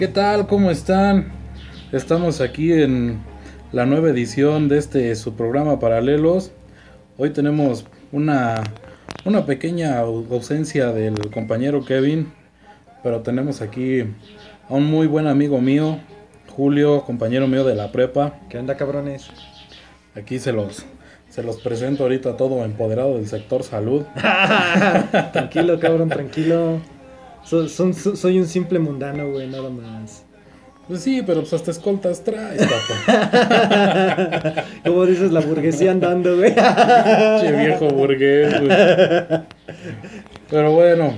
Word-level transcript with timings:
¿Qué 0.00 0.08
tal? 0.08 0.46
¿Cómo 0.46 0.70
están? 0.70 1.30
Estamos 1.92 2.40
aquí 2.40 2.72
en 2.72 3.20
la 3.70 3.84
nueva 3.84 4.08
edición 4.08 4.66
de 4.66 4.78
este 4.78 5.14
su 5.14 5.34
programa 5.34 5.78
Paralelos. 5.78 6.52
Hoy 7.18 7.28
tenemos 7.34 7.84
una, 8.10 8.62
una 9.26 9.44
pequeña 9.44 9.98
ausencia 9.98 10.92
del 10.92 11.30
compañero 11.30 11.84
Kevin, 11.84 12.32
pero 13.02 13.20
tenemos 13.20 13.60
aquí 13.60 14.00
a 14.70 14.72
un 14.72 14.86
muy 14.86 15.06
buen 15.06 15.26
amigo 15.26 15.60
mío, 15.60 15.98
Julio, 16.48 17.02
compañero 17.02 17.46
mío 17.46 17.64
de 17.64 17.74
la 17.74 17.92
prepa. 17.92 18.40
¿Qué 18.48 18.56
onda, 18.56 18.78
cabrones? 18.78 19.28
Aquí 20.16 20.38
se 20.38 20.54
los, 20.54 20.86
se 21.28 21.42
los 21.42 21.60
presento 21.60 22.04
ahorita 22.04 22.38
todo 22.38 22.64
empoderado 22.64 23.16
del 23.16 23.28
sector 23.28 23.64
salud. 23.64 24.04
tranquilo, 25.34 25.78
cabrón, 25.78 26.08
tranquilo. 26.08 26.80
So- 27.44 27.68
son- 27.68 27.94
so- 27.94 28.16
soy 28.16 28.38
un 28.38 28.46
simple 28.46 28.78
mundano, 28.78 29.28
güey, 29.30 29.48
nada 29.48 29.70
más. 29.70 30.24
Pues 30.88 31.02
sí, 31.02 31.22
pero 31.24 31.40
pues 31.40 31.52
hasta 31.52 31.70
escoltas 31.70 32.22
traes, 32.24 32.62
papá. 32.66 34.64
Como 34.84 35.06
dices, 35.06 35.30
la 35.32 35.40
burguesía 35.40 35.92
andando, 35.92 36.36
güey. 36.36 36.52
Che 36.54 37.52
viejo 37.52 37.88
burgués, 37.90 38.60
güey. 38.60 38.70
Pero 40.50 40.72
bueno, 40.72 41.14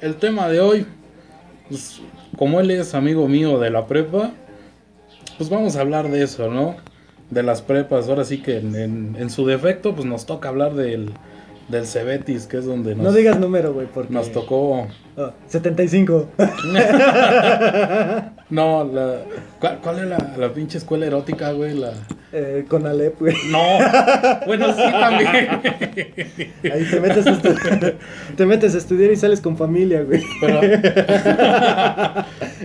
el 0.00 0.14
tema 0.16 0.48
de 0.48 0.60
hoy, 0.60 0.86
pues, 1.68 2.00
como 2.38 2.58
él 2.60 2.70
es 2.70 2.94
amigo 2.94 3.28
mío 3.28 3.58
de 3.58 3.68
la 3.70 3.86
prepa, 3.86 4.30
pues 5.36 5.50
vamos 5.50 5.76
a 5.76 5.80
hablar 5.82 6.10
de 6.10 6.22
eso, 6.24 6.50
¿no? 6.50 6.76
De 7.28 7.42
las 7.42 7.60
prepas. 7.60 8.08
Ahora 8.08 8.24
sí 8.24 8.38
que 8.38 8.58
en, 8.58 8.74
en- 8.74 9.16
en 9.18 9.28
su 9.30 9.46
defecto, 9.46 9.94
pues 9.94 10.06
nos 10.06 10.24
toca 10.24 10.48
hablar 10.48 10.72
del, 10.74 11.10
del 11.68 11.86
Cebetis, 11.86 12.46
que 12.46 12.58
es 12.58 12.64
donde 12.64 12.94
nos, 12.94 13.04
No 13.04 13.12
digas 13.12 13.38
número, 13.38 13.72
güey, 13.72 13.86
porque... 13.86 14.12
nos 14.12 14.30
tocó. 14.32 14.86
Oh, 15.16 15.30
75. 15.48 16.28
No, 18.52 18.84
la, 18.84 19.16
¿cuál, 19.58 19.78
cuál 19.82 19.98
es 20.00 20.04
la, 20.08 20.34
la 20.36 20.52
pinche 20.52 20.76
escuela 20.76 21.06
erótica, 21.06 21.52
güey? 21.52 21.72
La... 21.72 21.92
Eh, 22.34 22.66
con 22.68 22.86
Alep, 22.86 23.18
güey. 23.18 23.34
No, 23.50 23.58
bueno, 24.46 24.74
sí 24.74 24.82
también. 24.90 25.30
Ahí 26.72 26.84
te 26.90 27.00
metes, 27.00 27.26
a 27.26 27.38
te 28.36 28.44
metes 28.46 28.74
a 28.74 28.78
estudiar 28.78 29.10
y 29.10 29.16
sales 29.16 29.40
con 29.40 29.56
familia, 29.56 30.02
güey. 30.02 30.22
Pero. 30.40 30.60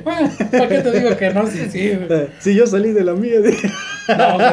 Bueno, 0.04 0.30
¿Para 0.52 0.68
qué 0.68 0.80
te 0.80 0.92
digo 1.00 1.16
que 1.18 1.34
no? 1.34 1.48
Sí, 1.48 1.68
sí. 1.70 1.90
güey. 1.96 2.22
Eh, 2.22 2.30
Si 2.40 2.54
yo 2.54 2.68
salí 2.68 2.92
de 2.92 3.04
la 3.06 3.14
mía, 3.14 3.40
güey. 3.40 3.56
No, 4.18 4.34
güey. 4.36 4.50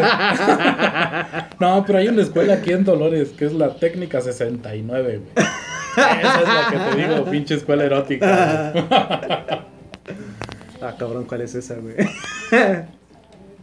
No, 1.60 1.84
pero 1.86 1.98
hay 1.98 2.08
una 2.08 2.22
escuela 2.22 2.54
aquí 2.54 2.72
en 2.72 2.84
Dolores 2.84 3.30
que 3.30 3.46
es 3.46 3.52
la 3.52 3.74
Técnica 3.74 4.20
69, 4.20 5.20
güey. 5.34 5.46
Esa 5.96 6.40
es 6.40 6.48
la 6.48 6.68
que 6.70 6.76
te 6.96 7.08
digo, 7.08 7.24
pinche 7.30 7.54
escuela 7.54 7.84
erótica. 7.84 8.72
Ah, 10.82 10.94
cabrón, 10.98 11.24
¿cuál 11.24 11.40
es 11.42 11.54
esa, 11.54 11.76
güey? 11.76 11.94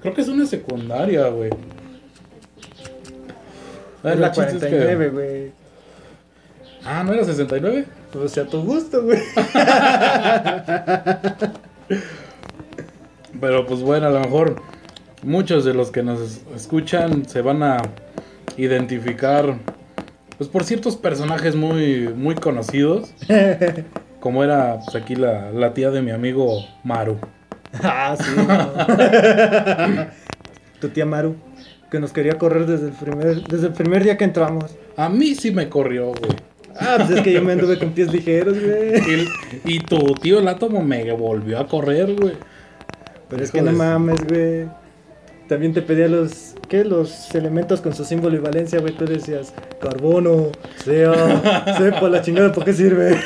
Creo 0.01 0.13
que 0.13 0.21
es 0.21 0.27
una 0.27 0.45
secundaria, 0.45 1.27
güey. 1.29 1.51
Ah, 4.03 4.13
Es 4.13 4.19
la 4.19 4.27
el 4.27 4.33
chiste 4.33 4.51
es 4.55 4.63
que- 4.63 4.69
49, 4.69 5.09
güey. 5.09 5.51
Ah, 6.83 7.03
¿no 7.03 7.13
era 7.13 7.23
69? 7.23 7.85
O 8.19 8.27
sea, 8.27 8.43
a 8.43 8.47
tu 8.47 8.63
gusto, 8.63 9.03
güey. 9.03 9.19
Pero 13.39 13.65
pues 13.65 13.81
bueno, 13.81 14.07
a 14.07 14.09
lo 14.09 14.19
mejor 14.19 14.61
muchos 15.23 15.63
de 15.65 15.73
los 15.73 15.91
que 15.91 16.03
nos 16.03 16.41
escuchan 16.55 17.25
se 17.27 17.41
van 17.41 17.63
a 17.63 17.77
identificar 18.57 19.55
pues 20.41 20.49
por 20.49 20.63
ciertos 20.63 20.97
personajes 20.97 21.55
muy 21.55 22.09
muy 22.15 22.33
conocidos, 22.33 23.13
como 24.19 24.43
era 24.43 24.79
pues, 24.83 24.95
aquí 24.95 25.13
la, 25.13 25.51
la 25.51 25.75
tía 25.75 25.91
de 25.91 26.01
mi 26.01 26.09
amigo 26.09 26.65
Maru. 26.83 27.19
Ah, 27.83 28.17
sí. 28.19 28.31
no. 28.35 30.07
tu 30.81 30.89
tía 30.89 31.05
Maru, 31.05 31.35
que 31.91 31.99
nos 31.99 32.11
quería 32.11 32.39
correr 32.39 32.65
desde 32.65 32.87
el 32.87 32.93
primer, 32.93 33.43
desde 33.43 33.67
el 33.67 33.73
primer 33.73 34.03
día 34.03 34.17
que 34.17 34.23
entramos. 34.23 34.75
A 34.97 35.09
mí 35.09 35.35
sí 35.35 35.51
me 35.51 35.69
corrió, 35.69 36.07
güey. 36.07 36.35
Ah, 36.75 36.95
pues 36.97 37.11
es 37.11 37.21
que 37.21 37.33
yo 37.33 37.43
me 37.43 37.53
anduve 37.53 37.77
con 37.77 37.91
pies 37.91 38.11
ligeros, 38.11 38.57
güey. 38.59 39.27
Y, 39.63 39.75
y 39.75 39.79
tu 39.81 39.99
tío 40.15 40.39
el 40.39 40.47
átomo 40.47 40.81
me 40.81 41.11
volvió 41.11 41.59
a 41.59 41.67
correr, 41.67 42.15
güey. 42.15 42.33
Pero 43.29 43.43
es 43.43 43.51
que 43.51 43.61
no 43.61 43.73
mames, 43.73 44.25
güey. 44.27 44.65
También 45.47 45.71
te 45.71 45.83
pedía 45.83 46.07
los, 46.07 46.50
¿qué? 46.71 46.85
Los 46.85 47.35
elementos 47.35 47.81
con 47.81 47.93
su 47.93 48.05
símbolo 48.05 48.37
y 48.37 48.39
valencia, 48.39 48.79
güey. 48.79 48.93
Tú 48.93 49.05
decías, 49.05 49.53
carbono, 49.81 50.47
sea, 50.85 51.75
sepa 51.77 52.07
la 52.07 52.21
chingada, 52.21 52.53
¿por 52.53 52.63
qué 52.63 52.71
sirve? 52.71 53.11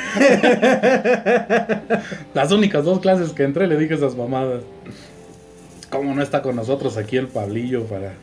Las 2.34 2.52
únicas 2.52 2.84
dos 2.86 3.00
clases 3.00 3.32
que 3.34 3.44
entré 3.44 3.68
le 3.68 3.78
dije 3.78 3.94
esas 3.94 4.16
mamadas. 4.16 4.64
¿Cómo 5.92 6.14
no 6.16 6.24
está 6.24 6.42
con 6.42 6.56
nosotros 6.56 6.98
aquí 6.98 7.18
el 7.18 7.28
Pablillo 7.28 7.84
para, 7.84 8.14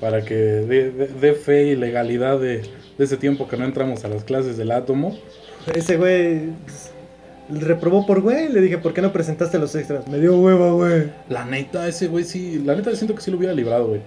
para 0.00 0.24
que 0.24 0.34
dé, 0.34 0.90
dé- 0.92 1.10
dé 1.20 1.34
fe 1.34 1.64
y 1.64 1.76
legalidad 1.76 2.38
de, 2.38 2.62
de 2.96 3.04
ese 3.04 3.16
tiempo 3.16 3.48
que 3.48 3.56
no 3.56 3.64
entramos 3.64 4.04
a 4.04 4.08
las 4.08 4.22
clases 4.24 4.56
del 4.56 4.70
átomo? 4.70 5.18
Ese 5.74 5.96
güey 5.96 6.50
reprobó 7.50 8.06
por 8.06 8.20
güey. 8.22 8.48
Le 8.48 8.60
dije, 8.60 8.78
¿por 8.78 8.94
qué 8.94 9.02
no 9.02 9.12
presentaste 9.12 9.58
los 9.58 9.74
extras? 9.74 10.06
Me 10.08 10.18
dio 10.18 10.38
hueva, 10.38 10.70
güey. 10.70 11.10
La 11.28 11.44
neta, 11.44 11.86
ese 11.88 12.06
güey 12.06 12.24
sí, 12.24 12.62
la 12.64 12.76
neta 12.76 12.94
siento 12.94 13.14
que 13.14 13.20
sí 13.20 13.30
lo 13.30 13.36
hubiera 13.36 13.52
librado, 13.52 13.88
güey. 13.88 14.00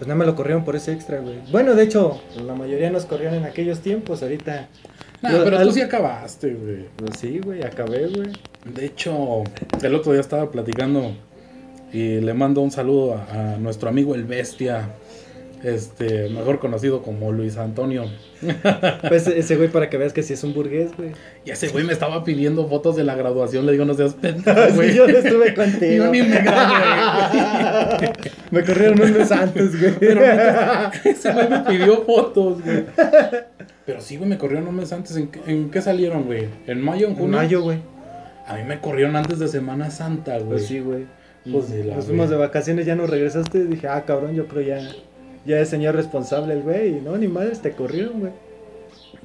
Pues 0.00 0.08
nada 0.08 0.18
me 0.18 0.24
lo 0.24 0.34
corrieron 0.34 0.64
por 0.64 0.76
ese 0.76 0.94
extra, 0.94 1.18
güey. 1.18 1.34
Bueno, 1.52 1.74
de 1.74 1.82
hecho, 1.82 2.22
la 2.46 2.54
mayoría 2.54 2.88
nos 2.88 3.04
corrieron 3.04 3.34
en 3.34 3.44
aquellos 3.44 3.80
tiempos. 3.80 4.22
Ahorita. 4.22 4.66
Nah, 5.20 5.30
Yo- 5.30 5.44
pero 5.44 5.58
al- 5.58 5.66
tú 5.66 5.72
sí 5.74 5.82
acabaste, 5.82 6.54
güey. 6.54 6.86
Pues 6.96 7.18
sí, 7.18 7.38
güey, 7.44 7.62
acabé, 7.62 8.06
güey. 8.06 8.30
De 8.64 8.86
hecho, 8.86 9.44
el 9.82 9.94
otro 9.94 10.12
día 10.12 10.22
estaba 10.22 10.50
platicando 10.50 11.12
y 11.92 12.18
le 12.18 12.32
mando 12.32 12.62
un 12.62 12.70
saludo 12.70 13.16
a, 13.16 13.52
a 13.54 13.56
nuestro 13.58 13.90
amigo 13.90 14.14
el 14.14 14.24
Bestia, 14.24 14.88
este, 15.62 16.28
mejor 16.30 16.58
conocido 16.58 17.02
como 17.02 17.32
Luis 17.32 17.56
Antonio. 17.58 18.04
Pues 19.08 19.26
ese 19.26 19.56
güey, 19.56 19.68
para 19.68 19.90
que 19.90 19.98
veas 19.98 20.12
que 20.12 20.22
sí 20.22 20.32
es 20.32 20.42
un 20.44 20.54
burgués, 20.54 20.96
güey. 20.96 21.10
Y 21.44 21.50
ese 21.50 21.68
güey 21.68 21.84
me 21.84 21.92
estaba 21.92 22.24
pidiendo 22.24 22.66
fotos 22.68 22.96
de 22.96 23.04
la 23.04 23.14
graduación. 23.14 23.66
Le 23.66 23.72
digo, 23.72 23.84
no 23.84 23.94
seas 23.94 24.14
pendejo, 24.14 24.58
Sí, 24.68 24.74
güey. 24.74 24.94
yo 24.94 25.06
no 25.06 25.18
estuve 25.18 25.54
contigo. 25.54 26.04
Yo 26.04 26.10
ni 26.10 26.22
me 26.22 26.38
gradué, 26.40 28.12
Me 28.50 28.64
corrieron 28.64 29.00
un 29.02 29.12
mes 29.12 29.30
antes, 29.32 29.78
güey. 29.78 29.92
Pero 30.00 30.22
ese 31.04 31.32
güey 31.32 31.48
me 31.48 31.58
pidió 31.60 32.02
fotos, 32.04 32.62
güey. 32.64 32.84
Pero 33.86 34.00
sí, 34.00 34.16
güey, 34.16 34.28
me 34.30 34.38
corrieron 34.38 34.68
un 34.68 34.76
mes 34.76 34.92
antes. 34.92 35.16
¿En 35.16 35.28
qué, 35.28 35.40
en 35.46 35.70
qué 35.70 35.82
salieron, 35.82 36.24
güey? 36.24 36.46
¿En 36.66 36.80
mayo, 36.80 37.06
en 37.06 37.12
En 37.12 37.18
junio? 37.18 37.36
mayo, 37.36 37.62
güey. 37.62 37.78
A 38.46 38.54
mí 38.56 38.62
me 38.64 38.80
corrieron 38.80 39.14
antes 39.16 39.38
de 39.38 39.48
Semana 39.48 39.90
Santa, 39.90 40.38
güey. 40.38 40.48
Pues 40.48 40.66
sí, 40.66 40.80
güey. 40.80 41.04
Pues 41.50 41.70
de 41.70 41.84
la 41.84 41.96
Nos 41.96 42.06
fuimos 42.06 42.28
de 42.28 42.36
vacaciones, 42.36 42.84
ya 42.86 42.94
no 42.96 43.06
regresaste. 43.06 43.64
Dije, 43.64 43.88
ah, 43.88 44.04
cabrón, 44.06 44.34
yo 44.34 44.46
creo 44.46 44.62
ya. 44.62 44.88
Ya 45.46 45.58
es 45.58 45.68
señor 45.68 45.94
responsable 45.94 46.54
el 46.54 46.62
güey. 46.62 46.98
Y 46.98 47.00
no, 47.00 47.16
ni 47.16 47.28
madres, 47.28 47.60
te 47.60 47.72
corrieron, 47.72 48.20
güey. 48.20 48.32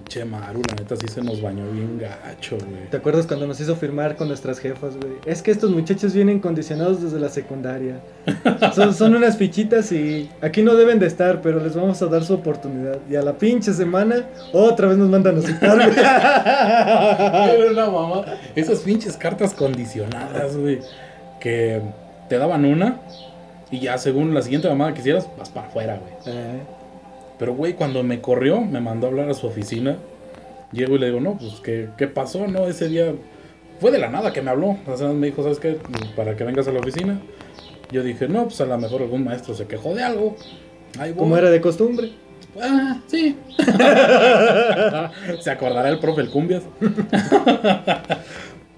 Che, 0.08 0.24
Maru, 0.24 0.62
la 0.68 0.76
neta 0.76 0.96
sí 0.96 1.08
se 1.08 1.22
nos 1.22 1.42
bañó 1.42 1.64
bien 1.72 1.98
gacho, 1.98 2.58
güey. 2.58 2.90
¿Te 2.92 2.98
acuerdas 2.98 3.26
cuando 3.26 3.48
nos 3.48 3.59
hizo 3.59 3.76
firmar 3.76 4.16
con 4.16 4.28
nuestras 4.28 4.59
jefas, 4.59 4.98
güey? 4.98 5.14
Es 5.25 5.42
que 5.42 5.52
estos 5.52 5.72
muchachos 5.72 6.14
vienen 6.14 6.40
condicionados 6.40 7.02
desde 7.02 7.20
la 7.20 7.30
secundaria. 7.30 8.02
Son, 8.74 8.94
son 8.94 9.16
unas 9.16 9.38
fichitas 9.38 9.92
y 9.92 10.30
aquí 10.42 10.62
no 10.62 10.75
deben 10.75 11.00
de 11.00 11.08
estar, 11.08 11.42
pero 11.42 11.59
les 11.59 11.75
vamos 11.75 12.02
a 12.02 12.08
dar 12.08 12.24
su 12.24 12.34
oportunidad. 12.34 13.00
Y 13.09 13.16
a 13.16 13.22
la 13.22 13.34
pinche 13.34 13.74
semana, 13.74 14.25
otra 14.52 14.88
vez 14.88 14.98
nos 14.98 15.09
mandan 15.09 15.38
a 15.38 15.42
citar, 15.42 15.78
güey. 15.78 15.90
Una 17.72 17.90
mamá. 17.90 18.25
Esas 18.56 18.80
pinches 18.80 19.18
cartas 19.18 19.54
condicionadas, 19.54 20.58
güey. 20.58 20.81
Que 21.40 21.81
te 22.30 22.38
daban 22.38 22.66
una 22.66 23.00
y 23.72 23.80
ya 23.80 23.98
según 23.98 24.34
la 24.34 24.42
siguiente 24.42 24.70
mamada 24.70 24.94
que 24.94 25.00
hicieras, 25.00 25.28
vas 25.38 25.50
para 25.50 25.68
afuera, 25.68 26.00
güey. 26.00 26.36
Eh, 26.36 26.59
Pero, 27.40 27.56
güey, 27.56 27.74
cuando 27.74 28.03
me 28.03 28.22
corrió, 28.22 28.62
me 28.62 28.80
mandó 28.80 29.08
a 29.08 29.09
hablar 29.09 29.30
a 29.30 29.34
su 29.34 29.48
oficina. 29.48 29.98
Llego 30.72 30.96
y 30.96 31.00
le 31.00 31.08
digo, 31.08 31.20
no, 31.20 31.38
pues, 31.38 31.56
¿qué, 31.64 31.90
qué 31.98 32.08
pasó? 32.08 32.48
No, 32.48 32.68
ese 32.68 32.89
día 32.89 33.13
fue 33.80 33.92
de 33.92 34.00
la 34.00 34.10
nada 34.10 34.34
que 34.34 34.42
me 34.42 34.51
habló. 34.51 34.78
O 34.88 34.98
sea, 34.98 35.10
me 35.10 35.28
dijo, 35.28 35.44
¿sabes 35.44 35.60
qué? 35.60 35.78
Para 36.16 36.36
que 36.36 36.44
vengas 36.44 36.68
a 36.68 36.72
la 36.72 36.80
oficina. 36.80 37.19
Yo 37.92 38.04
dije, 38.04 38.28
no, 38.28 38.45
pues 38.45 38.60
a 38.62 38.66
lo 38.66 38.78
mejor 38.78 39.01
algún 39.01 39.24
maestro 39.24 39.54
se 39.54 39.68
quejó 39.68 39.94
de 39.94 40.04
algo. 40.04 40.36
Como 41.18 41.38
era 41.38 41.50
de 41.50 41.62
costumbre. 41.62 42.12
Ah, 42.62 43.01
sí. 43.07 43.38
Se 45.42 45.51
acordará 45.51 45.89
el 45.89 46.00
profe 46.00 46.22
el 46.22 46.30
cumbias. 46.30 46.63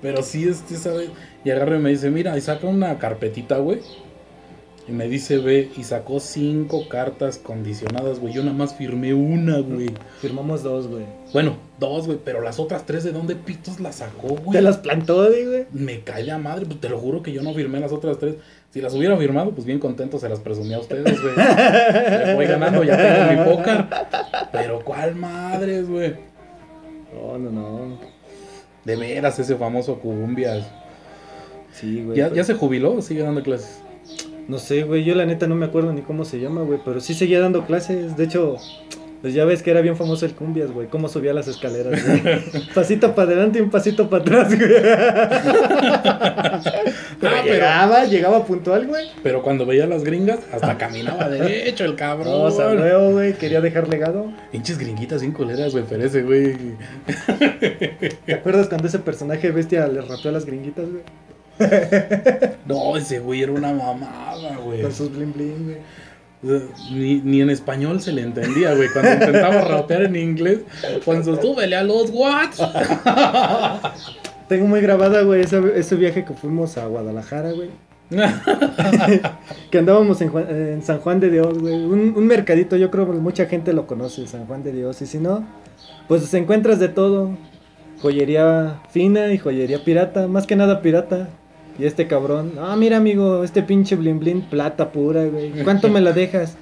Pero 0.02 0.24
sí, 0.24 0.48
este, 0.48 0.76
¿sabes? 0.76 1.10
Y 1.44 1.52
agarra 1.52 1.78
y 1.78 1.80
me 1.80 1.90
dice, 1.92 2.10
mira, 2.10 2.38
y 2.38 2.42
saca 2.42 2.68
una 2.68 2.98
carpetita, 2.98 3.58
güey. 3.58 3.80
Y 4.88 4.94
me 4.94 5.10
dice, 5.10 5.38
ve, 5.38 5.70
y 5.76 5.84
sacó 5.84 6.22
cinco 6.22 6.88
cartas 6.88 7.38
condicionadas, 7.38 8.20
güey. 8.22 8.34
Yo 8.34 8.42
nada 8.42 8.56
más 8.56 8.74
firmé 8.74 9.14
una, 9.14 9.60
güey. 9.60 9.90
Firmamos 10.22 10.64
dos, 10.64 10.88
güey. 10.88 11.04
Bueno, 11.34 11.58
dos, 11.78 12.06
güey, 12.06 12.18
pero 12.24 12.40
las 12.42 12.58
otras 12.58 12.86
tres, 12.86 13.04
¿de 13.04 13.12
dónde 13.12 13.36
pitos 13.36 13.82
las 13.82 13.96
sacó, 13.98 14.30
güey? 14.30 14.52
Te 14.52 14.62
las 14.62 14.78
plantó, 14.78 15.26
güey. 15.30 15.66
Me 15.74 16.00
cae 16.02 16.24
la 16.24 16.38
madre, 16.38 16.66
pues 16.66 16.80
te 16.80 16.88
lo 16.88 17.00
juro 17.00 17.22
que 17.22 17.34
yo 17.34 17.44
no 17.44 17.54
firmé 17.54 17.82
las 17.82 17.92
otras 17.92 18.18
tres. 18.18 18.36
Si 18.70 18.80
las 18.80 18.94
hubiera 18.94 19.18
firmado, 19.18 19.52
pues 19.52 19.66
bien 19.66 19.80
contento 19.80 20.20
se 20.20 20.30
las 20.30 20.40
presumía 20.40 20.78
a 20.78 20.80
ustedes, 20.80 21.22
güey. 21.22 21.36
Le 22.26 22.36
voy 22.36 22.46
ganando, 22.46 22.84
ya 22.86 22.96
tengo 22.98 23.44
mi 23.44 23.56
póker. 23.58 23.86
Pero 24.54 24.86
cuál 24.86 25.16
madres, 25.16 25.90
güey. 25.90 26.16
No, 27.14 27.38
no, 27.38 27.52
no. 27.52 27.98
De 28.86 28.96
veras, 28.96 29.38
ese 29.38 29.58
famoso 29.58 30.00
Cumbias. 30.00 30.66
Sí, 31.74 32.04
güey. 32.06 32.18
¿Ya, 32.18 32.26
pero- 32.26 32.36
¿Ya 32.38 32.44
se 32.46 32.54
jubiló 32.54 32.94
o 32.94 33.02
sigue 33.02 33.22
dando 33.24 33.44
clases? 33.44 33.82
No 34.48 34.60
sé, 34.60 34.84
güey, 34.84 35.04
yo 35.04 35.14
la 35.16 35.26
neta 35.26 35.48
no 35.48 35.56
me 35.56 35.66
acuerdo 35.66 35.92
ni 35.92 36.02
cómo 36.02 36.24
se 36.24 36.40
llama, 36.40 36.62
güey, 36.62 36.80
pero 36.86 37.02
sí 37.02 37.14
seguía 37.14 37.42
dando 37.42 37.66
clases. 37.66 38.16
De 38.16 38.24
hecho, 38.24 38.56
pues 39.22 39.34
ya 39.34 39.44
ves 39.44 39.62
que 39.62 39.72
era 39.72 39.82
bien 39.82 39.98
famoso 39.98 40.26
el 40.26 40.34
cumbias, 40.34 40.72
güey, 40.72 40.88
cómo 40.88 41.10
subía 41.10 41.34
las 41.34 41.50
escaleras, 41.50 42.02
güey. 42.06 42.22
pasito 42.76 43.14
para 43.14 43.32
adelante 43.32 43.60
y 43.60 43.62
un 43.62 43.70
pasito 43.70 44.10
para 44.10 44.22
atrás, 44.24 44.56
güey. 44.58 44.70
pero 44.72 44.96
Ah, 46.64 47.20
pero- 47.20 47.44
llegaba, 47.44 48.06
llegaba 48.06 48.46
puntual, 48.46 48.88
güey. 48.88 49.08
Pero 49.22 49.42
cuando 49.42 49.66
veía 49.66 49.84
a 49.84 49.88
las 49.88 50.04
gringas, 50.06 50.40
hasta 50.54 50.78
caminaba 50.78 51.28
derecho 51.30 51.84
el 51.84 51.92
No, 51.92 51.98
cabrón. 51.98 52.52
sabreo, 52.54 53.12
güey, 53.12 53.34
quería 53.34 53.60
dejar 53.60 53.90
legado. 53.90 54.32
Pinches 54.52 54.78
gringuitas 54.78 55.20
sin 55.22 55.34
culeras, 55.34 55.74
güey, 55.74 55.84
pero 55.90 56.06
ese 56.06 56.24
güey. 56.24 56.56
¿Te 58.26 58.34
acuerdas 58.34 58.68
cuando 58.70 58.88
ese 58.88 59.00
personaje 59.00 59.52
bestia 59.52 59.88
le 59.88 60.00
rapeó 60.02 60.30
a 60.30 60.34
las 60.34 60.46
gringuitas, 60.46 60.86
güey? 60.90 61.02
No, 62.66 62.98
ese 62.98 63.20
güey 63.20 63.42
era 63.44 63.52
una 63.52 63.72
mamada, 63.74 64.58
güey. 64.58 64.82
Con 64.82 64.92
sus 64.92 65.12
bling 65.12 65.34
bling, 65.34 65.64
güey. 65.66 65.78
Ni, 66.92 67.16
ni 67.22 67.42
en 67.42 67.50
español 67.50 68.02
se 68.02 68.12
le 68.12 68.22
entendía, 68.22 68.74
güey. 68.76 68.90
Cuando 68.94 69.14
intentaba 69.14 69.62
rapear 69.62 70.04
en 70.04 70.16
inglés, 70.16 70.60
cuando 71.06 71.42
súbele 71.42 71.76
a 71.76 71.84
los 71.84 72.10
watts. 72.12 72.62
Tengo 74.48 74.68
muy 74.68 74.82
grabada, 74.82 75.24
güey, 75.24 75.42
ese, 75.42 75.62
ese 75.76 75.96
viaje 75.96 76.24
que 76.24 76.34
fuimos 76.34 76.78
a 76.78 76.86
Guadalajara, 76.86 77.52
güey. 77.52 77.70
Que 79.72 79.80
andábamos 79.80 80.22
en, 80.22 80.30
Juan- 80.30 80.48
en 80.50 80.82
San 80.84 81.00
Juan 81.00 81.20
de 81.20 81.30
Dios, 81.30 81.58
güey. 81.60 81.74
Un, 81.74 82.14
un 82.16 82.28
mercadito, 82.28 82.78
yo 82.78 82.90
creo 82.92 83.06
que 83.12 83.18
mucha 83.18 83.46
gente 83.48 83.74
lo 83.74 83.86
conoce, 83.88 84.26
San 84.28 84.46
Juan 84.46 84.64
de 84.64 84.72
Dios. 84.72 85.02
Y 85.02 85.06
si 85.06 85.18
no, 85.18 85.46
pues 86.08 86.34
encuentras 86.34 86.80
de 86.80 86.88
todo. 86.90 87.32
Joyería 88.02 88.80
fina 88.92 89.34
y 89.34 89.38
joyería 89.40 89.84
pirata. 89.84 90.28
Más 90.28 90.46
que 90.48 90.56
nada 90.56 90.82
pirata. 90.82 91.30
Y 91.80 91.86
este 91.86 92.08
cabrón, 92.08 92.54
ah, 92.60 92.76
mira 92.76 92.98
amigo, 92.98 93.44
este 93.44 93.62
pinche 93.62 93.96
blin 93.96 94.20
blin, 94.20 94.42
plata 94.42 94.92
pura, 94.92 95.26
güey. 95.26 95.52
¿Cuánto 95.64 95.90
me 95.90 96.02
la 96.02 96.12
dejas? 96.12 96.58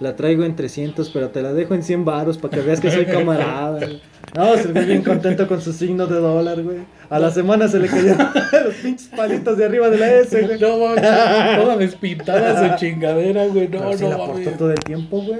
La 0.00 0.16
traigo 0.16 0.44
en 0.44 0.56
300, 0.56 1.10
pero 1.10 1.28
te 1.28 1.42
la 1.42 1.52
dejo 1.52 1.74
en 1.74 1.82
100 1.82 2.04
varos 2.04 2.38
para 2.38 2.56
que 2.56 2.62
veas 2.62 2.80
que 2.80 2.90
soy 2.90 3.04
camarada. 3.06 3.78
güey. 3.78 4.00
No, 4.34 4.56
se 4.56 4.68
ve 4.68 4.84
bien 4.84 5.02
contento 5.02 5.46
con 5.48 5.60
su 5.60 5.72
signo 5.72 6.06
de 6.06 6.20
dólar, 6.20 6.62
güey. 6.62 6.78
A 7.08 7.18
la 7.18 7.30
semana 7.30 7.68
se 7.68 7.80
le 7.80 7.88
cayeron 7.88 8.18
los 8.64 8.74
pinches 8.76 9.08
palitos 9.08 9.58
de 9.58 9.64
arriba 9.64 9.90
de 9.90 9.98
la 9.98 10.14
S, 10.20 10.40
güey. 10.40 10.58
No 10.58 10.78
mames, 10.78 11.02
toda 11.02 11.76
despintada 11.76 12.72
su 12.72 12.78
chingadera, 12.78 13.46
güey. 13.46 13.68
No, 13.68 13.90
Pero 13.90 14.10
no 14.10 14.38
la 14.38 14.56
todo 14.56 14.72
el 14.72 14.80
tiempo, 14.80 15.20
güey. 15.22 15.38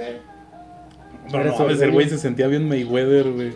No, 1.31 1.43
no 1.43 1.57
mames, 1.57 1.81
el 1.81 1.91
güey 1.91 2.09
se 2.09 2.17
sentía 2.17 2.47
bien 2.47 2.67
Mayweather, 2.67 3.31
güey. 3.31 3.53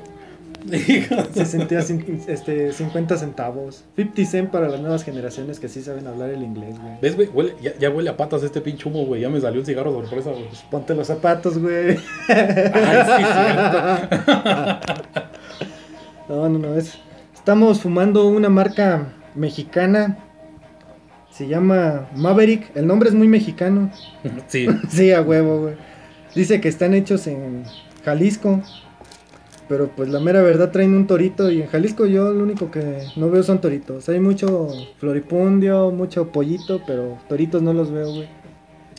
Se 1.33 1.45
sentía 1.45 1.79
cin- 1.81 2.23
este, 2.27 2.71
50 2.73 3.17
centavos. 3.17 3.83
50 3.95 4.25
cent 4.29 4.49
para 4.51 4.67
las 4.69 4.79
nuevas 4.81 5.03
generaciones 5.03 5.59
que 5.59 5.67
sí 5.67 5.81
saben 5.81 6.05
hablar 6.07 6.29
el 6.29 6.43
inglés, 6.43 6.75
güey. 6.81 6.93
¿Ves, 7.01 7.15
güey? 7.15 7.27
Huele- 7.29 7.55
ya, 7.61 7.73
ya 7.79 7.89
huele 7.89 8.09
a 8.09 8.17
patas 8.17 8.43
este 8.43 8.61
pinche 8.61 8.87
humo, 8.89 9.05
güey. 9.05 9.21
Ya 9.21 9.29
me 9.29 9.39
salió 9.41 9.59
un 9.59 9.65
cigarro 9.65 9.91
sorpresa, 9.91 10.29
güey. 10.31 10.45
Ponte 10.71 10.93
los 10.95 11.07
zapatos, 11.07 11.57
güey. 11.57 11.97
Ay, 12.27 13.03
sí. 13.17 13.23
No, 16.29 16.49
no, 16.49 16.59
no. 16.59 16.75
Es... 16.75 16.97
Estamos 17.35 17.81
fumando 17.81 18.27
una 18.27 18.49
marca 18.49 19.13
mexicana. 19.35 20.17
Se 21.29 21.47
llama 21.47 22.07
Maverick. 22.15 22.75
El 22.75 22.87
nombre 22.87 23.09
es 23.09 23.15
muy 23.15 23.27
mexicano. 23.27 23.91
Sí. 24.47 24.65
Sí, 24.89 25.11
a 25.11 25.21
huevo, 25.21 25.61
güey. 25.61 25.75
Dice 26.33 26.59
que 26.59 26.67
están 26.69 26.93
hechos 26.95 27.27
en 27.27 27.63
Jalisco. 28.03 28.61
Pero 29.67 29.87
pues 29.87 30.09
la 30.09 30.19
mera 30.19 30.41
verdad 30.41 30.71
traen 30.71 30.93
un 30.93 31.07
torito. 31.07 31.49
Y 31.49 31.61
en 31.61 31.67
Jalisco 31.67 32.05
yo 32.05 32.31
lo 32.31 32.43
único 32.43 32.69
que 32.69 33.03
no 33.15 33.29
veo 33.29 33.43
son 33.43 33.61
toritos. 33.61 34.07
Hay 34.09 34.19
mucho 34.19 34.69
floripundio, 34.97 35.91
mucho 35.91 36.31
pollito. 36.31 36.81
Pero 36.85 37.17
toritos 37.27 37.61
no 37.61 37.73
los 37.73 37.91
veo, 37.91 38.11
güey. 38.11 38.27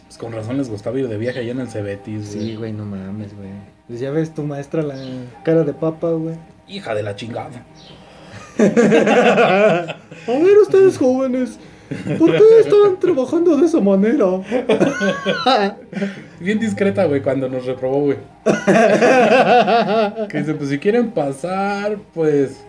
Pues 0.07 0.19
con 0.19 0.33
razón 0.33 0.57
les 0.57 0.71
gustaba 0.71 0.99
ir 0.99 1.09
de 1.09 1.19
viaje 1.19 1.41
allá 1.41 1.53
en 1.53 1.61
el 1.61 1.69
Cebetis, 1.69 2.35
güey. 2.35 2.49
Sí, 2.49 2.57
güey, 2.57 2.73
no 2.73 2.85
mames, 2.85 3.37
güey. 3.37 3.51
Pues 3.87 4.01
ya 4.01 4.11
ves 4.11 4.35
tu 4.35 4.43
maestra 4.43 4.83
la 4.83 4.97
cara 5.45 5.63
de 5.63 5.73
papa, 5.73 6.11
güey. 6.11 6.37
Hija 6.69 6.95
de 6.95 7.03
la 7.03 7.15
chingada. 7.15 7.65
A 8.59 9.97
ver, 10.27 10.59
ustedes 10.63 10.97
jóvenes, 10.97 11.59
¿por 12.19 12.31
qué 12.33 12.61
están 12.61 12.99
trabajando 13.01 13.57
de 13.57 13.67
esa 13.67 13.81
manera? 13.81 14.27
Bien 16.41 16.59
discreta, 16.59 17.05
güey, 17.07 17.23
cuando 17.23 17.49
nos 17.49 17.65
reprobó, 17.67 18.01
güey. 18.01 18.19
Que 20.29 20.39
dice, 20.39 20.55
pues 20.55 20.71
si 20.71 20.79
quieren 20.79 21.11
pasar, 21.11 21.99
pues... 22.15 22.63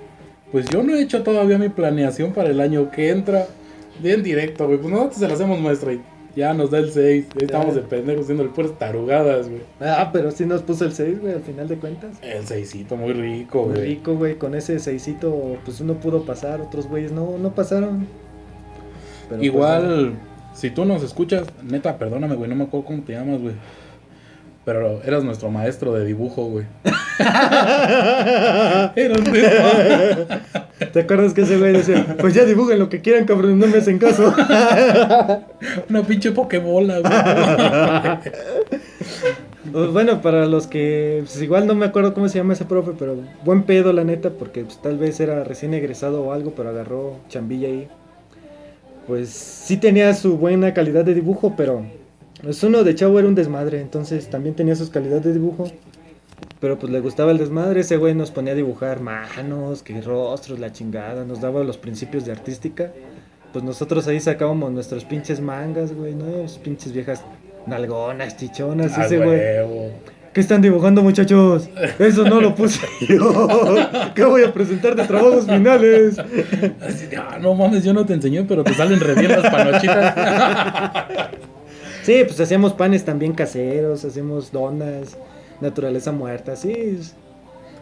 Pues 0.52 0.66
yo 0.70 0.82
no 0.82 0.96
he 0.96 1.02
hecho 1.02 1.24
todavía 1.24 1.58
mi 1.58 1.68
planeación 1.68 2.32
para 2.32 2.50
el 2.50 2.62
año 2.62 2.90
que 2.90 3.10
entra. 3.10 3.48
Bien 4.00 4.24
directo, 4.24 4.66
güey. 4.66 4.78
Pues 4.80 4.92
nosotros 4.94 5.18
se 5.18 5.28
la 5.28 5.34
hacemos 5.34 5.60
muestra 5.60 5.92
y 5.92 6.02
ya 6.38 6.54
nos 6.54 6.72
da 6.72 6.78
el 6.78 6.90
6. 6.92 7.26
Ahí 7.36 7.46
estamos 7.46 7.76
de 7.76 7.82
pendejos 7.82 8.24
haciendo 8.24 8.44
el 8.44 8.50
puras 8.52 8.72
tarugadas, 8.80 9.50
güey. 9.50 9.62
Ah, 9.82 10.10
pero 10.14 10.32
sí 10.32 10.46
nos 10.46 10.62
puso 10.62 10.86
el 10.86 10.94
6, 10.94 11.20
güey, 11.20 11.34
al 11.34 11.42
final 11.42 11.68
de 11.68 11.76
cuentas. 11.76 12.12
El 12.22 12.48
seisito 12.48 12.96
muy 12.96 13.12
rico, 13.12 13.66
Muy 13.66 13.74
güey. 13.76 13.86
rico, 13.90 14.16
güey, 14.16 14.36
con 14.36 14.56
ese 14.56 14.80
seisito, 14.80 15.58
pues 15.66 15.82
uno 15.82 15.96
pudo 15.96 16.24
pasar, 16.24 16.62
otros 16.62 16.88
güeyes 16.88 17.12
no, 17.12 17.38
no 17.38 17.54
pasaron. 17.54 18.08
Pero, 19.30 19.40
pues, 19.40 19.44
Igual, 19.44 20.14
si 20.54 20.70
tú 20.72 20.86
nos 20.86 21.04
escuchas, 21.04 21.48
neta, 21.64 21.98
perdóname, 21.98 22.36
güey, 22.36 22.50
no 22.50 22.56
me 22.56 22.64
acuerdo 22.64 22.88
cómo 22.88 23.04
te 23.04 23.14
llamas, 23.14 23.42
güey. 23.42 23.56
Pero 24.66 25.02
eras 25.04 25.24
nuestro 25.24 25.50
maestro 25.50 25.94
de 25.94 26.04
dibujo, 26.06 26.46
güey. 26.46 26.66
¿Te 30.92 31.00
acuerdas 31.00 31.34
que 31.34 31.42
ese 31.42 31.58
güey 31.58 31.72
decía, 31.72 32.18
pues 32.20 32.34
ya 32.34 32.44
dibujen 32.44 32.78
lo 32.80 32.90
que 32.90 33.00
quieran, 33.00 33.24
cabrón, 33.24 33.58
no 33.60 33.68
me 33.68 33.78
hacen 33.78 33.98
caso? 33.98 34.34
Una 35.90 36.04
pinche 36.04 36.32
pokebola, 36.32 37.00
güey. 37.00 37.14
Pues 39.72 39.92
bueno, 39.92 40.22
para 40.22 40.46
los 40.46 40.68
que, 40.68 41.22
pues 41.24 41.42
igual 41.42 41.68
no 41.68 41.76
me 41.76 41.86
acuerdo 41.86 42.14
cómo 42.14 42.28
se 42.30 42.38
llama 42.38 42.54
ese 42.54 42.66
profe, 42.66 42.92
pero 42.98 43.16
buen 43.44 43.64
pedo 43.64 43.94
la 43.94 44.04
neta, 44.04 44.32
porque 44.32 44.64
pues, 44.64 44.82
tal 44.82 44.98
vez 44.98 45.20
era 45.20 45.44
recién 45.44 45.74
egresado 45.74 46.24
o 46.24 46.32
algo, 46.34 46.52
pero 46.56 46.70
agarró 46.70 47.20
chambilla 47.30 47.68
ahí. 47.68 47.88
Pues 49.08 49.30
sí 49.30 49.78
tenía 49.78 50.14
su 50.14 50.38
buena 50.38 50.74
calidad 50.74 51.06
de 51.06 51.14
dibujo, 51.14 51.54
pero 51.56 51.86
pues 52.44 52.62
uno 52.64 52.84
de 52.84 52.94
chavo 52.94 53.18
era 53.20 53.28
un 53.28 53.36
desmadre, 53.36 53.80
entonces 53.80 54.30
también 54.30 54.56
tenía 54.56 54.76
sus 54.76 54.90
calidades 54.90 55.24
de 55.24 55.34
dibujo. 55.34 55.72
Pero 56.60 56.78
pues 56.78 56.92
le 56.92 57.00
gustaba 57.00 57.32
el 57.32 57.38
desmadre, 57.38 57.82
ese 57.82 57.98
güey 57.98 58.14
nos 58.16 58.32
ponía 58.32 58.54
a 58.54 58.56
dibujar 58.56 59.00
manos, 59.00 59.84
que 59.84 60.02
rostros, 60.02 60.60
la 60.60 60.72
chingada, 60.72 61.24
nos 61.24 61.40
daba 61.40 61.64
los 61.64 61.78
principios 61.78 62.26
de 62.26 62.32
artística. 62.32 62.92
Pues 63.54 63.64
nosotros 63.64 64.08
ahí 64.08 64.20
sacábamos 64.20 64.72
nuestros 64.72 65.06
pinches 65.06 65.40
mangas, 65.40 65.94
güey, 65.94 66.14
¿no? 66.14 66.48
Sus 66.48 66.58
pinches 66.58 66.92
viejas 66.94 67.24
nalgonas, 67.66 68.38
chichonas, 68.38 68.98
Ah, 68.98 69.06
ese 69.06 69.18
güey. 69.18 69.40
¿Qué 70.38 70.42
están 70.42 70.62
dibujando, 70.62 71.02
muchachos? 71.02 71.68
Eso 71.98 72.24
no 72.24 72.40
lo 72.40 72.54
puse 72.54 72.86
yo. 73.10 73.50
¿Qué 74.14 74.24
voy 74.24 74.44
a 74.44 74.54
presentar 74.54 74.96
de 74.96 75.04
trabajos 75.04 75.48
finales? 75.48 76.20
Así 76.80 77.08
de, 77.08 77.18
ah, 77.18 77.40
no 77.42 77.56
mames, 77.56 77.84
yo 77.84 77.92
no 77.92 78.06
te 78.06 78.14
enseñé, 78.14 78.44
pero 78.44 78.64
te 78.64 78.72
salen 78.76 79.00
re 79.00 79.16
bien 79.16 79.32
las 79.32 79.52
panochitas. 79.52 80.16
Sí, 82.04 82.24
pues 82.24 82.40
hacíamos 82.40 82.74
panes 82.74 83.04
también 83.04 83.34
caseros, 83.34 84.06
hacemos 84.06 84.52
donas, 84.52 85.18
naturaleza 85.60 86.12
muerta, 86.12 86.56
sí. 86.56 87.00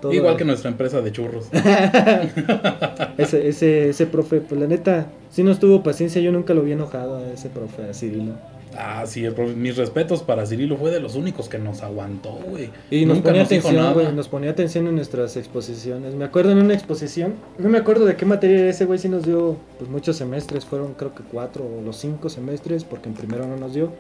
todo. 0.02 0.14
Igual 0.14 0.38
que 0.38 0.46
nuestra 0.46 0.72
empresa 0.72 1.02
de 1.02 1.12
churros. 1.12 1.50
Ese, 3.18 3.50
ese, 3.50 3.90
ese 3.90 4.06
profe, 4.08 4.40
pues 4.40 4.62
la 4.62 4.68
neta, 4.68 5.08
sí 5.30 5.44
nos 5.44 5.60
tuvo 5.60 5.84
paciencia, 5.84 6.22
yo 6.22 6.32
nunca 6.32 6.54
lo 6.54 6.62
vi 6.62 6.72
enojado 6.72 7.18
a 7.18 7.34
ese 7.34 7.50
profe, 7.50 7.90
a 7.90 7.94
Cirilo. 7.94 8.55
Ah, 8.78 9.04
sí, 9.08 9.24
el 9.24 9.36
profe- 9.36 9.56
mis 9.56 9.78
respetos 9.78 10.22
para 10.24 10.46
Cirilo 10.46 10.76
fue 10.78 10.92
de 10.92 11.00
los 11.00 11.16
únicos 11.16 11.48
que 11.50 11.58
nos 11.58 11.82
aguantó, 11.84 12.32
güey. 12.50 12.70
Y 12.92 13.06
nos 13.06 13.18
Nunca 13.18 13.30
ponía 13.30 13.44
atención, 13.44 13.94
güey, 13.94 14.12
nos 14.14 14.28
ponía 14.28 14.52
atención 14.52 14.88
en 14.88 14.96
nuestras 14.96 15.38
exposiciones. 15.38 16.14
Me 16.16 16.26
acuerdo 16.26 16.52
en 16.52 16.58
una 16.60 16.74
exposición, 16.74 17.36
no 17.58 17.70
me 17.70 17.78
acuerdo 17.78 18.06
de 18.06 18.16
qué 18.16 18.26
materia 18.26 18.60
era 18.60 18.70
ese 18.70 18.86
güey, 18.86 19.00
sí 19.00 19.08
nos 19.10 19.26
dio 19.26 19.56
pues 19.78 19.90
muchos 19.90 20.18
semestres, 20.18 20.66
fueron 20.66 20.94
creo 20.94 21.16
que 21.16 21.24
cuatro 21.24 21.64
o 21.66 21.82
los 21.82 21.98
cinco 21.98 22.30
semestres, 22.30 22.84
porque 22.84 23.10
en 23.10 23.16
primero 23.16 23.48
no 23.48 23.56
nos 23.58 23.74
dio. 23.74 23.92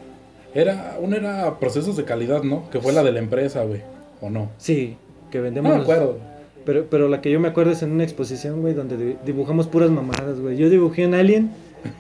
Era, 0.53 0.97
una 1.01 1.17
era 1.17 1.59
procesos 1.59 1.97
de 1.97 2.03
calidad, 2.05 2.43
¿no? 2.43 2.69
Que 2.69 2.79
fue 2.79 2.93
la 2.93 3.03
de 3.03 3.11
la 3.11 3.19
empresa, 3.19 3.63
güey. 3.63 3.81
¿O 4.21 4.29
no? 4.29 4.49
Sí, 4.57 4.95
que 5.31 5.39
No 5.39 5.43
vendemos... 5.45 5.75
me 5.75 5.81
acuerdo. 5.81 6.17
Pero, 6.65 6.85
pero 6.89 7.09
la 7.09 7.21
que 7.21 7.29
yo 7.29 7.39
me 7.39 7.47
acuerdo 7.47 7.71
es 7.73 7.83
en 7.83 7.91
una 7.91 8.03
exposición, 8.03 8.61
güey, 8.61 8.73
donde 8.73 8.97
di- 8.97 9.17
dibujamos 9.25 9.67
puras 9.67 9.91
mamadas, 9.91 10.39
güey. 10.39 10.57
Yo 10.57 10.69
dibujé 10.69 11.05
un 11.05 11.13
alien 11.13 11.51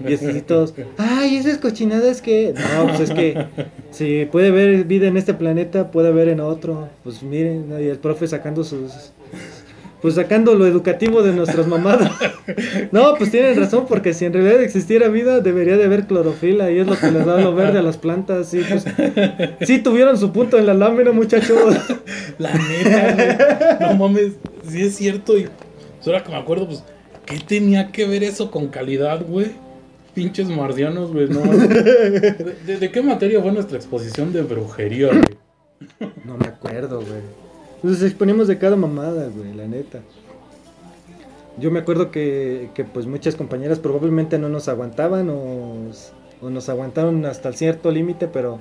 y 0.05 0.13
así 0.13 0.41
todos, 0.41 0.73
ay, 0.97 1.37
esas 1.37 1.57
cochinadas 1.57 2.21
que... 2.21 2.53
No, 2.53 2.87
pues 2.87 2.99
es 3.01 3.11
que 3.11 3.45
si 3.91 4.25
puede 4.25 4.49
haber 4.49 4.83
vida 4.85 5.07
en 5.07 5.17
este 5.17 5.33
planeta, 5.33 5.91
puede 5.91 6.09
haber 6.09 6.29
en 6.29 6.39
otro. 6.39 6.89
Pues 7.03 7.23
miren, 7.23 7.73
y 7.79 7.87
el 7.87 7.97
profe 7.97 8.27
sacando 8.27 8.63
sus... 8.63 9.11
Pues 10.01 10.15
sacando 10.15 10.53
lo 10.53 10.67
educativo 10.67 11.23
de 11.23 11.33
nuestras 11.33 11.65
mamadas. 11.65 12.11
No, 12.91 13.15
pues 13.15 13.31
tienen 13.31 13.59
razón, 13.59 13.85
porque 13.87 14.13
si 14.13 14.25
en 14.25 14.33
realidad 14.33 14.61
existiera 14.61 15.07
vida, 15.07 15.39
debería 15.39 15.77
de 15.77 15.85
haber 15.85 16.05
clorofila 16.05 16.69
y 16.69 16.77
es 16.77 16.85
lo 16.85 16.95
que 16.95 17.09
les 17.09 17.25
da 17.25 17.39
lo 17.39 17.55
verde 17.55 17.79
a 17.79 17.81
las 17.81 17.97
plantas. 17.97 18.49
Sí, 18.49 18.61
pues, 18.69 18.85
sí 19.61 19.79
tuvieron 19.79 20.17
su 20.19 20.31
punto 20.31 20.59
en 20.59 20.67
la 20.67 20.75
lámina, 20.75 21.11
muchachos. 21.11 21.57
La 22.37 22.53
neta. 22.53 23.77
No 23.79 23.95
mames, 23.95 24.33
sí 24.69 24.83
es 24.83 24.95
cierto. 24.95 25.39
Y 25.39 25.47
ahora 26.05 26.23
que 26.23 26.29
me 26.29 26.37
acuerdo, 26.37 26.67
pues 26.67 26.83
¿Qué 27.25 27.39
tenía 27.39 27.91
que 27.91 28.05
ver 28.05 28.23
eso 28.23 28.51
con 28.51 28.67
calidad, 28.67 29.25
güey? 29.27 29.47
Pinches 30.15 30.47
marcianos, 30.47 31.11
güey, 31.11 31.27
no. 31.27 31.41
¿De, 31.41 32.55
de- 32.65 32.77
de 32.79 32.91
qué 32.91 33.01
materia 33.01 33.41
fue 33.41 33.51
nuestra 33.51 33.77
exposición 33.77 34.31
de 34.33 34.41
brujería, 34.41 35.09
güey? 35.09 36.09
No 36.25 36.37
me 36.37 36.47
acuerdo, 36.47 36.99
güey. 37.01 37.21
Nos 37.83 38.01
exponíamos 38.01 38.47
de 38.47 38.57
cada 38.57 38.75
mamada, 38.75 39.27
güey, 39.27 39.53
la 39.53 39.67
neta. 39.67 39.99
Yo 41.57 41.69
me 41.71 41.79
acuerdo 41.79 42.11
que, 42.11 42.69
que, 42.73 42.83
pues 42.83 43.05
muchas 43.05 43.35
compañeras 43.35 43.79
probablemente 43.79 44.37
no 44.39 44.49
nos 44.49 44.67
aguantaban 44.67 45.29
o, 45.29 45.75
o 46.41 46.49
nos 46.49 46.67
aguantaron 46.69 47.25
hasta 47.25 47.53
cierto 47.53 47.91
límite, 47.91 48.27
pero 48.27 48.59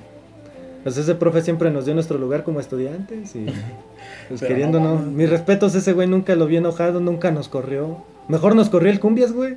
pues 0.83 0.95
ese 0.97 1.15
profe 1.15 1.41
siempre 1.41 1.71
nos 1.71 1.85
dio 1.85 1.93
nuestro 1.93 2.17
lugar 2.17 2.43
como 2.43 2.59
estudiantes 2.59 3.35
y 3.35 3.45
pues 4.29 4.39
Pero 4.41 4.47
queriendo 4.47 4.79
no 4.79 4.95
no. 4.99 5.01
Mis 5.11 5.29
respetos, 5.29 5.73
ese 5.75 5.93
güey 5.93 6.07
nunca 6.07 6.35
lo 6.35 6.45
vi 6.47 6.57
enojado, 6.57 6.99
nunca 6.99 7.31
nos 7.31 7.49
corrió. 7.49 7.97
Mejor 8.29 8.55
nos 8.55 8.69
corrió 8.69 8.91
el 8.91 8.99
cumbias, 8.99 9.31
güey. 9.33 9.55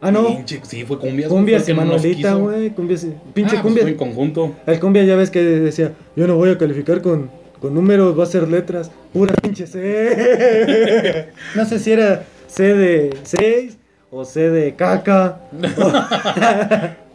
Ah, 0.00 0.12
no. 0.12 0.28
Pinche- 0.28 0.60
sí, 0.62 0.84
fue 0.84 0.98
cumbias. 0.98 1.28
Cumbias 1.28 1.68
y 1.68 2.14
quiso. 2.14 2.38
güey. 2.38 2.70
Cumbias 2.70 3.02
y... 3.04 3.14
Pinche 3.34 3.56
Ah, 3.56 3.62
pues 3.62 3.62
cumbias. 3.62 3.82
fue 3.82 3.90
en 3.92 3.96
conjunto. 3.96 4.54
El 4.66 4.78
cumbia 4.80 5.04
ya 5.04 5.16
ves 5.16 5.30
que 5.30 5.42
decía, 5.42 5.92
yo 6.14 6.26
no 6.28 6.36
voy 6.36 6.50
a 6.50 6.58
calificar 6.58 7.02
con, 7.02 7.30
con 7.60 7.74
números, 7.74 8.16
va 8.18 8.22
a 8.22 8.26
ser 8.26 8.46
letras, 8.48 8.90
pura 9.12 9.34
pinche 9.34 9.66
C. 9.66 11.26
no 11.56 11.64
sé 11.64 11.78
si 11.80 11.92
era 11.92 12.24
C 12.46 12.74
de 12.74 13.16
6 13.24 13.76
o 14.12 14.24
C 14.24 14.50
de 14.50 14.74
caca. 14.76 15.40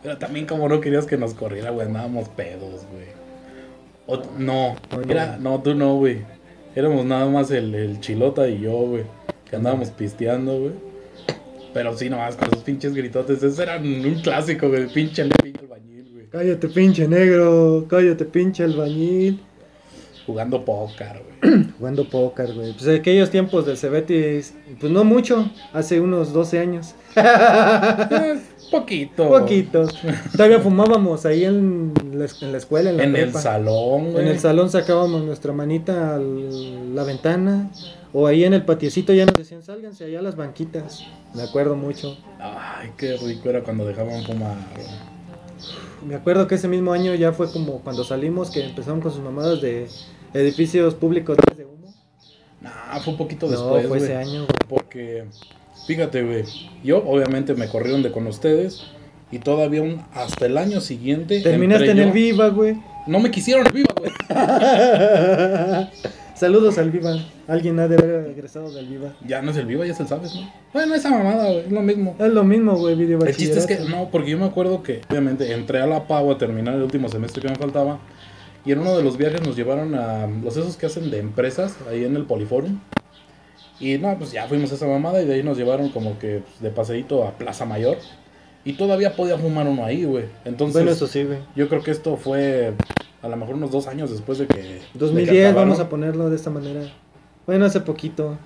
Pero 0.03 0.17
también 0.17 0.45
como 0.45 0.67
no 0.67 0.81
querías 0.81 1.05
que 1.05 1.17
nos 1.17 1.33
corriera, 1.33 1.69
güey, 1.71 1.87
andábamos 1.87 2.27
pedos, 2.29 2.81
güey. 2.91 3.07
O- 4.07 4.21
no, 4.37 4.75
No, 4.91 4.97
no. 5.05 5.09
era, 5.11 5.37
no, 5.37 5.61
tú 5.61 5.73
no, 5.75 5.95
güey. 5.95 6.17
Éramos 6.75 7.05
nada 7.05 7.25
más 7.27 7.49
el, 7.51 7.73
el 7.75 7.99
chilota 8.01 8.47
y 8.49 8.59
yo, 8.59 8.71
güey. 8.73 9.03
Que 9.49 9.55
andábamos 9.55 9.91
pisteando, 9.91 10.59
güey. 10.59 10.71
Pero 11.73 11.97
sí, 11.97 12.09
nomás 12.09 12.35
con 12.35 12.47
esos 12.49 12.63
pinches 12.63 12.93
gritotes. 12.93 13.37
Esos 13.37 13.59
eran 13.59 13.83
un 13.85 14.21
clásico, 14.21 14.69
güey. 14.69 14.87
Pinche, 14.87 15.25
pinche 15.41 15.59
albañil, 15.61 16.09
güey. 16.13 16.25
Cállate 16.29 16.67
pinche 16.67 17.07
negro, 17.07 17.85
cállate 17.89 18.25
pinche 18.25 18.63
albañil. 18.63 19.39
Jugando 20.25 20.63
póker, 20.63 21.21
güey. 21.41 21.65
Jugando 21.77 22.07
póker, 22.07 22.53
güey. 22.53 22.73
Pues 22.73 22.87
aquellos 22.87 23.29
tiempos 23.29 23.65
del 23.65 23.77
Cebetis, 23.77 24.53
pues 24.79 24.91
no 24.91 25.03
mucho, 25.03 25.49
hace 25.73 25.99
unos 25.99 26.31
12 26.31 26.59
años. 26.59 26.95
Eh, 27.15 28.39
Poquito. 28.71 29.29
Poquitos. 29.29 29.93
Todavía 30.31 30.59
fumábamos 30.59 31.25
ahí 31.25 31.45
en 31.45 31.93
la, 32.13 32.25
en 32.41 32.51
la 32.51 32.57
escuela, 32.57 32.89
en 32.89 32.97
la 32.97 33.03
En 33.03 33.15
el 33.15 33.33
salón, 33.33 34.13
güey. 34.13 34.23
En 34.25 34.31
el 34.31 34.39
salón 34.39 34.69
sacábamos 34.69 35.23
nuestra 35.23 35.53
manita 35.53 36.15
a 36.15 36.19
la 36.19 37.03
ventana. 37.03 37.69
O 38.13 38.27
ahí 38.27 38.43
en 38.43 38.53
el 38.53 38.63
patiecito 38.63 39.11
ya 39.11 39.25
nos 39.25 39.35
decían, 39.35 39.63
sálganse 39.63 40.05
allá 40.05 40.19
a 40.19 40.21
las 40.21 40.35
banquitas. 40.35 41.03
Me 41.33 41.41
acuerdo 41.41 41.75
mucho. 41.75 42.15
Ay, 42.39 42.91
qué 42.95 43.17
rico 43.17 43.49
era 43.49 43.63
cuando 43.63 43.85
dejaban 43.85 44.23
fumar. 44.23 44.55
Me 46.05 46.15
acuerdo 46.15 46.47
que 46.47 46.55
ese 46.55 46.67
mismo 46.67 46.93
año 46.93 47.15
ya 47.15 47.31
fue 47.33 47.51
como 47.51 47.79
cuando 47.79 48.03
salimos 48.03 48.51
que 48.51 48.63
empezaron 48.63 49.01
con 49.01 49.11
sus 49.11 49.21
mamadas 49.21 49.61
de 49.61 49.87
edificios 50.33 50.93
públicos 50.93 51.37
de 51.57 51.65
humo. 51.65 51.91
Nah, 52.61 52.99
fue 52.99 53.13
un 53.13 53.17
poquito 53.17 53.47
no, 53.47 53.51
después, 53.53 53.87
fue 53.87 53.97
güey. 53.99 54.03
ese 54.03 54.15
año, 54.15 54.45
güey. 54.45 54.59
Porque, 54.69 55.25
fíjate, 55.87 56.23
güey, 56.23 56.43
yo 56.83 57.03
obviamente 57.03 57.55
me 57.55 57.67
corrieron 57.67 58.03
de 58.03 58.11
con 58.11 58.27
ustedes 58.27 58.83
y 59.31 59.39
todavía 59.39 59.81
un, 59.81 60.05
hasta 60.13 60.45
el 60.45 60.59
año 60.59 60.81
siguiente. 60.81 61.41
Terminaste 61.41 61.89
en 61.89 61.99
el 61.99 62.11
Viva, 62.11 62.49
güey. 62.49 62.77
No 63.07 63.19
me 63.19 63.31
quisieron 63.31 63.65
el 63.67 63.73
viva, 63.73 63.93
güey. 63.97 64.11
Saludos 66.43 66.77
al 66.77 66.91
Viva. 66.91 67.15
Alguien 67.47 67.79
ha 67.79 67.87
de 67.87 67.95
haber 67.95 68.31
egresado 68.31 68.69
del 68.69 68.85
Viva. 68.87 69.13
Ya 69.25 69.41
no 69.41 69.51
es 69.51 69.55
el 69.55 69.65
viva, 69.65 69.85
ya 69.85 69.93
es 69.93 69.99
el 70.01 70.07
sabes, 70.09 70.35
¿no? 70.35 70.53
Bueno, 70.73 70.93
esa 70.93 71.09
mamada, 71.09 71.45
güey, 71.45 71.59
es 71.59 71.71
lo 71.71 71.81
mismo. 71.81 72.17
Es 72.19 72.33
lo 72.33 72.43
mismo, 72.43 72.75
güey, 72.75 72.95
video 72.95 73.23
El 73.23 73.33
chiste 73.33 73.59
es 73.59 73.65
que, 73.65 73.79
no, 73.79 74.09
porque 74.11 74.31
yo 74.31 74.37
me 74.37 74.43
acuerdo 74.43 74.83
que, 74.83 74.99
obviamente, 75.09 75.53
entré 75.53 75.79
a 75.79 75.85
la 75.85 76.05
PAU 76.05 76.31
a 76.31 76.37
terminar 76.37 76.75
el 76.75 76.81
último 76.81 77.07
semestre 77.07 77.43
que 77.43 77.47
me 77.47 77.55
faltaba. 77.55 77.99
Y 78.65 78.73
en 78.73 78.79
uno 78.79 78.97
de 78.97 79.03
los 79.03 79.15
viajes 79.15 79.41
nos 79.41 79.55
llevaron 79.55 79.95
a 79.95 80.27
los 80.27 80.57
esos 80.57 80.75
que 80.75 80.87
hacen 80.87 81.09
de 81.11 81.19
empresas, 81.19 81.77
ahí 81.89 82.03
en 82.03 82.17
el 82.17 82.25
Poliforum. 82.25 82.77
Y 83.79 83.97
no, 83.97 84.13
pues 84.17 84.33
ya 84.33 84.45
fuimos 84.45 84.69
a 84.73 84.75
esa 84.75 84.85
mamada 84.85 85.21
y 85.21 85.25
de 85.25 85.35
ahí 85.35 85.43
nos 85.43 85.57
llevaron 85.57 85.91
como 85.91 86.19
que 86.19 86.43
pues, 86.45 86.59
de 86.59 86.71
paseíto 86.71 87.25
a 87.25 87.37
Plaza 87.37 87.63
Mayor. 87.63 87.99
Y 88.65 88.73
todavía 88.73 89.15
podía 89.15 89.37
fumar 89.37 89.65
uno 89.65 89.85
ahí, 89.85 90.03
güey. 90.03 90.25
Entonces, 90.43 90.75
Bueno, 90.75 90.91
eso 90.91 91.07
sí, 91.07 91.23
güey. 91.23 91.37
yo 91.55 91.69
creo 91.69 91.81
que 91.81 91.91
esto 91.91 92.17
fue 92.17 92.73
a 93.23 93.29
lo 93.29 93.37
mejor 93.37 93.55
unos 93.55 93.71
dos 93.71 93.87
años 93.87 94.11
después 94.11 94.37
de 94.37 94.47
que... 94.47 94.57
de 94.57 94.79
que 94.79 94.99
2010, 94.99 95.55
vamos 95.55 95.79
a 95.79 95.87
ponerlo 95.87 96.29
de 96.29 96.35
esta 96.35 96.49
manera. 96.49 96.81
Bueno, 97.47 97.65
hace 97.65 97.79
poquito. 97.79 98.37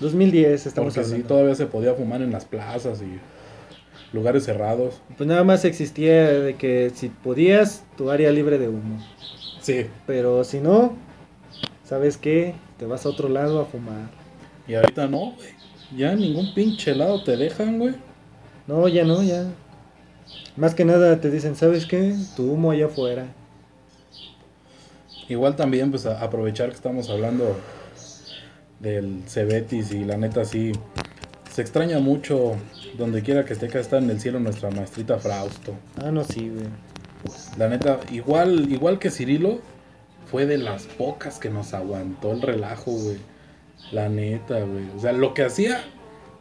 2010 0.00 0.66
estamos 0.66 0.92
Porque 0.92 1.06
sí, 1.06 1.12
hablando. 1.12 1.28
todavía 1.28 1.54
se 1.54 1.66
podía 1.66 1.94
fumar 1.94 2.20
en 2.20 2.32
las 2.32 2.44
plazas 2.44 3.00
y 3.00 3.20
lugares 4.14 4.44
cerrados. 4.44 5.00
Pues 5.16 5.28
nada 5.28 5.44
más 5.44 5.64
existía 5.64 6.32
de 6.32 6.56
que 6.56 6.90
si 6.92 7.10
podías, 7.10 7.84
tu 7.96 8.10
área 8.10 8.32
libre 8.32 8.58
de 8.58 8.68
humo. 8.68 8.98
Sí. 9.60 9.86
Pero 10.04 10.42
si 10.42 10.58
no, 10.58 10.96
¿sabes 11.84 12.16
qué? 12.16 12.56
Te 12.76 12.86
vas 12.86 13.06
a 13.06 13.10
otro 13.10 13.28
lado 13.28 13.60
a 13.60 13.66
fumar. 13.66 14.10
Y 14.66 14.74
ahorita 14.74 15.06
no, 15.06 15.32
güey. 15.36 15.50
Ya 15.96 16.14
ningún 16.16 16.54
pinche 16.54 16.94
lado 16.94 17.22
te 17.22 17.36
dejan, 17.36 17.78
güey. 17.78 17.94
No, 18.66 18.88
ya 18.88 19.04
no, 19.04 19.22
ya. 19.22 19.46
Más 20.56 20.74
que 20.74 20.84
nada 20.84 21.20
te 21.20 21.30
dicen, 21.30 21.54
¿sabes 21.54 21.86
qué? 21.86 22.16
Tu 22.36 22.50
humo 22.50 22.72
allá 22.72 22.86
afuera. 22.86 23.26
Igual 25.30 25.56
también, 25.56 25.90
pues 25.90 26.04
a- 26.06 26.22
aprovechar 26.22 26.68
que 26.68 26.74
estamos 26.74 27.08
hablando 27.08 27.56
del 28.80 29.22
Cebetis 29.26 29.92
y 29.92 30.04
la 30.04 30.16
neta 30.18 30.44
sí. 30.44 30.72
Se 31.52 31.62
extraña 31.62 31.98
mucho 31.98 32.56
donde 32.98 33.22
quiera 33.22 33.44
que 33.44 33.52
esté 33.54 33.68
que 33.68 33.78
está 33.80 33.98
en 33.98 34.10
el 34.10 34.20
cielo 34.20 34.38
nuestra 34.40 34.70
maestrita 34.70 35.18
Frausto. 35.18 35.74
Ah, 35.96 36.10
no, 36.10 36.22
sí, 36.24 36.48
güey. 36.48 36.66
La 37.56 37.68
neta, 37.68 38.00
igual, 38.12 38.70
igual 38.72 38.98
que 38.98 39.10
Cirilo, 39.10 39.60
fue 40.30 40.46
de 40.46 40.58
las 40.58 40.84
pocas 40.84 41.38
que 41.38 41.50
nos 41.50 41.74
aguantó 41.74 42.32
el 42.32 42.42
relajo, 42.42 42.92
güey. 42.92 43.18
La 43.92 44.08
neta, 44.08 44.60
güey. 44.60 44.84
O 44.96 45.00
sea, 45.00 45.12
lo 45.12 45.34
que 45.34 45.42
hacía 45.44 45.80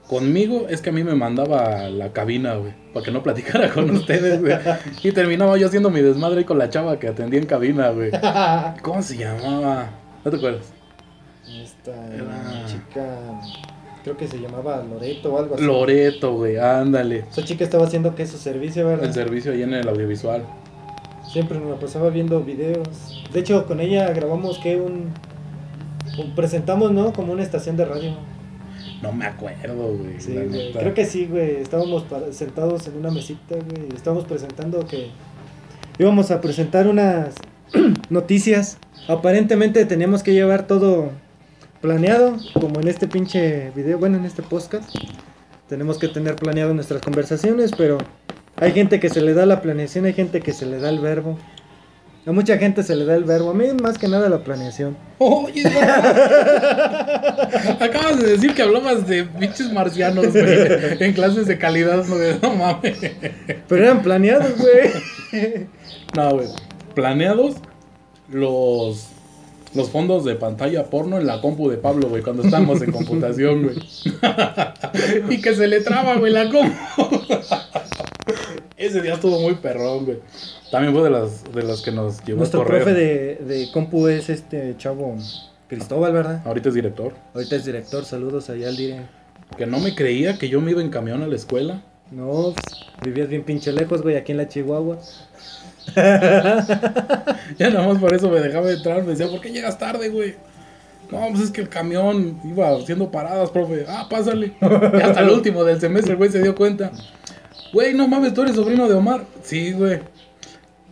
conmigo 0.10 0.66
es 0.70 0.82
que 0.82 0.90
a 0.90 0.94
mí 0.94 1.04
me 1.04 1.14
mandaba 1.16 1.86
a 1.86 1.90
la 1.90 2.12
cabina, 2.12 2.56
güey. 2.56 2.74
Para 2.94 3.06
que 3.06 3.12
no 3.12 3.22
platicara 3.24 3.70
con 3.72 3.90
ustedes, 3.96 4.42
güey. 4.42 4.56
Y 5.04 5.12
terminaba 5.12 5.58
yo 5.58 5.68
haciendo 5.68 5.90
mi 5.90 6.02
desmadre 6.02 6.40
ahí 6.40 6.44
con 6.46 6.58
la 6.58 6.70
chava 6.70 6.98
que 7.00 7.08
atendía 7.08 7.40
en 7.40 7.46
cabina, 7.46 7.90
güey. 7.90 8.12
¿Cómo 8.82 9.02
se 9.02 9.18
llamaba? 9.18 9.90
¿No 10.26 10.32
te 10.32 10.38
acuerdas? 10.38 10.66
Esta 11.64 11.92
Era- 12.14 12.66
chica, 12.66 13.08
creo 14.04 14.18
que 14.18 14.28
se 14.28 14.38
llamaba 14.40 14.84
Loreto 14.84 15.34
o 15.34 15.40
algo 15.40 15.56
así. 15.56 15.64
Loreto, 15.64 16.34
güey, 16.36 16.58
ándale. 16.58 17.26
Esa 17.32 17.44
chica 17.44 17.64
estaba 17.64 17.86
haciendo 17.86 18.16
que 18.16 18.26
su 18.28 18.38
servicio, 18.38 18.86
¿verdad? 18.88 19.06
El 19.06 19.14
servicio 19.14 19.52
ahí 19.52 19.62
en 19.64 19.74
el 19.74 19.88
audiovisual. 19.88 20.44
Siempre 21.32 21.60
me 21.60 21.70
la 21.70 21.76
pasaba 21.80 22.10
viendo 22.10 22.42
videos. 22.44 23.24
De 23.32 23.40
hecho, 23.40 23.66
con 23.68 23.80
ella 23.80 24.12
grabamos 24.14 24.58
que 24.60 24.76
un, 24.78 25.12
un- 26.18 26.36
presentamos, 26.36 26.92
¿no? 26.92 27.14
Como 27.14 27.34
una 27.34 27.44
estación 27.44 27.78
de 27.78 27.86
radio. 27.86 28.14
No 29.02 29.12
me 29.12 29.26
acuerdo, 29.26 29.96
güey. 29.96 30.20
Sí. 30.20 30.36
Creo 30.74 30.94
que 30.94 31.06
sí, 31.06 31.26
güey. 31.26 31.58
Estábamos 31.58 32.06
sentados 32.32 32.88
en 32.88 32.98
una 32.98 33.12
mesita, 33.12 33.56
güey. 33.56 33.90
Estábamos 33.96 34.26
presentando 34.26 34.86
que 34.86 35.10
íbamos 35.98 36.32
a 36.32 36.42
presentar 36.42 36.88
unas 36.88 37.36
noticias. 38.10 38.78
Aparentemente 39.08 39.86
teníamos 39.86 40.24
que 40.24 40.34
llevar 40.34 40.68
todo 40.68 41.12
planeado, 41.82 42.36
como 42.54 42.82
en 42.82 42.88
este 42.88 43.08
pinche 43.08 43.72
video, 43.72 43.98
bueno, 43.98 44.18
en 44.18 44.26
este 44.26 44.44
podcast. 44.44 44.94
Tenemos 45.68 45.98
que 45.98 46.08
tener 46.08 46.36
planeado 46.36 46.74
nuestras 46.74 47.02
conversaciones, 47.02 47.72
pero 47.78 48.00
hay 48.58 48.72
gente 48.74 49.00
que 49.00 49.10
se 49.10 49.22
le 49.22 49.34
da 49.34 49.46
la 49.46 49.62
planeación, 49.62 50.06
hay 50.06 50.14
gente 50.14 50.42
que 50.42 50.52
se 50.52 50.66
le 50.66 50.80
da 50.80 50.90
el 50.90 51.00
verbo. 51.00 51.38
A 52.26 52.32
mucha 52.32 52.58
gente 52.58 52.84
se 52.84 52.96
le 52.96 53.06
da 53.06 53.16
el 53.16 53.24
verbo, 53.24 53.52
a 53.52 53.54
mí 53.54 53.68
más 53.82 53.98
que 53.98 54.08
nada 54.08 54.28
la 54.30 54.44
planeación. 54.44 54.98
Oye. 55.20 55.64
Acabas 57.80 58.22
de 58.22 58.32
decir 58.32 58.54
que 58.54 58.62
hablabas 58.62 59.08
de 59.08 59.24
bichos 59.24 59.72
marcianos, 59.72 60.28
güey. 60.32 60.46
En 61.00 61.14
clases 61.14 61.48
de 61.48 61.58
calidad, 61.58 62.06
no, 62.06 62.16
no 62.42 62.56
mames. 62.56 62.98
Pero 63.68 63.84
eran 63.84 64.02
planeados, 64.02 64.52
güey. 64.58 64.92
No, 66.16 66.32
güey. 66.32 66.48
Planeados 66.94 67.56
los, 68.32 69.08
los 69.74 69.90
fondos 69.90 70.26
de 70.26 70.36
pantalla 70.36 70.90
porno 70.90 71.18
en 71.18 71.26
la 71.26 71.42
compu 71.42 71.70
de 71.70 71.78
Pablo, 71.78 72.10
güey, 72.10 72.22
cuando 72.22 72.44
estábamos 72.44 72.82
en 72.82 72.92
computación, 72.92 73.64
güey. 73.64 73.78
y 75.30 75.42
que 75.42 75.56
se 75.56 75.68
le 75.68 75.82
traba, 75.82 76.16
güey, 76.18 76.34
la 76.34 76.50
compu. 76.50 76.76
Ese 78.80 79.02
día 79.02 79.16
estuvo 79.16 79.40
muy 79.42 79.56
perrón, 79.56 80.06
güey. 80.06 80.20
También 80.72 80.94
fue 80.94 81.04
de 81.04 81.10
las, 81.10 81.44
de 81.54 81.64
las 81.64 81.82
que 81.82 81.92
nos 81.92 82.24
llevó 82.24 82.40
Nuestro 82.40 82.62
a 82.62 82.64
correr. 82.64 82.84
profe 82.84 82.98
de, 82.98 83.36
de 83.36 83.72
compu 83.74 84.08
es 84.08 84.30
este 84.30 84.76
chavo 84.78 85.18
Cristóbal, 85.68 86.14
¿verdad? 86.14 86.42
Ahorita 86.46 86.70
es 86.70 86.76
director. 86.76 87.14
Ahorita 87.36 87.58
es 87.58 87.66
director, 87.66 88.06
saludos 88.06 88.50
allá 88.50 88.70
al 88.70 88.78
dire. 88.78 89.02
Que 89.58 89.66
no 89.68 89.80
me 89.80 89.94
creía 89.94 90.38
que 90.40 90.48
yo 90.48 90.62
me 90.62 90.72
iba 90.72 90.82
en 90.82 90.90
camión 90.90 91.22
a 91.22 91.28
la 91.28 91.36
escuela. 91.36 91.84
No, 92.10 92.54
pues, 92.56 92.86
vivías 93.04 93.28
bien 93.28 93.44
pinche 93.44 93.72
lejos, 93.74 94.02
güey, 94.02 94.16
aquí 94.16 94.32
en 94.32 94.38
la 94.38 94.48
Chihuahua. 94.48 94.98
Ya 97.58 97.70
nada 97.72 97.88
más 97.88 97.98
por 97.98 98.14
eso 98.14 98.30
me 98.30 98.40
dejaba 98.40 98.72
entrar. 98.72 99.04
Me 99.04 99.10
decía, 99.12 99.28
¿por 99.28 99.42
qué 99.42 99.52
llegas 99.52 99.78
tarde, 99.78 100.10
güey? 100.10 100.36
No, 101.12 101.28
pues 101.32 101.42
es 101.46 101.52
que 101.52 101.62
el 101.62 101.70
camión 101.70 102.40
iba 102.46 102.70
haciendo 102.70 103.12
paradas, 103.12 103.50
profe. 103.50 103.86
Ah, 103.88 104.08
pásale. 104.10 104.54
Y 104.62 105.02
hasta 105.02 105.22
el 105.22 105.30
último 105.30 105.64
del 105.64 105.80
semestre 105.82 106.14
el 106.14 106.18
güey 106.18 106.30
se 106.30 106.42
dio 106.42 106.56
cuenta. 106.56 106.92
Güey, 107.74 107.94
no 107.94 108.08
mames, 108.08 108.34
tú 108.34 108.42
eres 108.42 108.56
sobrino 108.56 108.88
de 108.88 108.96
Omar. 108.96 109.26
Sí, 109.44 109.74
güey. 109.74 110.00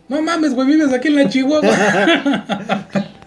No 0.08 0.22
mames, 0.22 0.54
güey, 0.54 0.66
vives 0.66 0.92
aquí 0.92 1.08
en 1.08 1.16
la 1.16 1.28
Chihuahua. 1.28 1.70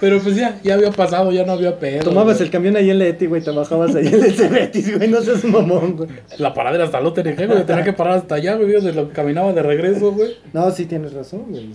Pero 0.00 0.20
pues 0.20 0.36
ya, 0.36 0.58
ya 0.62 0.74
había 0.74 0.90
pasado, 0.90 1.30
ya 1.30 1.44
no 1.44 1.52
había 1.52 1.78
pedo. 1.78 2.04
Tomabas 2.04 2.36
güey. 2.36 2.46
el 2.46 2.50
camión 2.50 2.76
ahí 2.76 2.90
en 2.90 2.98
Leti, 2.98 3.26
güey, 3.26 3.42
te 3.42 3.50
bajabas 3.50 3.94
ahí 3.94 4.06
en 4.06 4.32
Cebetis, 4.32 4.96
güey, 4.96 5.08
no 5.08 5.20
seas 5.20 5.44
mamón, 5.44 5.96
güey. 5.96 6.08
La 6.38 6.52
paradera 6.52 6.84
hasta 6.84 7.00
lo 7.00 7.12
tenía, 7.12 7.34
güey. 7.46 7.64
Tenía 7.64 7.84
que 7.84 7.92
parar 7.92 8.18
hasta 8.18 8.36
allá, 8.36 8.56
güey. 8.56 8.68
De 8.80 8.92
lo 8.92 9.08
que 9.08 9.14
caminaba 9.14 9.52
de 9.52 9.62
regreso, 9.62 10.12
güey. 10.12 10.36
No, 10.52 10.70
sí 10.70 10.86
tienes 10.86 11.12
razón, 11.12 11.46
güey. 11.48 11.70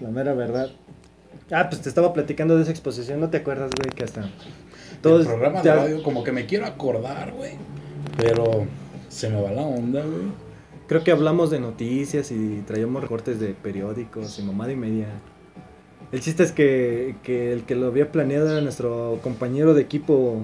La 0.00 0.10
mera 0.10 0.34
verdad. 0.34 0.70
Ah, 1.50 1.68
pues 1.68 1.82
te 1.82 1.88
estaba 1.88 2.12
platicando 2.12 2.56
de 2.56 2.62
esa 2.62 2.70
exposición, 2.70 3.20
¿no 3.20 3.30
te 3.30 3.38
acuerdas, 3.38 3.70
güey? 3.78 3.94
Que 3.94 4.04
hasta... 4.04 4.22
el 4.22 5.24
programa 5.24 5.62
de 5.62 5.74
radio, 5.74 6.02
como 6.02 6.24
que 6.24 6.32
me 6.32 6.46
quiero 6.46 6.66
acordar, 6.66 7.32
güey. 7.32 7.52
Pero 8.16 8.66
se 9.14 9.30
me 9.30 9.40
va 9.40 9.52
la 9.52 9.62
onda, 9.62 10.00
güey. 10.00 10.24
Creo 10.86 11.02
que 11.02 11.12
hablamos 11.12 11.50
de 11.50 11.60
noticias 11.60 12.30
y 12.30 12.62
traíamos 12.66 13.00
recortes 13.00 13.40
de 13.40 13.54
periódicos 13.54 14.38
y 14.38 14.42
mamada 14.42 14.72
y 14.72 14.76
media. 14.76 15.06
El 16.12 16.20
chiste 16.20 16.42
es 16.42 16.52
que, 16.52 17.16
que 17.22 17.52
el 17.52 17.62
que 17.62 17.74
lo 17.74 17.86
había 17.86 18.12
planeado 18.12 18.50
era 18.50 18.60
nuestro 18.60 19.18
compañero 19.22 19.72
de 19.72 19.82
equipo, 19.82 20.42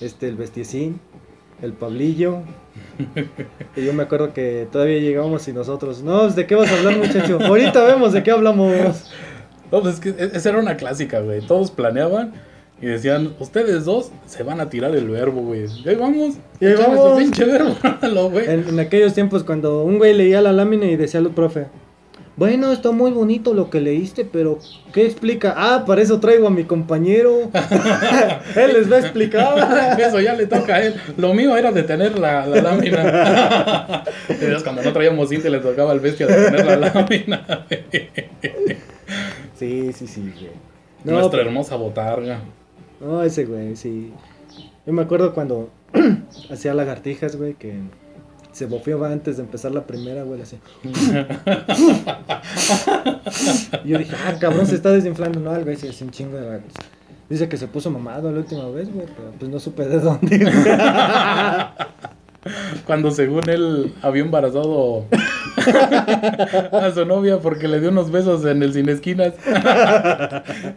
este, 0.00 0.28
el 0.28 0.36
Bestiecín, 0.36 1.00
el 1.62 1.72
Pablillo. 1.72 2.40
y 3.76 3.84
yo 3.84 3.92
me 3.92 4.02
acuerdo 4.02 4.32
que 4.32 4.66
todavía 4.72 4.98
llegábamos 4.98 5.46
y 5.46 5.52
nosotros, 5.52 6.02
no, 6.02 6.22
pues, 6.22 6.36
¿de 6.36 6.46
qué 6.46 6.54
vas 6.54 6.70
a 6.72 6.78
hablar, 6.78 6.96
muchacho? 6.98 7.38
Ahorita 7.40 7.84
vemos 7.84 8.12
de 8.12 8.22
qué 8.22 8.30
hablamos. 8.32 9.10
No, 9.70 9.82
pues 9.82 9.94
es 9.94 10.00
que 10.00 10.08
e- 10.10 10.30
esa 10.34 10.48
era 10.48 10.58
una 10.58 10.76
clásica, 10.76 11.20
güey. 11.20 11.46
Todos 11.46 11.70
planeaban 11.70 12.32
y 12.80 12.86
decían, 12.86 13.34
ustedes 13.38 13.84
dos 13.84 14.10
se 14.26 14.42
van 14.42 14.60
a 14.60 14.70
tirar 14.70 14.94
el 14.96 15.08
verbo, 15.08 15.42
güey. 15.42 15.66
Y 15.84 15.88
ahí 15.88 15.96
vamos. 15.96 16.34
Y 16.60 16.66
ahí 16.66 16.74
vamos. 16.74 17.18
pinche 17.18 17.44
verbo, 17.44 17.76
güey. 18.30 18.46
En, 18.48 18.68
en 18.68 18.80
aquellos 18.80 19.14
tiempos 19.14 19.44
cuando 19.44 19.84
un 19.84 19.98
güey 19.98 20.14
leía 20.14 20.40
la 20.40 20.52
lámina 20.52 20.86
y 20.86 20.96
decía 20.96 21.20
al 21.20 21.30
profe, 21.30 21.66
bueno, 22.40 22.72
está 22.72 22.90
muy 22.90 23.10
bonito 23.10 23.52
lo 23.52 23.68
que 23.68 23.82
leíste, 23.82 24.24
pero 24.24 24.58
¿qué 24.94 25.04
explica? 25.04 25.52
Ah, 25.58 25.84
para 25.86 26.00
eso 26.00 26.20
traigo 26.20 26.46
a 26.46 26.50
mi 26.50 26.64
compañero. 26.64 27.50
Él 28.56 28.72
les 28.72 28.90
va 28.90 28.96
a 28.96 29.00
explicar. 29.00 30.00
Eso 30.00 30.20
ya 30.20 30.32
le 30.32 30.46
toca 30.46 30.76
a 30.76 30.82
él. 30.82 30.94
Lo 31.18 31.34
mío 31.34 31.54
era 31.54 31.70
detener 31.70 32.18
la, 32.18 32.46
la 32.46 32.62
lámina. 32.62 34.04
cuando 34.64 34.82
no 34.82 34.92
traíamos 34.94 35.28
cinta 35.28 35.50
le 35.50 35.58
tocaba 35.58 35.92
al 35.92 36.00
bestia 36.00 36.26
detener 36.26 36.64
la 36.64 36.76
lámina. 36.76 37.66
Sí, 39.58 39.92
sí, 39.92 40.06
sí, 40.06 40.32
güey. 40.34 40.50
No, 41.04 41.18
Nuestra 41.18 41.42
hermosa 41.42 41.76
botarga. 41.76 42.40
No, 43.00 43.22
ese 43.22 43.44
güey, 43.44 43.76
sí. 43.76 44.12
Yo 44.86 44.92
me 44.92 45.02
acuerdo 45.02 45.34
cuando 45.34 45.70
hacía 46.50 46.74
lagartijas, 46.74 47.36
güey, 47.36 47.54
que 47.54 47.78
se 48.52 48.66
bofeaba 48.66 49.10
antes 49.12 49.36
de 49.36 49.44
empezar 49.44 49.70
la 49.72 49.86
primera, 49.86 50.24
güey, 50.24 50.42
así. 50.42 50.58
Y 50.82 50.92
yo 53.88 53.98
dije, 53.98 54.16
ah, 54.26 54.34
cabrón, 54.40 54.66
se 54.66 54.74
está 54.74 54.90
desinflando. 54.90 55.38
No, 55.40 55.58
güey 55.62 55.76
sí 55.76 55.88
hace 55.88 56.04
un 56.04 56.10
chingo 56.10 56.36
de 56.36 56.46
gatos. 56.46 56.74
Dice 57.28 57.48
que 57.48 57.56
se 57.56 57.68
puso 57.68 57.90
mamado 57.90 58.30
la 58.32 58.38
última 58.38 58.68
vez, 58.70 58.92
güey, 58.92 59.06
pero 59.06 59.30
pues 59.38 59.50
no 59.50 59.60
supe 59.60 59.86
de 59.86 60.00
dónde. 60.00 60.40
Cuando 62.86 63.12
según 63.12 63.48
él 63.48 63.94
había 64.02 64.22
embarazado 64.22 65.04
a 66.72 66.90
su 66.94 67.04
novia 67.04 67.38
porque 67.38 67.68
le 67.68 67.80
dio 67.80 67.90
unos 67.90 68.10
besos 68.10 68.44
en 68.44 68.62
el 68.62 68.72
cine 68.72 68.92
esquinas. 68.92 69.34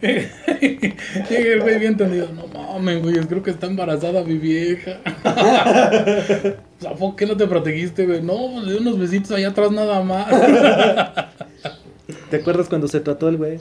Llega 0.02 1.54
el 1.54 1.62
güey 1.62 1.80
bien 1.80 1.98
tendido. 1.98 2.28
No 2.34 2.48
mames, 2.48 3.02
güey, 3.02 3.16
creo 3.26 3.44
que 3.44 3.52
está 3.52 3.68
embarazada 3.68 4.24
mi 4.24 4.38
vieja. 4.38 5.00
¿A 5.26 6.94
poco 6.98 7.16
que 7.16 7.26
no 7.26 7.38
te 7.38 7.48
protegiste, 7.48 8.06
güey? 8.06 8.22
No, 8.22 8.62
le 8.62 8.72
dio 8.74 8.82
unos 8.82 9.00
besitos 9.00 9.32
allá 9.32 9.50
atrás 9.50 9.72
nada 9.72 10.02
más. 10.04 10.28
¿Te 12.30 12.38
acuerdas 12.38 12.68
cuando 12.70 12.88
se 12.88 13.00
trató 13.00 13.30
el 13.30 13.38
güey? 13.38 13.60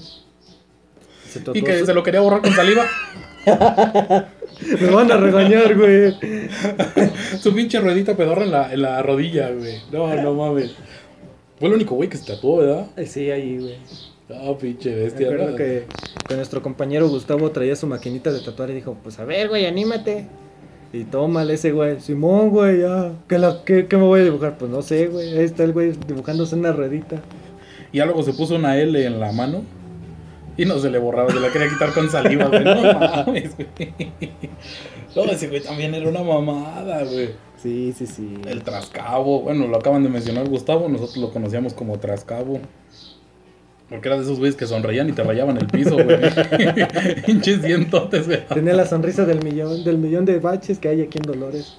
Y 1.55 1.63
que 1.63 1.79
su- 1.81 1.87
se 1.87 1.95
lo 1.95 2.03
quería 2.03 2.21
borrar 2.21 2.43
con 2.43 2.53
saliva. 2.53 2.85
Me 3.47 4.87
van 4.91 5.11
a 5.11 5.17
regañar, 5.17 5.75
güey. 5.77 6.15
Su 7.41 7.55
pinche 7.55 7.81
ruedita 7.81 8.15
pedorra 8.17 8.45
en 8.45 8.51
la, 8.53 8.73
en 8.73 8.83
la 8.83 9.03
rodilla, 9.03 9.51
güey. 9.51 9.81
No, 9.91 10.15
no 10.15 10.35
mames. 10.35 10.73
Fue 11.63 11.69
el 11.69 11.77
único 11.77 11.95
güey 11.95 12.09
que 12.09 12.17
se 12.17 12.27
tatuó, 12.27 12.57
¿verdad? 12.57 12.87
Sí, 13.07 13.31
ahí, 13.31 13.57
güey. 13.57 13.77
Ah, 14.31 14.53
pinche 14.61 14.93
bestia. 14.97 15.29
acuerdo 15.29 15.51
¿no? 15.51 15.57
que, 15.57 15.85
que 16.27 16.35
nuestro 16.35 16.61
compañero 16.61 17.09
Gustavo 17.09 17.53
traía 17.53 17.77
su 17.77 17.87
maquinita 17.87 18.33
de 18.33 18.41
tatuar 18.41 18.71
y 18.71 18.75
dijo, 18.75 18.97
pues 19.01 19.21
a 19.21 19.25
ver, 19.25 19.49
güey, 19.49 19.65
anímate. 19.67 20.27
Y 20.93 21.05
tómale 21.05 21.55
ese 21.55 21.71
güey. 21.71 22.01
Simón, 22.01 22.51
güey, 22.51 22.81
ya. 22.81 23.13
¿Qué, 23.29 23.39
la, 23.39 23.63
qué, 23.65 23.87
qué 23.87 23.97
me 23.97 24.03
voy 24.03 24.23
a 24.23 24.25
dibujar? 24.25 24.59
Pues 24.59 24.73
no 24.73 24.83
sé, 24.83 25.07
güey. 25.07 25.39
Ahí 25.39 25.45
está 25.45 25.63
el 25.63 25.73
güey 25.73 25.93
dibujándose 26.09 26.57
una 26.57 26.73
ruedita. 26.73 27.23
Y 27.93 27.99
ya 27.99 28.07
luego 28.07 28.25
se 28.25 28.33
puso 28.33 28.57
una 28.57 28.77
L 28.77 29.01
en 29.01 29.21
la 29.21 29.31
mano. 29.31 29.63
Y 30.57 30.65
no 30.65 30.81
se 30.81 30.91
le 30.91 30.99
borraba, 30.99 31.31
se 31.31 31.39
la 31.39 31.53
quería 31.53 31.69
quitar 31.69 31.93
con 31.93 32.11
saliva, 32.11 32.47
güey. 32.47 32.65
No 32.65 32.75
mames, 33.25 33.53
güey. 33.57 33.93
No, 35.15 35.27
ese 35.27 35.47
güey 35.47 35.61
también 35.63 35.95
era 35.95 36.09
una 36.09 36.25
mamada, 36.25 37.05
güey. 37.05 37.29
Sí, 37.63 37.95
sí, 37.97 38.07
sí. 38.07 38.35
El 38.47 38.63
Trascabo, 38.63 39.43
bueno, 39.43 39.69
lo 39.69 39.77
acaban 39.77 40.03
de 40.03 40.09
mencionar 40.09 40.49
Gustavo, 40.49 40.89
nosotros 40.89 41.19
lo 41.19 41.33
conocíamos 41.33 41.75
como 41.75 41.99
Trascabo. 41.99 42.61
Porque 43.89 44.09
era 44.09 44.17
de 44.17 44.25
esos 44.25 44.39
güeyes 44.39 44.57
que 44.57 44.67
sonreían 44.67 45.09
y 45.11 45.13
te 45.13 45.23
rayaban 45.23 45.59
el 45.59 45.67
piso, 45.67 45.95
güey. 45.95 46.19
Pinches 47.27 47.63
dientotes, 47.63 48.27
güey. 48.27 48.47
Tenía 48.47 48.73
la 48.73 48.87
sonrisa 48.87 49.27
del 49.27 49.45
millón, 49.45 49.85
del 49.85 49.99
millón 49.99 50.25
de 50.25 50.39
baches 50.39 50.79
que 50.79 50.89
hay 50.89 51.03
aquí 51.03 51.19
en 51.19 51.25
Dolores. 51.25 51.77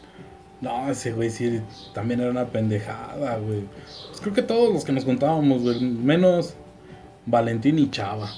No, 0.62 0.90
ese 0.90 1.12
güey 1.12 1.30
sí 1.30 1.60
también 1.94 2.22
era 2.22 2.30
una 2.32 2.46
pendejada, 2.46 3.38
güey. 3.38 3.64
Pues 4.10 4.22
creo 4.22 4.34
que 4.34 4.44
todos 4.44 4.72
los 4.72 4.86
que 4.86 4.94
nos 4.94 5.04
contábamos, 5.04 5.64
güey, 5.64 5.82
menos 5.82 6.54
Valentín 7.26 7.80
y 7.80 7.90
Chava. 7.90 8.30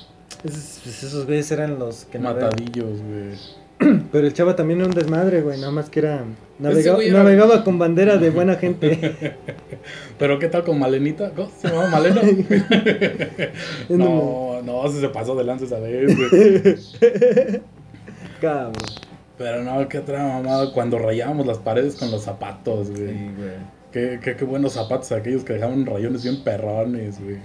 Esos, 0.44 0.80
pues 0.84 1.04
esos 1.04 1.26
güeyes 1.26 1.52
eran 1.52 1.78
los 1.78 2.06
que. 2.06 2.18
Matadillos, 2.18 3.02
güey. 3.02 4.00
Pero 4.12 4.26
el 4.26 4.34
chava 4.34 4.56
también 4.56 4.80
era 4.80 4.90
un 4.90 4.96
desmadre, 4.96 5.42
güey. 5.42 5.60
Nada 5.60 5.72
más 5.72 5.90
que 5.90 6.00
era. 6.00 6.24
Navegaba, 6.58 6.96
güey 6.98 7.10
era- 7.10 7.20
navegaba 7.20 7.64
con 7.64 7.78
bandera 7.78 8.18
de 8.18 8.30
buena 8.30 8.56
gente. 8.56 9.36
Pero 10.20 10.40
¿qué 10.40 10.48
tal 10.48 10.64
con 10.64 10.80
Malenita? 10.80 11.32
¿Cómo 11.32 11.50
se 11.60 11.68
llama 11.68 11.90
Malena? 11.90 12.22
no, 13.90 14.62
no, 14.64 14.88
se 14.88 15.02
se 15.02 15.10
pasó 15.10 15.36
de 15.36 15.44
lanza 15.44 15.66
esa 15.66 15.80
vez. 15.80 16.98
Cabrón. 18.42 18.74
Pero 19.38 19.64
no, 19.64 19.88
qué 19.90 19.98
otra 19.98 20.24
mamada 20.24 20.72
cuando 20.72 20.98
rayábamos 20.98 21.46
las 21.46 21.58
paredes 21.58 21.96
con 21.96 22.10
los 22.10 22.22
zapatos, 22.24 22.90
güey. 22.90 23.04
güey. 23.36 23.75
Qué, 23.96 24.20
qué, 24.22 24.36
qué 24.36 24.44
buenos 24.44 24.74
zapatos 24.74 25.10
aquellos 25.14 25.46
que 25.46 25.54
dejaban 25.54 25.86
rayones 25.86 26.22
bien 26.22 26.44
perrones, 26.44 27.16
güey. 27.18 27.38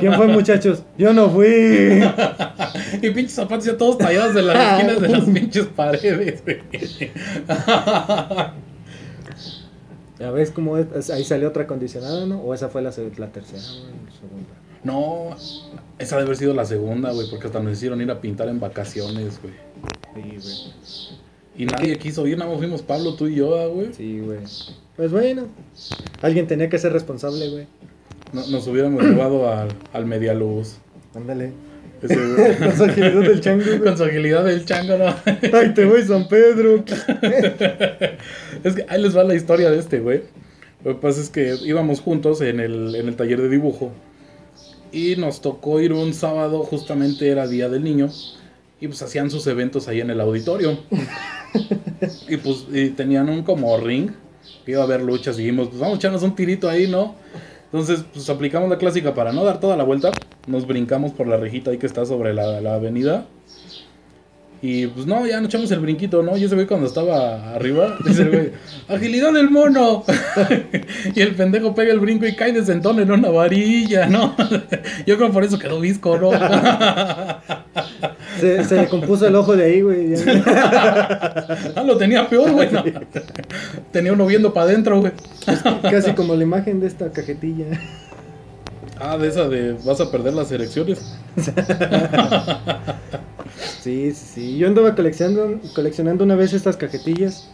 ¿Quién 0.00 0.12
fue, 0.14 0.26
muchachos? 0.26 0.82
Yo 0.98 1.12
no 1.12 1.30
fui. 1.30 1.46
y 3.00 3.10
pinches 3.10 3.34
zapatos 3.34 3.64
ya 3.64 3.76
todos 3.78 3.98
tallados 3.98 4.34
de 4.34 4.42
las 4.42 4.72
esquinas 4.80 5.00
de 5.00 5.08
las 5.08 5.24
pinches 5.32 5.66
paredes, 5.66 6.42
güey. 6.44 6.58
Ya 10.18 10.32
ves 10.32 10.50
cómo 10.50 10.78
es- 10.78 11.10
ahí 11.10 11.22
salió 11.22 11.46
otra 11.48 11.62
acondicionada, 11.62 12.26
¿no? 12.26 12.40
O 12.40 12.52
esa 12.54 12.68
fue 12.68 12.82
la, 12.82 12.90
la 13.16 13.28
tercera, 13.30 13.62
güey, 13.62 13.92
la 14.04 14.12
segunda. 14.12 14.54
No, 14.82 15.36
esa 16.00 16.16
debe 16.16 16.26
haber 16.26 16.36
sido 16.36 16.54
la 16.54 16.64
segunda, 16.64 17.12
güey, 17.12 17.30
porque 17.30 17.46
hasta 17.46 17.60
nos 17.60 17.74
hicieron 17.74 18.00
ir 18.00 18.10
a 18.10 18.20
pintar 18.20 18.48
en 18.48 18.58
vacaciones, 18.58 19.40
güey. 19.40 19.54
Sí, 20.14 20.38
güey. 20.42 20.74
Y 21.56 21.66
nadie 21.66 21.96
quiso 21.98 22.26
ir, 22.26 22.36
nada 22.36 22.50
más 22.50 22.58
fuimos 22.58 22.82
Pablo, 22.82 23.14
tú 23.14 23.28
y 23.28 23.36
yo, 23.36 23.56
ah, 23.60 23.68
güey. 23.68 23.92
Sí, 23.94 24.18
güey. 24.18 24.40
Pues 24.96 25.10
bueno. 25.10 25.48
Alguien 26.22 26.46
tenía 26.46 26.68
que 26.68 26.78
ser 26.78 26.92
responsable, 26.92 27.50
güey. 27.50 27.66
No- 28.32 28.46
nos 28.48 28.66
hubiéramos 28.66 29.02
llevado 29.04 29.50
al, 29.52 29.68
al 29.92 30.06
Medialuz. 30.06 30.76
Ándale. 31.14 31.52
Ese. 32.02 32.16
Con 32.58 32.76
su 32.76 32.84
agilidad 32.84 33.20
del 33.22 33.40
chango, 33.40 33.64
güey. 33.64 33.78
Con 33.80 33.96
su 33.98 34.04
agilidad 34.04 34.44
del 34.44 34.64
chango, 34.64 34.96
¿no? 34.98 35.14
Ay, 35.58 35.74
te 35.74 35.84
voy, 35.84 36.02
San 36.02 36.28
Pedro. 36.28 36.84
es 38.64 38.74
que 38.74 38.84
ahí 38.88 39.00
les 39.02 39.16
va 39.16 39.24
la 39.24 39.34
historia 39.34 39.70
de 39.70 39.78
este, 39.78 40.00
güey. 40.00 40.22
Lo 40.84 40.94
que 40.94 41.00
pasa 41.00 41.20
es 41.20 41.30
que 41.30 41.56
íbamos 41.64 42.00
juntos 42.00 42.40
en 42.42 42.60
el, 42.60 42.94
en 42.94 43.08
el 43.08 43.16
taller 43.16 43.40
de 43.40 43.48
dibujo. 43.48 43.92
Y 44.92 45.16
nos 45.16 45.40
tocó 45.40 45.80
ir 45.80 45.92
un 45.92 46.14
sábado, 46.14 46.62
justamente 46.62 47.28
era 47.28 47.48
Día 47.48 47.68
del 47.68 47.82
Niño. 47.82 48.10
Y 48.80 48.88
pues 48.88 49.00
hacían 49.02 49.30
sus 49.30 49.46
eventos 49.46 49.88
ahí 49.88 50.00
en 50.00 50.10
el 50.10 50.20
auditorio. 50.20 50.78
y 52.28 52.36
pues 52.36 52.66
y 52.72 52.90
tenían 52.90 53.28
un 53.30 53.42
como 53.44 53.76
ring. 53.78 54.10
Que 54.64 54.72
iba 54.72 54.80
a 54.80 54.84
haber 54.84 55.02
luchas. 55.02 55.38
Y 55.38 55.42
dijimos, 55.42 55.68
pues 55.68 55.80
vamos 55.80 55.96
a 55.96 55.98
echarnos 55.98 56.22
un 56.22 56.34
tirito 56.34 56.68
ahí, 56.68 56.86
¿no? 56.88 57.14
Entonces, 57.66 58.04
pues 58.12 58.28
aplicamos 58.30 58.70
la 58.70 58.78
clásica 58.78 59.14
para 59.14 59.32
no 59.32 59.44
dar 59.44 59.60
toda 59.60 59.76
la 59.76 59.84
vuelta. 59.84 60.12
Nos 60.46 60.66
brincamos 60.66 61.12
por 61.12 61.26
la 61.26 61.36
rejita 61.36 61.70
ahí 61.70 61.78
que 61.78 61.86
está 61.86 62.06
sobre 62.06 62.32
la, 62.32 62.60
la 62.60 62.74
avenida. 62.74 63.26
Y 64.66 64.86
pues 64.86 65.04
no, 65.04 65.26
ya 65.26 65.42
nos 65.42 65.50
echamos 65.50 65.70
el 65.72 65.80
brinquito, 65.80 66.22
¿no? 66.22 66.38
Y 66.38 66.44
ese 66.44 66.54
güey 66.54 66.66
cuando 66.66 66.86
estaba 66.86 67.52
arriba, 67.52 67.98
dice 68.06 68.24
güey, 68.24 68.52
agilidad 68.88 69.30
del 69.34 69.50
mono. 69.50 70.04
y 71.14 71.20
el 71.20 71.34
pendejo 71.34 71.74
pega 71.74 71.92
el 71.92 72.00
brinco 72.00 72.24
y 72.24 72.34
cae 72.34 72.50
de 72.50 72.64
sentón 72.64 72.98
en 72.98 73.10
una 73.10 73.28
varilla, 73.28 74.06
¿no? 74.06 74.34
Yo 75.06 75.18
creo 75.18 75.30
por 75.32 75.44
eso 75.44 75.58
quedó 75.58 75.80
visco, 75.80 76.16
¿no? 76.16 76.30
Se, 78.40 78.64
se 78.64 78.76
le 78.76 78.88
compuso 78.88 79.26
el 79.26 79.34
ojo 79.36 79.56
de 79.56 79.64
ahí, 79.64 79.80
güey. 79.82 80.16
ya. 80.16 81.46
Ah, 81.76 81.82
lo 81.82 81.96
tenía 81.96 82.28
peor, 82.28 82.50
güey. 82.52 82.70
no. 82.70 82.84
Tenía 83.92 84.12
uno 84.12 84.26
viendo 84.26 84.52
para 84.52 84.66
adentro, 84.66 85.00
güey. 85.00 85.12
Casi 85.82 86.12
como 86.12 86.34
la 86.34 86.42
imagen 86.42 86.80
de 86.80 86.86
esta 86.86 87.10
cajetilla. 87.10 87.66
Ah, 88.98 89.18
de 89.18 89.28
esa 89.28 89.48
de 89.48 89.76
vas 89.84 90.00
a 90.00 90.10
perder 90.10 90.34
las 90.34 90.50
elecciones. 90.52 91.16
Sí, 93.82 94.12
sí, 94.12 94.26
sí. 94.34 94.58
Yo 94.58 94.68
andaba 94.68 94.94
coleccionando, 94.94 95.60
coleccionando 95.74 96.24
una 96.24 96.36
vez 96.36 96.52
estas 96.52 96.76
cajetillas. 96.76 97.50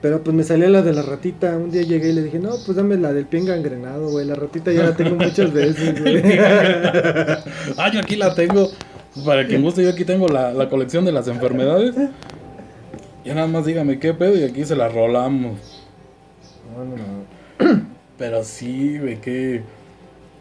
Pero 0.00 0.22
pues 0.22 0.36
me 0.36 0.44
salió 0.44 0.68
la 0.68 0.82
de 0.82 0.92
la 0.92 1.02
ratita. 1.02 1.56
Un 1.56 1.70
día 1.72 1.82
llegué 1.82 2.10
y 2.10 2.12
le 2.12 2.22
dije, 2.22 2.38
no, 2.38 2.50
pues 2.64 2.76
dame 2.76 2.96
la 2.96 3.12
del 3.12 3.26
pie 3.26 3.40
engangrenado, 3.40 4.10
güey. 4.10 4.24
La 4.26 4.36
ratita 4.36 4.70
ya 4.70 4.84
la 4.84 4.94
tengo 4.94 5.16
muchas 5.16 5.52
veces, 5.52 6.00
güey. 6.00 6.22
ah, 7.76 7.90
yo 7.92 8.00
aquí 8.00 8.14
la 8.14 8.34
tengo. 8.34 8.70
Para 9.24 9.46
quien 9.46 9.62
guste, 9.62 9.82
yo 9.82 9.90
aquí 9.90 10.04
tengo 10.04 10.28
la, 10.28 10.52
la 10.52 10.68
colección 10.68 11.04
de 11.04 11.12
las 11.12 11.28
enfermedades. 11.28 11.94
Ya 13.24 13.34
nada 13.34 13.46
más 13.46 13.66
dígame 13.66 13.98
qué 13.98 14.14
pedo 14.14 14.36
y 14.38 14.44
aquí 14.44 14.64
se 14.64 14.76
la 14.76 14.88
rolamos. 14.88 15.58
Pero 18.16 18.42
sí, 18.44 18.98
güey, 18.98 19.20
qué, 19.20 19.62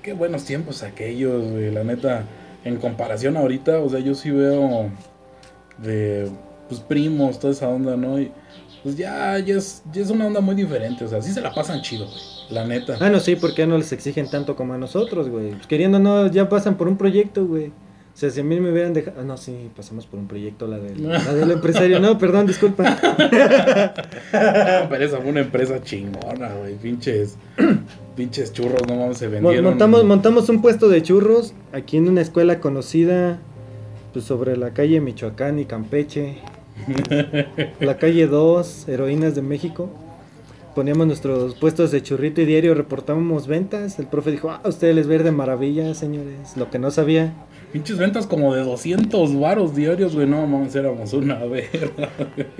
qué 0.01 0.13
buenos 0.13 0.45
tiempos 0.45 0.83
aquellos, 0.83 1.51
güey. 1.51 1.71
La 1.71 1.83
neta, 1.83 2.23
en 2.63 2.77
comparación 2.77 3.37
ahorita, 3.37 3.79
o 3.79 3.89
sea, 3.89 3.99
yo 3.99 4.15
sí 4.15 4.31
veo 4.31 4.89
de, 5.77 6.29
pues, 6.69 6.79
primos, 6.81 7.39
toda 7.39 7.53
esa 7.53 7.67
onda, 7.67 7.95
¿no? 7.95 8.19
Y 8.19 8.31
pues 8.83 8.95
ya, 8.95 9.37
ya, 9.39 9.55
es, 9.55 9.83
ya 9.91 10.01
es 10.01 10.09
una 10.09 10.27
onda 10.27 10.39
muy 10.39 10.55
diferente, 10.55 11.03
o 11.03 11.07
sea, 11.07 11.21
sí 11.21 11.33
se 11.33 11.41
la 11.41 11.53
pasan 11.53 11.81
chido, 11.81 12.05
güey. 12.05 12.21
La 12.49 12.65
neta. 12.65 12.95
Ah, 13.01 13.09
no, 13.09 13.19
sí, 13.19 13.35
porque 13.35 13.63
ya 13.63 13.67
no 13.67 13.77
les 13.77 13.91
exigen 13.91 14.29
tanto 14.29 14.55
como 14.55 14.73
a 14.73 14.77
nosotros, 14.77 15.27
güey. 15.27 15.51
Queriendo 15.67 15.99
no, 15.99 16.27
ya 16.27 16.47
pasan 16.47 16.77
por 16.77 16.87
un 16.87 16.97
proyecto, 16.97 17.45
güey. 17.45 17.73
O 18.17 18.19
sea, 18.19 18.32
si 18.32 18.39
a 18.39 18.43
mí 18.43 18.60
me 18.60 18.71
hubieran 18.71 18.93
dejado... 18.93 19.21
Ah, 19.21 19.23
no, 19.23 19.38
sí, 19.38 19.69
pasamos 19.75 20.08
por 20.08 20.19
un 20.19 20.27
proyecto, 20.27 20.65
la 20.65 20.80
del, 20.80 21.03
la 21.08 21.36
del 21.36 21.51
empresario. 21.51 21.99
No, 21.99 22.17
perdón, 22.17 22.47
disculpa. 22.47 22.97
Pero 24.32 25.06
esa 25.06 25.17
fue 25.17 25.30
una 25.30 25.41
empresa 25.41 25.84
chingona, 25.84 26.51
güey. 26.56 26.73
Pinches, 26.77 27.38
pinches 28.15 28.53
churros, 28.53 28.82
no 28.88 28.95
mames, 28.95 29.19
se 29.19 29.27
vendieron. 29.27 29.63
Montamos, 29.63 30.03
montamos 30.03 30.49
un 30.49 30.63
puesto 30.63 30.89
de 30.89 31.03
churros 31.03 31.53
aquí 31.73 31.97
en 31.97 32.10
una 32.10 32.21
escuela 32.21 32.60
conocida 32.60 33.38
pues, 34.13 34.25
sobre 34.25 34.58
la 34.58 34.71
calle 34.71 34.99
Michoacán 34.99 35.60
y 35.60 35.65
Campeche. 35.65 36.39
la 37.80 37.97
calle 37.99 38.25
2, 38.25 38.89
Heroínas 38.89 39.36
de 39.36 39.43
México. 39.43 39.91
Poníamos 40.73 41.06
nuestros 41.06 41.53
puestos 41.53 41.91
de 41.91 42.01
churrito 42.01 42.41
y 42.41 42.45
diario 42.45 42.73
reportábamos 42.73 43.45
ventas. 43.45 43.99
El 43.99 44.08
profe 44.08 44.32
dijo, 44.32 44.49
ah, 44.49 44.62
ustedes 44.65 44.95
les 44.95 45.06
ver 45.06 45.21
de 45.21 45.32
maravilla, 45.32 45.93
señores. 45.93 46.58
Lo 46.58 46.71
que 46.71 46.80
no 46.80 46.89
sabía. 46.89 47.36
Pinches 47.71 47.97
ventas 47.97 48.25
como 48.25 48.56
de 48.56 48.63
200 48.63 49.39
varos 49.39 49.75
diarios, 49.75 50.15
güey. 50.15 50.25
No 50.25 50.47
mames, 50.47 50.75
éramos 50.75 51.13
una 51.13 51.36
verga. 51.45 52.10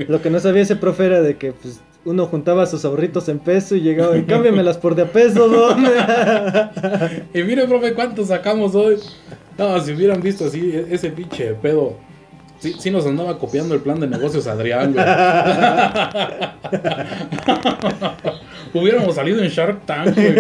Lo 0.08 0.22
que 0.22 0.30
no 0.30 0.40
sabía 0.40 0.64
ese 0.64 0.76
profe 0.76 1.06
era 1.06 1.22
de 1.22 1.38
que 1.38 1.54
pues, 1.54 1.80
uno 2.04 2.26
juntaba 2.26 2.66
sus 2.66 2.84
ahorritos 2.84 3.30
en 3.30 3.40
peso 3.40 3.76
y 3.76 3.82
llegaba 3.82 4.18
y 4.18 4.24
cámbiamelas 4.24 4.78
por 4.78 4.96
de 4.96 5.04
a 5.04 5.12
peso, 5.12 5.48
¿no? 5.48 5.78
Y 7.34 7.44
mire, 7.44 7.66
profe, 7.68 7.94
¿cuánto 7.94 8.26
sacamos 8.26 8.76
hoy? 8.76 8.98
No, 9.58 9.80
si 9.80 9.94
hubieran 9.94 10.22
visto 10.22 10.46
así 10.46 10.72
e- 10.74 10.88
ese 10.94 11.10
pinche 11.10 11.54
pedo. 11.54 11.96
Sí, 12.60 12.76
sí 12.80 12.92
nos 12.92 13.06
andaba 13.06 13.38
copiando 13.38 13.76
el 13.76 13.82
plan 13.82 14.00
de 14.00 14.08
negocios 14.08 14.48
Adrián, 14.48 14.94
güey. 14.94 15.06
Hubiéramos 18.74 19.16
salido 19.16 19.42
en 19.42 19.50
Shark 19.50 19.86
Tank, 19.86 20.16
güey. 20.16 20.36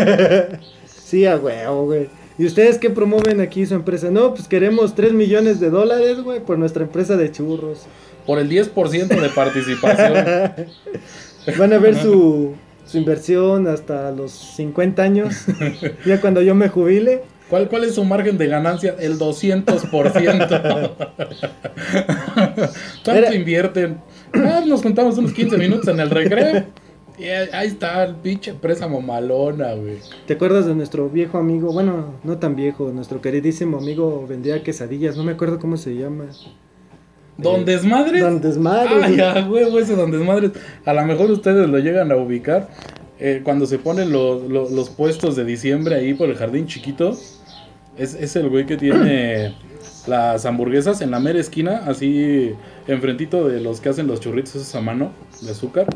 Sí, 0.86 1.26
a 1.26 1.38
huevo, 1.38 1.86
güey. 1.86 2.10
¿Y 2.38 2.46
ustedes 2.46 2.78
qué 2.78 2.90
promueven 2.90 3.42
aquí 3.42 3.66
su 3.66 3.74
empresa? 3.76 4.10
No, 4.12 4.34
pues 4.34 4.48
queremos 4.48 4.94
3 4.96 5.14
millones 5.14 5.60
de 5.60 5.70
dólares, 5.72 6.22
güey, 6.22 6.40
por 6.40 6.58
nuestra 6.60 6.84
empresa 6.84 7.18
de 7.18 7.32
churros. 7.32 7.88
Por 8.26 8.38
el 8.40 8.50
10% 8.50 9.08
de 9.08 9.30
participación. 9.30 10.14
Van 11.58 11.74
a 11.74 11.78
ver 11.80 11.96
su, 11.96 12.54
su 12.86 12.98
inversión 12.98 13.68
hasta 13.68 14.12
los 14.12 14.32
50 14.32 15.02
años. 15.02 15.46
Ya 16.06 16.20
cuando 16.22 16.42
yo 16.42 16.54
me 16.54 16.68
jubile. 16.70 17.24
¿Cuál, 17.50 17.70
¿Cuál 17.70 17.86
es 17.86 17.96
su 17.96 18.04
margen 18.04 18.38
de 18.38 18.48
ganancia? 18.48 18.96
El 19.00 19.18
200%. 19.18 20.92
¿Cuánto 22.36 23.12
Era- 23.14 23.34
invierten? 23.34 23.98
Ah, 24.34 24.62
nos 24.66 24.82
juntamos 24.82 25.18
unos 25.18 25.32
15 25.32 25.58
minutos 25.58 25.88
en 25.88 26.00
el 26.02 26.10
recreo. 26.10 26.66
Y 27.18 27.24
ahí 27.26 27.68
está 27.68 28.04
el 28.04 28.16
pinche 28.16 28.54
préstamo 28.54 29.02
malona, 29.02 29.74
güey. 29.74 29.98
¿Te 30.28 30.34
acuerdas 30.34 30.68
de 30.68 30.76
nuestro 30.76 31.10
viejo 31.10 31.40
amigo? 31.40 31.74
Bueno, 31.74 32.14
no 32.24 32.38
tan 32.38 32.56
viejo, 32.56 32.92
nuestro 32.92 33.22
queridísimo 33.22 33.78
amigo 33.80 34.26
vendía 34.28 34.62
quesadillas, 34.62 35.18
no 35.18 35.24
me 35.24 35.32
acuerdo 35.32 35.58
cómo 35.60 35.78
se 35.78 35.96
llama. 35.96 36.26
Don 37.38 37.62
Eh, 37.62 37.66
Desmadres. 37.66 38.22
Don 38.22 38.40
Desmadres, 38.42 39.22
Ah, 39.24 39.42
güey. 39.48 39.66
ya, 39.66 39.80
ese 39.82 39.96
Don 39.96 40.12
Desmadres. 40.12 40.52
A 40.86 40.94
lo 40.94 41.06
mejor 41.06 41.32
ustedes 41.32 41.68
lo 41.68 41.80
llegan 41.80 42.12
a 42.12 42.16
ubicar. 42.18 42.70
eh, 43.20 43.42
cuando 43.44 43.66
se 43.66 43.80
ponen 43.80 44.12
los, 44.12 44.44
los, 44.44 44.70
los 44.72 44.90
puestos 44.92 45.36
de 45.36 45.44
diciembre 45.44 45.96
ahí 45.96 46.14
por 46.14 46.30
el 46.30 46.36
jardín 46.36 46.68
chiquito. 46.68 47.18
Es, 47.98 48.14
es 48.14 48.36
el 48.36 48.48
güey 48.48 48.68
que 48.68 48.78
tiene 48.78 49.56
las 50.08 50.46
hamburguesas 50.46 51.02
en 51.02 51.10
la 51.10 51.20
mera 51.20 51.40
esquina, 51.40 51.82
así 51.88 52.52
enfrentito 52.88 53.48
de 53.48 53.60
los 53.60 53.82
que 53.82 53.90
hacen 53.90 54.06
los 54.06 54.20
churritos 54.20 54.54
esos 54.56 54.76
a 54.76 54.82
mano 54.82 55.14
de 55.42 55.50
azúcar. 55.50 55.88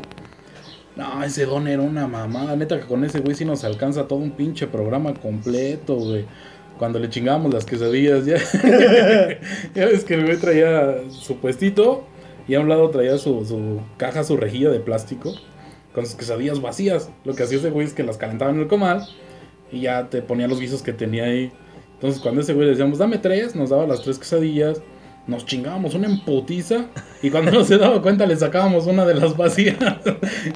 No, 0.96 1.24
ese 1.24 1.46
don 1.46 1.68
era 1.68 1.82
una 1.82 2.06
mamada. 2.06 2.56
Neta 2.56 2.78
que 2.78 2.86
con 2.86 3.04
ese 3.04 3.20
güey 3.20 3.34
sí 3.34 3.44
nos 3.44 3.64
alcanza 3.64 4.06
todo 4.08 4.18
un 4.18 4.32
pinche 4.32 4.66
programa 4.66 5.14
completo, 5.14 5.96
güey. 5.96 6.26
Cuando 6.78 6.98
le 6.98 7.08
chingábamos 7.08 7.52
las 7.52 7.64
quesadillas, 7.64 8.26
ya. 8.26 8.36
ya 9.74 9.86
ves 9.86 10.04
que 10.04 10.14
el 10.14 10.24
güey 10.24 10.36
traía 10.36 10.96
su 11.10 11.36
puestito 11.36 12.04
y 12.48 12.54
a 12.54 12.60
un 12.60 12.68
lado 12.68 12.90
traía 12.90 13.18
su, 13.18 13.44
su 13.44 13.80
caja, 13.96 14.24
su 14.24 14.36
rejilla 14.36 14.70
de 14.70 14.80
plástico 14.80 15.34
con 15.94 16.06
sus 16.06 16.14
quesadillas 16.14 16.60
vacías. 16.60 17.10
Lo 17.24 17.34
que 17.34 17.44
hacía 17.44 17.58
ese 17.58 17.70
güey 17.70 17.86
es 17.86 17.94
que 17.94 18.02
las 18.02 18.16
calentaba 18.16 18.50
en 18.50 18.60
el 18.60 18.68
comal 18.68 19.06
y 19.70 19.82
ya 19.82 20.08
te 20.10 20.22
ponía 20.22 20.48
los 20.48 20.60
guisos 20.60 20.82
que 20.82 20.92
tenía 20.92 21.24
ahí. 21.24 21.52
Entonces, 21.94 22.20
cuando 22.20 22.40
ese 22.40 22.52
güey 22.52 22.66
le 22.66 22.72
decíamos, 22.72 22.98
dame 22.98 23.18
tres, 23.18 23.54
nos 23.54 23.70
daba 23.70 23.86
las 23.86 24.02
tres 24.02 24.18
quesadillas. 24.18 24.82
Nos 25.24 25.46
chingábamos 25.46 25.94
una 25.94 26.08
emputiza 26.08 26.86
y 27.22 27.30
cuando 27.30 27.52
no 27.52 27.64
se 27.64 27.78
daba 27.78 28.02
cuenta 28.02 28.26
le 28.26 28.36
sacábamos 28.36 28.86
una 28.86 29.04
de 29.04 29.14
las 29.14 29.36
vacías. 29.36 29.76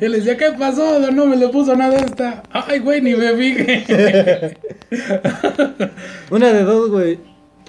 Y 0.01 0.05
él 0.05 0.13
decía, 0.13 0.37
¿qué 0.37 0.53
pasó? 0.59 0.99
No 1.13 1.27
me 1.27 1.37
le 1.37 1.49
puso 1.49 1.77
nada 1.77 1.97
esta. 1.99 2.43
Ay, 2.51 2.81
güey, 2.81 3.01
ni 3.01 3.15
me 3.15 3.33
fijé. 3.37 4.57
Una 6.31 6.53
de 6.53 6.65
dos, 6.65 6.91
güey. 6.91 7.21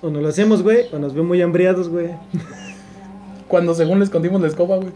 O 0.01 0.10
nos 0.10 0.23
lo 0.23 0.29
hacemos, 0.29 0.63
güey, 0.63 0.86
o 0.91 0.97
nos 0.97 1.13
veo 1.13 1.23
muy 1.23 1.39
hambriados, 1.41 1.88
güey. 1.89 2.10
Cuando 3.47 3.75
según 3.75 3.99
le 3.99 4.05
escondimos 4.05 4.41
la 4.41 4.47
escoba, 4.47 4.77
güey. 4.77 4.91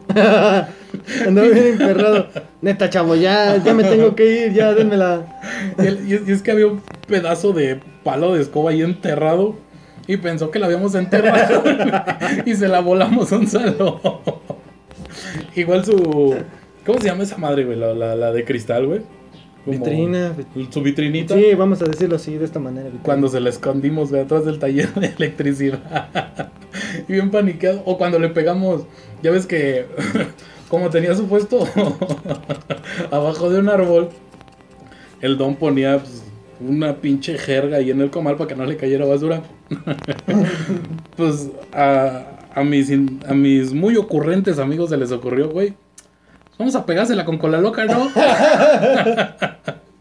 Andaba 1.26 1.48
bien 1.48 1.68
emperrado. 1.68 2.28
Neta, 2.62 2.90
chavo, 2.90 3.16
ya, 3.16 3.58
ya 3.64 3.74
me 3.74 3.84
tengo 3.84 4.16
que 4.16 4.46
ir, 4.48 4.54
ya 4.54 4.74
dénmela. 4.74 5.40
Y, 5.78 6.16
y 6.16 6.32
es 6.32 6.42
que 6.42 6.52
había 6.52 6.68
un 6.68 6.82
pedazo 7.08 7.54
de 7.54 7.80
palo 8.04 8.34
de 8.34 8.42
escoba 8.42 8.72
ahí 8.72 8.82
enterrado. 8.82 9.56
Y 10.08 10.18
pensó 10.18 10.52
que 10.52 10.60
la 10.60 10.66
habíamos 10.66 10.96
enterrado. 10.96 11.64
y 12.46 12.56
se 12.56 12.68
la 12.68 12.80
volamos 12.82 13.32
a 13.32 13.38
un 13.38 13.48
salón. 13.48 14.00
Igual 15.56 15.86
su. 15.86 16.36
¿Cómo 16.86 17.00
se 17.00 17.08
llama 17.08 17.24
esa 17.24 17.38
madre, 17.38 17.66
güey? 17.66 17.78
La, 17.78 17.94
la, 17.94 18.16
la 18.16 18.32
de 18.32 18.44
cristal, 18.44 18.88
güey. 18.88 19.02
Como- 19.64 19.78
Vitrina. 19.78 20.34
Su 20.72 20.82
vitrinita. 20.82 21.36
Sí, 21.36 21.54
vamos 21.54 21.82
a 21.82 21.86
decirlo 21.86 22.16
así, 22.16 22.36
de 22.38 22.46
esta 22.46 22.60
manera. 22.60 22.86
vitrina. 22.86 23.04
Cuando 23.04 23.28
se 23.28 23.40
la 23.40 23.50
escondimos 23.50 24.10
güey, 24.10 24.22
atrás 24.24 24.46
del 24.46 24.58
taller 24.58 24.92
de 24.96 25.08
electricidad. 25.08 26.50
y 27.08 27.14
bien 27.14 27.30
paniqueado. 27.30 27.84
O 27.86 27.98
cuando 27.98 28.18
le 28.18 28.30
pegamos. 28.30 28.84
Ya 29.22 29.32
ves 29.32 29.46
que. 29.46 29.86
como 30.70 30.90
tenía 30.90 31.14
su 31.16 31.28
puesto 31.28 31.68
abajo 33.12 33.50
de 33.50 33.60
un 33.60 33.70
árbol. 33.70 34.10
El 35.22 35.38
don 35.38 35.56
ponía 35.56 36.00
pues, 36.00 36.21
una 36.68 36.98
pinche 36.98 37.38
jerga 37.38 37.78
ahí 37.78 37.92
en 37.92 38.02
el 38.02 38.12
comal 38.12 38.38
para 38.38 38.48
que 38.48 38.56
no 38.56 38.66
le 38.66 38.78
cayera 38.78 39.06
basura. 39.06 39.42
pues 41.18 41.50
a, 41.74 42.24
a, 42.54 42.64
mis, 42.64 42.92
a 43.28 43.34
mis 43.34 43.74
muy 43.74 43.98
ocurrentes 43.98 44.60
amigos 44.60 44.90
se 44.90 44.98
les 44.98 45.12
ocurrió, 45.12 45.50
güey. 45.50 45.74
Vamos 46.58 46.76
a 46.76 46.86
pegársela 46.86 47.26
con 47.26 47.38
cola 47.38 47.60
loca, 47.60 47.86
¿no? 47.86 48.10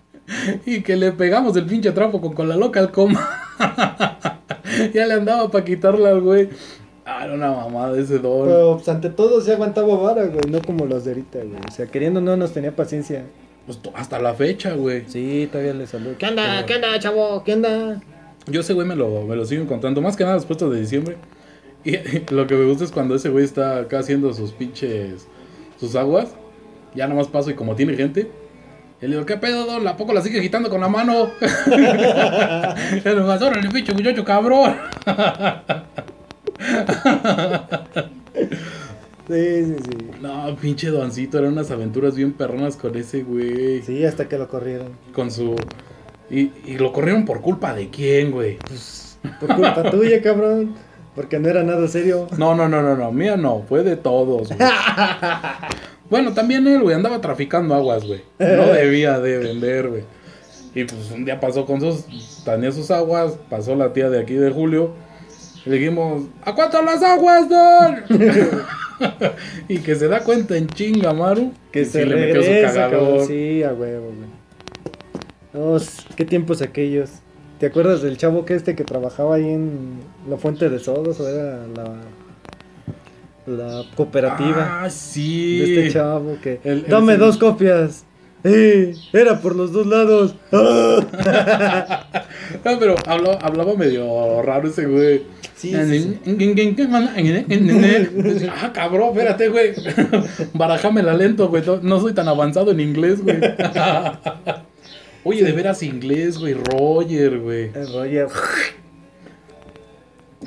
y 0.67 0.83
que 0.83 0.97
le 0.97 1.13
pegamos 1.13 1.57
el 1.57 1.67
pinche 1.67 1.93
trapo 1.93 2.21
con 2.21 2.35
cola 2.35 2.57
loca 2.57 2.81
al 2.81 2.91
coma. 2.91 3.29
ya 4.95 5.07
le 5.07 5.15
andaba 5.15 5.51
para 5.51 5.65
quitarla 5.65 6.11
al 6.11 6.21
güey. 6.21 6.49
Ah, 7.05 7.25
era 7.25 7.35
una 7.35 7.51
mamada 7.51 7.99
ese 7.99 8.19
don. 8.19 8.47
Pero 8.47 8.77
pues, 8.77 8.89
ante 8.89 9.11
todo 9.11 9.41
se 9.41 9.55
aguantaba 9.55 9.97
vara, 9.97 10.27
güey, 10.27 10.51
no 10.51 10.61
como 10.63 10.85
los 10.85 11.05
de 11.05 11.13
ahorita, 11.13 11.39
güey. 11.39 11.61
O 11.67 11.73
sea, 11.73 11.87
queriendo 11.87 12.21
no 12.21 12.37
nos 12.37 12.53
tenía 12.53 12.77
paciencia. 12.77 13.25
Pues, 13.71 13.79
hasta 13.95 14.19
la 14.19 14.35
fecha, 14.35 14.73
güey. 14.73 15.05
Sí, 15.07 15.49
todavía 15.51 15.75
le 15.75 15.87
saludo. 15.87 16.17
¿Qué 16.19 16.27
onda? 16.27 16.67
¿Qué 16.67 16.75
onda, 16.75 16.99
chavo? 16.99 17.45
¿Qué 17.45 17.53
onda? 17.53 18.01
Yo 18.47 18.63
ese 18.63 18.73
güey 18.73 18.85
me 18.85 18.97
lo, 18.97 19.23
me 19.23 19.37
lo 19.37 19.45
sigo 19.45 19.63
encontrando. 19.63 20.01
Más 20.01 20.17
que 20.17 20.25
nada 20.25 20.37
después 20.37 20.59
de 20.59 20.81
diciembre. 20.81 21.17
Y 21.83 21.97
lo 22.35 22.47
que 22.47 22.57
me 22.57 22.67
gusta 22.67 22.85
es 22.85 22.93
cuando 22.93 23.15
ese 23.15 23.31
güey 23.31 23.43
está 23.43 23.79
acá 23.79 24.01
haciendo 24.01 24.35
sus 24.35 24.53
pinches. 24.53 25.27
Sus 25.79 25.97
aguas. 25.97 26.35
Ya 26.95 27.07
nomás 27.07 27.29
paso 27.29 27.51
y 27.51 27.55
como 27.55 27.75
tiene 27.75 27.95
gente. 27.95 28.31
Y 29.01 29.07
le 29.07 29.13
digo, 29.13 29.25
¿qué 29.25 29.39
pedo, 29.39 29.65
don? 29.65 29.89
¿A 29.89 29.97
poco 29.97 30.13
la 30.13 30.21
sigue 30.21 30.43
quitando 30.43 30.69
con 30.69 30.81
la 30.81 30.89
mano? 30.89 31.31
Y 31.41 33.09
nomás, 33.09 33.41
órale, 33.41 33.71
pinche 33.71 33.95
muchacho 33.95 34.25
cabrón. 34.25 34.77
Sí, 39.31 39.65
sí, 39.65 39.77
sí. 39.85 40.11
No, 40.21 40.57
pinche 40.57 40.89
Doncito, 40.89 41.39
eran 41.39 41.53
unas 41.53 41.71
aventuras 41.71 42.17
bien 42.17 42.33
perronas 42.33 42.77
con 42.77 42.97
ese 42.97 43.23
güey. 43.23 43.81
Sí, 43.83 44.05
hasta 44.05 44.29
que 44.29 44.37
lo 44.37 44.49
corrieron. 44.49 44.89
Con 45.13 45.31
su. 45.31 45.55
Y, 46.29 46.51
y 46.67 46.79
lo 46.79 46.93
corrieron 46.93 47.25
por 47.25 47.41
culpa 47.41 47.73
de 47.73 47.91
quién, 47.91 48.33
güey. 48.33 48.57
Pues, 48.59 49.19
por 49.39 49.55
culpa 49.55 49.89
tuya, 49.89 50.21
cabrón. 50.21 50.75
Porque 51.15 51.39
no 51.39 51.49
era 51.49 51.63
nada 51.63 51.87
serio. 51.87 52.27
No, 52.39 52.57
no, 52.57 52.69
no, 52.69 52.83
no, 52.83 52.97
no. 52.97 53.13
Mía 53.13 53.37
no, 53.37 53.65
fue 53.69 53.85
de 53.85 53.97
todos, 53.97 54.49
güey. 54.49 54.59
bueno, 56.11 56.33
también 56.35 56.67
él, 56.67 56.83
güey, 56.83 56.97
andaba 56.97 57.21
traficando 57.21 57.75
aguas, 57.77 58.05
güey. 58.05 58.23
No 58.39 58.67
debía 58.67 59.21
de 59.21 59.39
vender, 59.39 59.89
güey. 59.89 60.03
Y 60.75 60.85
pues 60.85 61.11
un 61.13 61.25
día 61.25 61.39
pasó 61.39 61.67
con 61.67 61.81
sus. 61.81 62.05
Tenía 62.45 62.73
sus 62.73 62.91
aguas, 62.91 63.35
pasó 63.49 63.77
la 63.77 63.93
tía 63.93 64.11
de 64.11 64.19
aquí 64.19 64.35
de 64.35 64.51
Julio. 64.51 64.93
Y 65.65 65.71
dijimos, 65.71 66.25
¿a 66.43 66.53
cuánto 66.53 66.83
las 66.83 67.03
aguas, 67.03 67.49
don? 67.49 68.05
y 69.69 69.79
que 69.79 69.95
se 69.97 70.09
da 70.09 70.21
cuenta 70.25 70.57
en 70.57 70.69
chinga, 70.69 71.13
Maru. 71.13 71.53
Que 71.73 71.85
se 71.85 72.03
sí 72.03 72.09
le 72.09 72.17
metió 72.17 72.43
su 72.43 72.49
cagador. 72.75 73.27
Sí, 73.27 73.63
a 73.63 73.73
huevo, 73.73 74.13
güey. 75.53 75.81
Qué 76.17 76.25
tiempos 76.25 76.63
aquellos. 76.63 77.11
¿Te 77.59 77.67
acuerdas 77.67 78.03
del 78.03 78.17
chavo 78.17 78.45
que 78.45 78.55
este 78.55 78.75
que 78.75 78.85
trabajaba 78.85 79.35
ahí 79.37 79.49
en 79.51 79.99
la 80.29 80.37
fuente 80.37 80.69
de 80.71 80.79
sodos 80.79 81.21
o 81.21 81.29
era 81.29 81.67
la 81.77 81.95
la 83.47 83.83
cooperativa 83.97 84.83
Ah, 84.85 84.91
sí. 84.91 85.59
de 85.59 85.65
este 85.87 85.93
chavo 85.95 86.37
que 86.43 86.61
El- 86.63 86.85
el- 86.85 86.87
dame 86.87 87.15
el- 87.15 87.19
dos 87.19 87.37
copias. 87.37 88.05
¡Eh! 88.45 88.95
Era 89.13 89.41
por 89.41 89.55
los 89.57 89.73
dos 89.73 89.87
lados. 89.87 90.35
¡Ah! 90.53 92.05
No, 92.65 92.79
pero 92.81 92.97
hablaba, 93.07 93.35
hablaba 93.43 93.75
medio 93.77 94.43
raro 94.43 94.69
ese 94.69 94.85
güey. 94.87 95.23
Sí, 95.55 95.73
sí, 95.73 96.21
Ah, 98.51 98.73
cabrón, 98.73 99.11
espérate, 99.11 99.49
güey. 99.49 99.73
Barajamela 100.55 101.15
lento, 101.15 101.49
güey. 101.49 101.63
No- 101.83 102.01
soy 102.01 102.13
tan 102.13 102.27
avanzado 102.29 102.73
en 102.73 102.81
inglés, 102.81 103.23
güey. 103.23 103.39
Oye, 105.25 105.45
de 105.45 105.53
veras 105.53 105.83
inglés, 105.85 106.39
güey. 106.39 106.55
Roger, 106.55 107.39
güey. 107.39 107.71
El 107.75 107.93
Roger. 107.93 108.27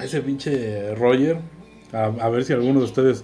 Ese 0.01 0.21
pinche 0.21 0.93
Roger. 0.95 1.37
A, 1.93 2.05
a 2.05 2.29
ver 2.29 2.43
si 2.43 2.51
alguno 2.53 2.79
de 2.79 2.85
ustedes 2.85 3.23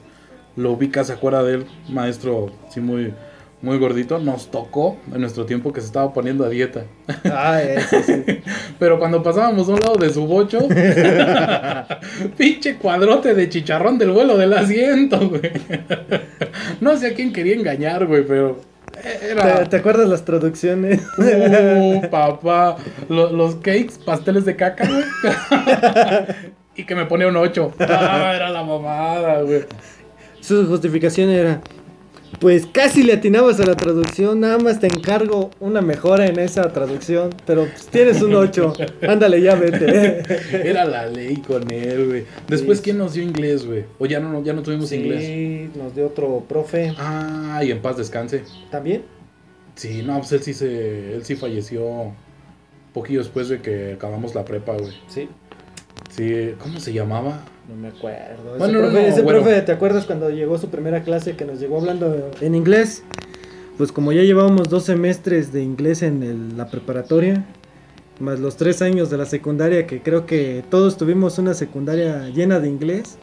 lo 0.55 0.71
ubica, 0.71 1.03
se 1.03 1.13
acuerda 1.13 1.43
de 1.43 1.55
él. 1.55 1.65
Maestro, 1.89 2.51
sí, 2.69 2.79
muy, 2.79 3.13
muy 3.61 3.77
gordito. 3.77 4.19
Nos 4.19 4.49
tocó 4.51 4.97
en 5.13 5.21
nuestro 5.21 5.45
tiempo 5.45 5.73
que 5.73 5.81
se 5.81 5.87
estaba 5.87 6.13
poniendo 6.13 6.45
a 6.45 6.49
dieta. 6.49 6.83
Ah, 7.25 7.61
ese 7.61 8.03
sí. 8.03 8.41
Pero 8.79 8.99
cuando 8.99 9.21
pasábamos 9.23 9.67
a 9.69 9.71
un 9.73 9.79
lado 9.79 9.95
de 9.95 10.09
su 10.11 10.25
bocho, 10.25 10.59
pinche 12.37 12.75
cuadrote 12.77 13.33
de 13.33 13.49
chicharrón 13.49 13.97
del 13.97 14.11
vuelo 14.11 14.37
del 14.37 14.53
asiento, 14.53 15.29
güey. 15.29 15.41
No 16.81 16.95
sé 16.97 17.07
a 17.07 17.13
quién 17.13 17.33
quería 17.33 17.55
engañar, 17.55 18.05
güey, 18.05 18.23
pero 18.25 18.59
¿Te, 19.01 19.31
era... 19.31 19.63
te 19.65 19.77
acuerdas 19.77 20.07
las 20.07 20.23
traducciones? 20.25 21.01
Uh, 21.17 22.01
papá, 22.09 22.77
Lo- 23.09 23.31
los 23.31 23.55
cakes, 23.55 23.93
pasteles 24.05 24.45
de 24.45 24.55
caca, 24.55 24.87
güey. 24.87 25.03
y 26.75 26.85
que 26.85 26.95
me 26.95 27.05
pone 27.05 27.25
un 27.25 27.35
8. 27.35 27.73
Ah, 27.79 28.33
era 28.35 28.49
la 28.49 28.63
mamada, 28.63 29.41
güey. 29.41 29.63
Su 30.39 30.65
justificación 30.67 31.29
era, 31.29 31.61
pues 32.39 32.65
casi 32.71 33.03
le 33.03 33.13
atinabas 33.13 33.59
a 33.59 33.65
la 33.65 33.75
traducción, 33.75 34.39
nada 34.39 34.57
más 34.59 34.79
te 34.79 34.87
encargo 34.87 35.49
una 35.59 35.81
mejora 35.81 36.27
en 36.27 36.39
esa 36.39 36.71
traducción, 36.71 37.31
pero 37.45 37.65
pues, 37.65 37.87
tienes 37.87 38.21
un 38.21 38.35
8, 38.35 38.73
ándale 39.07 39.41
ya 39.41 39.55
vete. 39.55 40.21
Era 40.69 40.85
la 40.85 41.05
ley 41.07 41.37
con 41.37 41.71
él, 41.71 42.07
güey. 42.07 42.25
Después, 42.47 42.77
Sí. 42.79 42.83
¿quién 42.85 42.97
nos 42.97 43.13
dio 43.13 43.23
inglés, 43.23 43.65
güey? 43.65 43.85
O 43.97 44.05
ya 44.05 44.19
no, 44.19 44.43
ya 44.43 44.53
no 44.53 44.61
tuvimos 44.61 44.91
inglés. 44.91 45.23
Sí, 45.25 45.69
nos 45.75 45.95
dio 45.95 46.07
otro 46.07 46.43
profe 46.47 46.93
Ah, 46.97 47.61
y 47.63 47.71
en 47.71 47.81
paz 47.81 47.97
descanse. 47.97 48.43
también. 48.71 49.03
Sí, 49.75 50.03
no, 50.05 50.17
pues 50.19 50.31
él 50.33 50.41
sí 50.43 50.53
se, 50.53 51.13
él 51.15 51.23
sí 51.25 51.35
falleció 51.35 52.11
poquillo 52.93 53.19
después 53.19 53.49
de 53.49 53.61
que 53.61 53.93
acabamos 53.93 54.35
la 54.35 54.45
prepa, 54.45 54.73
güey. 54.77 54.93
Sí, 55.07 55.27
Sí, 56.09 56.51
¿cómo 56.59 56.79
se 56.79 56.91
llamaba? 56.91 57.43
No 57.69 57.75
me 57.75 57.89
acuerdo. 57.89 58.57
Bueno, 58.57 58.79
ese 58.79 58.79
profe, 58.79 58.93
no, 58.93 59.07
ese 59.07 59.21
bueno. 59.21 59.41
profe, 59.43 59.61
¿te 59.61 59.71
acuerdas 59.71 60.05
cuando 60.05 60.29
llegó 60.29 60.57
su 60.57 60.69
primera 60.69 61.03
clase 61.03 61.35
que 61.35 61.45
nos 61.45 61.59
llegó 61.59 61.77
hablando 61.79 62.31
en 62.41 62.55
inglés? 62.55 63.03
Pues 63.77 63.91
como 63.91 64.11
ya 64.11 64.23
llevábamos 64.23 64.67
dos 64.69 64.83
semestres 64.83 65.53
de 65.53 65.63
inglés 65.63 66.01
en 66.01 66.23
el- 66.23 66.57
la 66.57 66.67
preparatoria, 66.69 67.45
más 68.19 68.39
los 68.39 68.57
tres 68.57 68.81
años 68.81 69.09
de 69.09 69.17
la 69.17 69.25
secundaria, 69.25 69.87
que 69.87 70.01
creo 70.01 70.25
que 70.25 70.63
todos 70.69 70.97
tuvimos 70.97 71.37
una 71.39 71.53
secundaria 71.53 72.27
llena 72.29 72.59
de 72.59 72.67
inglés. 72.67 73.17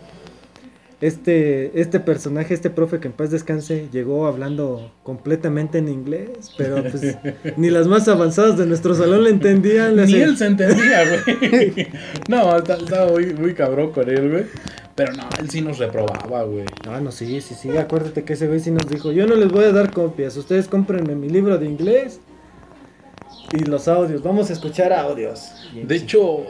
Este, 0.99 1.79
este 1.79 2.01
personaje, 2.01 2.55
este 2.55 2.71
profe 2.71 3.01
que 3.01 3.09
en 3.09 3.13
paz 3.13 3.31
descanse, 3.31 3.89
llegó 3.93 4.27
hablando 4.27 4.93
completamente 5.03 5.77
en 5.77 5.89
inglés, 5.89 6.55
pero 6.57 6.83
pues 6.83 7.19
ni 7.59 7.69
las 7.69 7.87
más 7.87 8.09
avanzadas 8.09 8.57
de 8.57 8.65
nuestro 8.65 8.95
salón 8.95 9.25
le 9.25 9.31
entendían. 9.31 9.97
Ni 9.97 10.15
él 10.15 10.39
se 10.39 10.47
entendía, 10.47 11.03
güey. 11.05 11.89
no, 12.29 12.57
estaba 12.57 13.13
muy, 13.13 13.35
muy 13.35 13.53
cabrón 13.53 13.93
con 13.93 14.09
él, 14.09 14.31
güey. 14.31 14.45
Pero 14.95 15.13
no, 15.13 15.29
él 15.39 15.51
sí 15.51 15.61
nos 15.61 15.77
reprobaba, 15.77 16.45
güey. 16.45 16.65
Ah, 16.89 17.01
no, 17.01 17.13
sí, 17.13 17.43
sí, 17.43 17.55
sí, 17.55 17.77
acuérdate 17.77 18.25
que 18.25 18.33
ese 18.33 18.47
güey 18.47 18.61
sí 18.61 18.71
nos 18.71 18.89
dijo, 18.89 19.13
yo 19.13 19.27
no 19.27 19.35
les 19.35 19.53
voy 19.53 19.65
a 19.65 19.73
dar 19.73 19.93
copias, 19.93 20.35
ustedes 20.39 20.67
cómprenme 20.67 21.15
mi 21.15 21.29
libro 21.29 21.59
de 21.59 21.67
inglés 21.67 22.21
y 23.53 23.65
los 23.65 23.87
audios, 23.87 24.23
vamos 24.23 24.49
a 24.49 24.55
escuchar 24.55 24.95
audios. 24.95 25.53
De 25.75 25.97
hecho, 25.97 26.47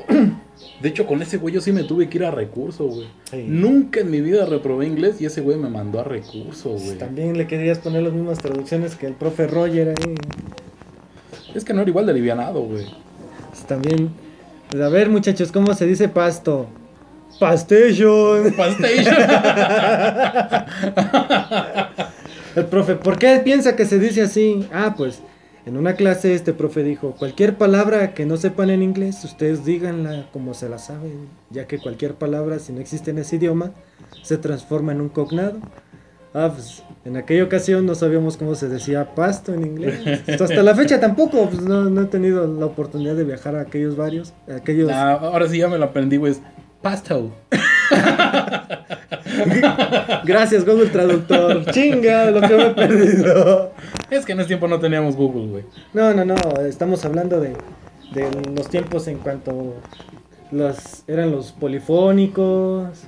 de 0.81 0.89
hecho, 0.89 1.07
con 1.07 1.23
ese 1.23 1.39
güey 1.39 1.55
yo 1.55 1.61
sí 1.61 1.73
me 1.73 1.85
tuve 1.85 2.09
que 2.09 2.19
ir 2.19 2.25
a 2.25 2.31
recurso, 2.31 2.85
güey. 2.85 3.09
Sí. 3.31 3.45
Nunca 3.47 4.01
en 4.01 4.11
mi 4.11 4.21
vida 4.21 4.47
reprobé 4.47 4.87
inglés 4.87 5.21
y 5.21 5.27
ese 5.27 5.41
güey 5.41 5.57
me 5.57 5.69
mandó 5.69 6.01
a 6.01 6.05
recurso, 6.05 6.71
güey. 6.71 6.97
También 6.97 7.37
le 7.37 7.47
querías 7.47 7.79
poner 7.79 8.03
las 8.03 8.13
mismas 8.13 8.39
traducciones 8.39 8.95
que 8.95 9.07
el 9.07 9.15
profe 9.15 9.47
Roger 9.47 9.89
ahí. 9.89 10.15
Es 11.55 11.65
que 11.65 11.73
no 11.73 11.81
era 11.81 11.91
igual 11.91 12.07
de 12.07 12.13
alivianado, 12.13 12.63
güey. 12.63 12.87
Pues 13.51 13.67
también, 13.67 14.11
pues, 14.71 14.83
a 14.83 14.89
ver 14.89 15.09
muchachos, 15.09 15.53
¿cómo 15.53 15.75
se 15.75 15.87
dice 15.87 16.09
pasto? 16.09 16.67
Pastation. 17.39 18.53
Pastation. 18.57 19.17
El 22.57 22.65
profe, 22.67 22.95
¿por 22.95 23.19
qué 23.19 23.41
piensa 23.45 23.77
que 23.77 23.85
se 23.85 23.99
dice 23.99 24.23
así? 24.23 24.67
Ah, 24.73 24.95
pues 24.97 25.21
en 25.67 25.77
una 25.77 25.95
clase 25.95 26.33
este 26.33 26.53
profe 26.53 26.85
dijo, 26.85 27.17
cualquier 27.19 27.59
palabra 27.59 28.15
que 28.15 28.25
no 28.25 28.37
sepan 28.37 28.71
en 28.71 28.83
inglés, 28.83 29.25
ustedes 29.25 29.65
díganla 29.65 30.29
como 30.33 30.55
se 30.55 30.69
la 30.69 30.79
saben, 30.79 31.29
ya 31.51 31.67
que 31.67 31.79
cualquier 31.79 32.15
palabra, 32.15 32.61
si 32.61 32.73
no 32.73 32.81
existe 32.81 33.11
en 33.11 33.19
ese 33.19 33.37
idioma, 33.37 33.73
se 34.23 34.39
transforma 34.39 34.93
en 34.93 35.01
un 35.01 35.09
cognado. 35.09 35.59
Ah, 36.33 36.53
pues 36.55 36.85
en 37.05 37.17
aquella 37.17 37.43
ocasión 37.43 37.85
no 37.85 37.95
sabíamos 37.97 38.37
cómo 38.37 38.55
se 38.55 38.69
decía 38.69 39.15
pasto 39.15 39.55
en 39.55 39.67
inglés. 39.67 40.23
Pues, 40.25 40.41
hasta 40.41 40.63
la 40.63 40.75
fecha 40.75 41.01
tampoco, 41.01 41.49
pues 41.51 41.63
no, 41.63 41.91
no 41.91 42.03
he 42.03 42.07
tenido 42.07 42.47
la 42.47 42.67
oportunidad 42.67 43.17
de 43.17 43.25
viajar 43.25 43.57
a 43.57 43.63
aquellos 43.63 43.97
varios, 43.97 44.35
a 44.49 44.57
aquellos... 44.57 44.89
Nah, 44.89 45.15
ahora 45.15 45.49
sí 45.49 45.59
ya 45.59 45.69
me 45.69 45.79
lo 45.79 45.87
aprendí, 45.87 46.17
güey. 46.17 46.35
Pasto. 46.87 47.33
Gracias 50.25 50.65
Google 50.65 50.87
Traductor. 50.87 51.65
Chinga, 51.73 52.31
lo 52.31 52.41
que 52.41 52.57
me 52.57 52.67
he 52.67 52.71
perdido. 52.71 53.73
Es 54.09 54.25
que 54.25 54.31
en 54.31 54.39
ese 54.39 54.47
tiempo 54.47 54.69
no 54.69 54.79
teníamos 54.79 55.17
Google, 55.17 55.49
güey. 55.49 55.65
No, 55.93 56.15
no, 56.15 56.25
no, 56.25 56.37
estamos 56.61 57.05
hablando 57.05 57.41
de, 57.41 57.55
de 58.15 58.31
los 58.55 58.69
tiempos 58.69 59.09
en 59.09 59.19
cuanto 59.19 59.75
los 60.53 61.03
eran 61.09 61.33
los 61.33 61.51
polifónicos, 61.51 63.03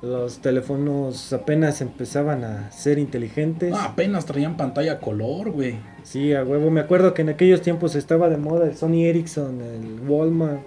los 0.00 0.38
teléfonos 0.38 1.30
apenas 1.34 1.82
empezaban 1.82 2.42
a 2.42 2.70
ser 2.70 2.98
inteligentes. 2.98 3.70
No, 3.70 3.80
apenas 3.80 4.24
traían 4.24 4.56
pantalla 4.56 4.98
color, 4.98 5.50
güey. 5.50 5.76
Sí, 6.04 6.32
a 6.32 6.42
huevo, 6.42 6.70
me 6.70 6.80
acuerdo 6.80 7.12
que 7.12 7.20
en 7.20 7.28
aquellos 7.28 7.60
tiempos 7.60 7.96
estaba 7.96 8.30
de 8.30 8.38
moda 8.38 8.66
el 8.66 8.74
Sony 8.74 9.04
Ericsson, 9.04 9.60
el 9.60 10.08
Walmart, 10.08 10.62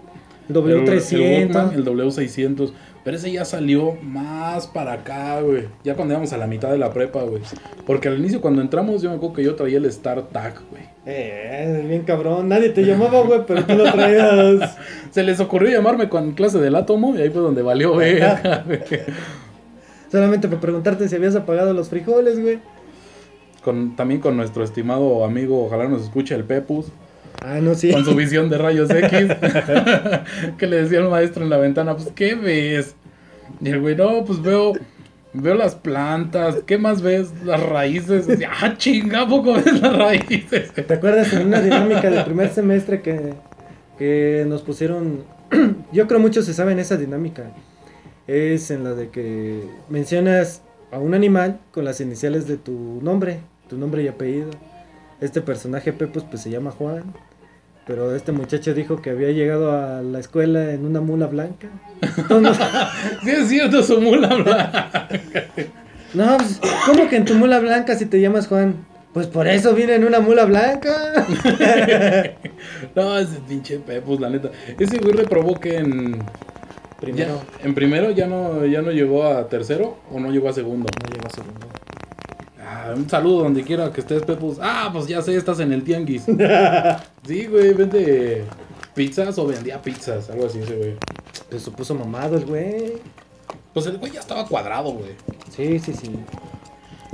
el 0.49 0.55
El, 0.55 0.65
el 0.65 0.85
W300. 0.85 1.41
Walkman, 1.55 1.73
el 1.73 1.85
W600. 1.85 2.71
Pero 3.03 3.15
ese 3.15 3.31
ya 3.31 3.45
salió 3.45 3.93
más 4.01 4.67
para 4.67 4.91
acá, 4.93 5.39
güey. 5.39 5.63
Ya 5.83 5.95
cuando 5.95 6.13
íbamos 6.13 6.33
a 6.33 6.37
la 6.37 6.45
mitad 6.45 6.69
de 6.69 6.77
la 6.77 6.91
prepa, 6.91 7.23
güey. 7.23 7.41
Porque 7.85 8.09
al 8.09 8.19
inicio, 8.19 8.41
cuando 8.41 8.61
entramos, 8.61 9.01
yo 9.01 9.09
me 9.09 9.15
acuerdo 9.15 9.35
que 9.35 9.43
yo 9.43 9.55
traía 9.55 9.77
el 9.77 9.89
StarTAC, 9.89 10.61
güey. 10.69 10.83
Eh, 11.05 11.85
bien 11.87 12.01
cabrón, 12.03 12.49
nadie 12.49 12.67
te 12.69 12.83
llamaba, 12.83 13.21
güey, 13.21 13.41
pero 13.47 13.63
tú 13.63 13.75
lo 13.75 13.89
traías. 13.93 14.77
Se 15.11 15.23
les 15.23 15.39
ocurrió 15.39 15.69
llamarme 15.71 16.09
con 16.09 16.33
clase 16.33 16.59
del 16.59 16.75
átomo 16.75 17.15
y 17.15 17.21
ahí 17.21 17.29
fue 17.29 17.41
donde 17.41 17.61
valió, 17.61 17.93
güey. 17.93 18.19
Solamente 20.11 20.49
para 20.49 20.59
preguntarte 20.59 21.07
si 21.07 21.15
habías 21.15 21.35
apagado 21.35 21.73
los 21.73 21.87
frijoles, 21.89 22.41
güey. 22.41 22.59
con, 23.63 23.95
también 23.95 24.19
con 24.19 24.35
nuestro 24.35 24.65
estimado 24.65 25.23
amigo, 25.23 25.65
ojalá 25.65 25.87
nos 25.87 26.01
escuche 26.03 26.35
el 26.35 26.43
Pepus, 26.43 26.87
Ah, 27.43 27.59
no, 27.61 27.75
sí. 27.75 27.91
con 27.91 28.03
su 28.03 28.15
visión 28.15 28.49
de 28.49 28.57
rayos 28.57 28.89
X, 28.89 29.27
que 30.57 30.67
le 30.67 30.83
decía 30.83 30.99
al 30.99 31.09
maestro 31.09 31.43
en 31.43 31.49
la 31.49 31.57
ventana, 31.57 31.95
pues, 31.95 32.09
¿qué 32.15 32.35
ves? 32.35 32.95
Y 33.61 33.69
el 33.69 33.79
güey, 33.79 33.95
no, 33.95 34.25
pues 34.25 34.41
veo, 34.41 34.73
veo 35.33 35.55
las 35.55 35.75
plantas, 35.75 36.57
¿qué 36.65 36.77
más 36.77 37.01
ves? 37.01 37.31
Las 37.45 37.61
raíces. 37.61 38.27
Y, 38.27 38.43
ah, 38.43 38.75
chinga, 38.77 39.21
¿a 39.21 39.27
poco 39.27 39.53
ves 39.53 39.81
las 39.81 39.95
raíces? 39.95 40.71
¿Te 40.73 40.93
acuerdas 40.93 41.31
en 41.33 41.47
una 41.47 41.61
dinámica 41.61 42.09
del 42.09 42.23
primer 42.25 42.49
semestre 42.49 43.01
que, 43.01 43.33
que 43.97 44.45
nos 44.47 44.61
pusieron... 44.61 45.23
Yo 45.91 46.07
creo 46.07 46.19
muchos 46.19 46.45
se 46.45 46.53
saben 46.53 46.79
esa 46.79 46.97
dinámica. 46.97 47.51
es 48.27 48.71
en 48.71 48.83
la 48.83 48.93
de 48.93 49.09
que 49.09 49.63
mencionas 49.89 50.61
a 50.91 50.99
un 50.99 51.13
animal 51.13 51.59
con 51.71 51.85
las 51.85 52.01
iniciales 52.01 52.47
de 52.47 52.57
tu 52.57 52.99
nombre, 53.01 53.39
tu 53.69 53.77
nombre 53.77 54.03
y 54.03 54.07
apellido. 54.07 54.49
Este 55.21 55.41
personaje 55.41 55.93
Pepos 55.93 56.25
pues 56.29 56.41
se 56.41 56.49
llama 56.49 56.71
Juan, 56.71 57.13
pero 57.87 58.15
este 58.15 58.31
muchacho 58.31 58.73
dijo 58.73 59.01
que 59.01 59.09
había 59.11 59.31
llegado 59.31 59.71
a 59.71 60.01
la 60.01 60.19
escuela 60.19 60.71
en 60.73 60.85
una 60.85 60.99
mula 61.01 61.27
blanca. 61.27 61.67
Entonces, 62.17 62.57
Sí, 63.23 63.29
es 63.31 63.47
cierto, 63.49 63.81
su 63.83 64.01
mula 64.01 64.35
blanca. 64.35 65.07
no, 66.13 66.37
pues, 66.37 66.59
¿cómo 66.85 67.07
que 67.09 67.15
en 67.15 67.25
tu 67.25 67.33
mula 67.35 67.59
blanca 67.59 67.95
si 67.95 68.05
te 68.05 68.19
llamas 68.21 68.47
Juan? 68.47 68.75
Pues 69.13 69.25
por 69.27 69.47
eso 69.47 69.73
viene 69.73 69.95
en 69.95 70.05
una 70.05 70.19
mula 70.19 70.45
blanca. 70.45 71.25
No, 72.95 73.17
ese 73.17 73.39
pinche 73.47 73.77
Pepos, 73.79 74.19
la 74.19 74.29
neta. 74.29 74.49
Ese 74.79 74.97
güey 74.99 75.13
reprobó 75.13 75.59
que 75.59 75.77
en. 75.77 76.23
Primero. 76.99 77.41
ya- 77.61 77.65
en 77.67 77.75
primero 77.75 78.09
ya 78.11 78.25
no, 78.27 78.65
ya 78.65 78.81
no 78.81 78.91
llegó 78.91 79.23
a 79.25 79.47
tercero 79.47 79.97
o 80.11 80.19
no 80.19 80.31
llegó 80.31 80.49
a 80.49 80.53
segundo. 80.53 80.89
No 81.03 81.13
llegó 81.13 81.27
a 81.27 81.29
segundo. 81.29 81.67
Ah, 82.87 82.93
un 82.95 83.09
saludo 83.09 83.43
donde 83.43 83.63
quiera 83.63 83.91
que 83.91 84.01
estés, 84.01 84.23
Pepos. 84.23 84.57
Ah, 84.61 84.89
pues 84.93 85.07
ya 85.07 85.21
sé, 85.21 85.35
estás 85.35 85.59
en 85.59 85.71
el 85.73 85.83
tianguis. 85.83 86.23
sí, 87.27 87.45
güey, 87.47 87.73
vende 87.73 88.43
pizzas 88.93 89.37
o 89.37 89.45
vendía 89.47 89.81
pizzas, 89.81 90.29
algo 90.29 90.45
así 90.47 90.59
ese 90.59 90.75
güey. 90.75 90.95
Pues 91.49 91.63
se 91.63 91.71
puso 91.71 91.93
mamado 91.95 92.37
el 92.37 92.45
güey. 92.45 92.93
Pues 93.73 93.85
el 93.87 93.97
güey 93.97 94.11
ya 94.11 94.19
estaba 94.21 94.45
cuadrado, 94.45 94.91
güey. 94.91 95.11
Sí, 95.55 95.79
sí, 95.79 95.93
sí. 95.93 96.11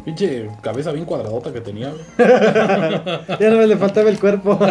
Pinche 0.06 0.50
cabeza 0.62 0.92
bien 0.92 1.06
cuadradota 1.06 1.52
que 1.54 1.62
tenía, 1.62 1.92
güey. 1.92 2.04
Ya 3.40 3.50
no 3.50 3.62
le 3.62 3.78
faltaba 3.78 4.10
el 4.10 4.20
cuerpo. 4.20 4.58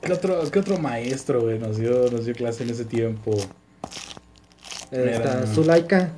¿Qué 0.00 0.12
otro, 0.12 0.48
qué 0.52 0.58
otro 0.60 0.78
maestro, 0.78 1.42
güey, 1.42 1.58
nos 1.58 1.78
dio, 1.78 2.08
nos 2.10 2.24
dio 2.24 2.34
clase 2.34 2.62
en 2.62 2.70
ese 2.70 2.84
tiempo? 2.84 3.32
Esta 4.90 4.98
Era- 5.32 5.46
Zulaika. 5.48 6.12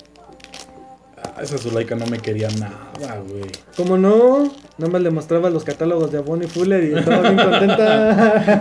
Ah, 1.39 1.43
esa 1.43 1.57
Zulaika 1.59 1.95
no 1.95 2.07
me 2.07 2.19
quería 2.19 2.49
nada, 2.59 2.91
güey. 3.29 3.45
¿Cómo 3.77 3.97
no? 3.97 4.51
Nada 4.77 4.91
más 4.93 5.01
le 5.03 5.11
mostraba 5.11 5.51
los 5.51 5.63
catálogos 5.65 6.11
de 6.11 6.19
Avon 6.19 6.43
y 6.43 6.47
Fuller 6.47 6.83
y 6.85 6.99
estaba 6.99 7.21
bien 7.31 7.37
contenta. 7.37 8.59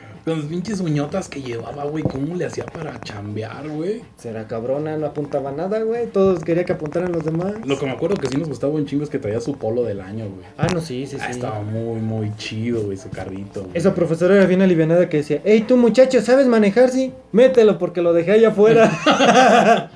Con 0.26 0.38
las 0.40 0.46
pinches 0.48 0.80
uñotas 0.80 1.28
que 1.28 1.40
llevaba, 1.40 1.84
güey, 1.84 2.02
¿cómo 2.02 2.34
le 2.34 2.46
hacía 2.46 2.66
para 2.66 3.00
chambear, 3.00 3.68
güey? 3.68 4.02
Será 4.16 4.48
cabrona, 4.48 4.96
no 4.96 5.06
apuntaba 5.06 5.52
nada, 5.52 5.78
güey. 5.84 6.08
Todos 6.08 6.42
quería 6.42 6.64
que 6.64 6.72
apuntaran 6.72 7.12
los 7.12 7.24
demás. 7.24 7.52
Lo 7.64 7.78
que 7.78 7.86
me 7.86 7.92
acuerdo 7.92 8.16
que 8.16 8.26
sí 8.26 8.36
nos 8.36 8.48
gustaba 8.48 8.72
un 8.72 8.86
chingo 8.86 9.04
es 9.04 9.08
que 9.08 9.20
traía 9.20 9.40
su 9.40 9.56
polo 9.56 9.84
del 9.84 10.00
año, 10.00 10.24
güey. 10.28 10.44
Ah, 10.58 10.66
no, 10.74 10.80
sí, 10.80 11.06
sí, 11.06 11.16
Ah, 11.20 11.26
sí. 11.26 11.30
estaba 11.30 11.60
muy, 11.62 12.00
muy 12.00 12.32
chido, 12.38 12.82
güey, 12.82 12.96
su 12.96 13.08
carrito. 13.08 13.60
güey. 13.62 13.70
Esa 13.78 13.94
profesora 13.94 14.34
era 14.34 14.46
bien 14.46 14.62
alivianada 14.62 15.08
que 15.08 15.18
decía, 15.18 15.40
hey, 15.44 15.64
tú 15.68 15.76
muchacho, 15.76 16.20
¿sabes 16.20 16.48
manejar? 16.48 16.90
Sí, 16.90 17.12
mételo 17.30 17.78
porque 17.78 18.02
lo 18.02 18.12
dejé 18.12 18.32
allá 18.32 18.48
afuera. 18.48 18.90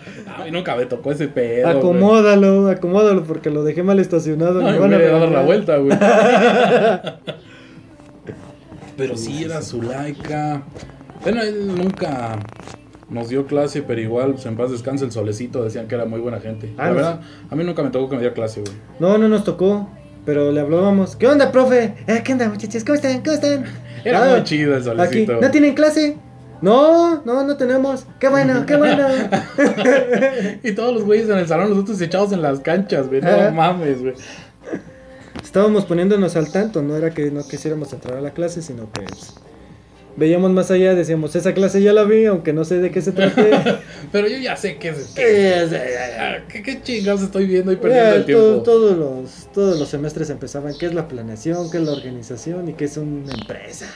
A 0.39 0.45
mí 0.45 0.51
nunca 0.51 0.77
me 0.77 0.87
tocó 0.87 1.13
ese 1.13 1.29
pedo. 1.29 1.67
güey. 1.67 1.79
acomódalo, 1.79 2.69
acomódalo 2.69 3.25
porque 3.25 3.51
lo 3.51 3.65
dejé 3.65 3.83
mal 3.83 3.99
estacionado. 3.99 4.61
Ay, 4.65 4.75
me 4.75 4.79
van 4.79 4.95
a 4.95 4.99
dar 4.99 5.11
la 5.13 5.19
regañar". 5.19 5.45
vuelta, 5.45 5.77
güey. 5.77 5.97
Pero 8.97 9.17
sí 9.17 9.45
era 9.45 9.63
su 9.63 9.81
laica. 9.83 10.63
Bueno, 11.23 11.43
él 11.43 11.69
nunca 11.75 12.39
nos 13.09 13.29
dio 13.29 13.47
clase, 13.47 13.83
pero 13.83 14.01
igual, 14.01 14.33
pues 14.35 14.47
en 14.47 14.57
paz 14.57 14.71
descanse 14.71 15.05
el 15.05 15.13
solecito, 15.13 15.65
decían 15.65 15.89
que 15.89 15.95
era 15.95 16.05
muy 16.05 16.21
buena 16.21 16.39
gente. 16.41 16.73
Ah, 16.77 16.85
la 16.85 16.89
no 16.91 16.95
verdad, 16.97 17.21
a 17.51 17.57
mí 17.57 17.65
nunca 17.65 17.83
me 17.83 17.91
tocó 17.91 18.09
que 18.09 18.17
me 18.17 18.21
diera 18.21 18.35
clase, 18.35 18.61
güey. 18.61 18.73
No, 18.99 19.19
no 19.19 19.29
nos 19.29 19.45
tocó. 19.45 19.89
Pero 20.27 20.53
le 20.53 20.61
hablábamos. 20.61 21.17
¿Qué 21.17 21.27
onda, 21.27 21.51
profe? 21.51 21.95
Eh, 22.07 22.21
¿Qué 22.23 22.33
onda, 22.35 22.47
muchachos? 22.51 22.85
¿Cómo 22.85 22.95
están? 22.95 23.21
¿Cómo 23.23 23.33
están? 23.33 23.65
Era 24.05 24.23
Ah, 24.23 24.35
muy 24.37 24.45
chido 24.45 24.73
el 24.77 24.83
Aquí. 24.83 24.85
solecito. 24.85 25.41
¿No 25.41 25.51
tienen 25.51 25.75
clase? 25.75 26.19
No, 26.63 27.23
no, 27.25 27.45
no 27.45 27.57
tenemos. 27.57 28.05
Qué 28.19 28.29
bueno, 28.29 28.65
qué 28.67 28.77
bueno. 28.77 29.07
Y 30.63 30.73
todos 30.73 30.95
los 30.95 31.05
güeyes 31.05 31.29
en 31.29 31.39
el 31.39 31.47
salón, 31.49 31.71
nosotros 31.71 32.01
echados 32.01 32.33
en 32.33 32.43
las 32.43 32.61
canchas, 32.61 33.09
güey. 33.09 33.21
No 33.21 33.51
mames, 33.53 34.01
güey. 34.03 34.15
Estábamos 35.43 35.85
poniéndonos 35.85 36.37
al 36.37 36.51
tanto. 36.53 36.83
No 36.83 36.97
era 36.97 37.11
que 37.11 37.31
no 37.31 37.47
quisiéramos 37.47 37.93
entrar 37.93 38.19
a 38.19 38.21
la 38.21 38.31
clase, 38.33 38.63
sino 38.63 38.91
que 38.93 39.03
pues, 39.03 39.35
veíamos 40.17 40.51
más 40.51 40.71
allá. 40.71 40.95
Decíamos, 40.95 41.35
esa 41.35 41.55
clase 41.55 41.83
ya 41.83 41.93
la 41.93 42.05
vi, 42.05 42.27
aunque 42.27 42.53
no 42.53 42.65
sé 42.65 42.79
de 42.79 42.91
qué 42.91 43.01
se 43.01 43.13
trate. 43.13 43.51
Pero 44.13 44.29
yo 44.29 44.37
ya 44.39 44.57
sé 44.57 44.77
qué 44.77 44.91
es. 44.91 45.13
¿Qué, 45.15 46.43
qué, 46.49 46.63
qué 46.63 46.83
chingados 46.83 47.23
estoy 47.23 47.47
viendo 47.47 47.73
y 47.73 47.77
perdiendo 47.77 48.17
el 48.17 48.25
tiempo? 48.27 48.43
todo- 48.45 48.63
todos, 48.63 48.99
los, 48.99 49.49
todos 49.53 49.79
los 49.79 49.89
semestres 49.89 50.29
empezaban. 50.31 50.75
¿Qué 50.79 50.87
es 50.87 50.95
la 50.95 51.09
planeación? 51.09 51.71
¿Qué 51.71 51.79
es 51.79 51.85
la 51.85 51.93
organización? 51.93 52.69
¿Y 52.69 52.75
qué 52.75 52.85
es 52.85 52.97
una 52.97 53.33
empresa? 53.33 53.87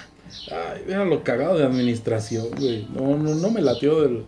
Ay, 0.50 0.82
era 0.88 1.04
lo 1.04 1.22
cagado 1.24 1.56
de 1.58 1.64
administración, 1.64 2.48
güey. 2.58 2.86
No, 2.94 3.16
no, 3.16 3.34
no 3.34 3.50
me 3.50 3.60
latió 3.62 4.02
del, 4.02 4.24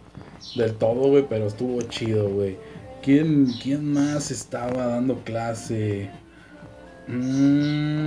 del 0.57 0.75
todo, 0.75 1.09
güey, 1.11 1.27
pero 1.29 1.47
estuvo 1.47 1.81
chido, 1.83 2.29
güey. 2.31 2.57
¿Quién, 3.03 3.47
¿Quién 3.63 3.93
más 3.93 4.31
estaba 4.31 4.87
dando 4.87 5.17
clase? 5.25 6.11
Mm, 7.07 8.07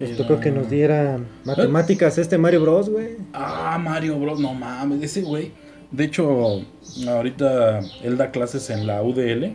era- 0.00 0.16
tocó 0.16 0.38
que 0.40 0.50
nos 0.50 0.68
diera 0.68 1.18
matemáticas 1.44 2.18
este 2.18 2.36
Mario 2.38 2.62
Bros, 2.62 2.90
güey. 2.90 3.16
Ah, 3.32 3.78
Mario 3.82 4.18
Bros, 4.18 4.38
no 4.40 4.52
mames, 4.52 5.02
ese 5.02 5.22
güey. 5.22 5.52
De 5.90 6.04
hecho, 6.04 6.60
ahorita 7.08 7.80
él 8.02 8.16
da 8.18 8.30
clases 8.30 8.68
en 8.70 8.86
la 8.86 9.02
UDL. 9.02 9.52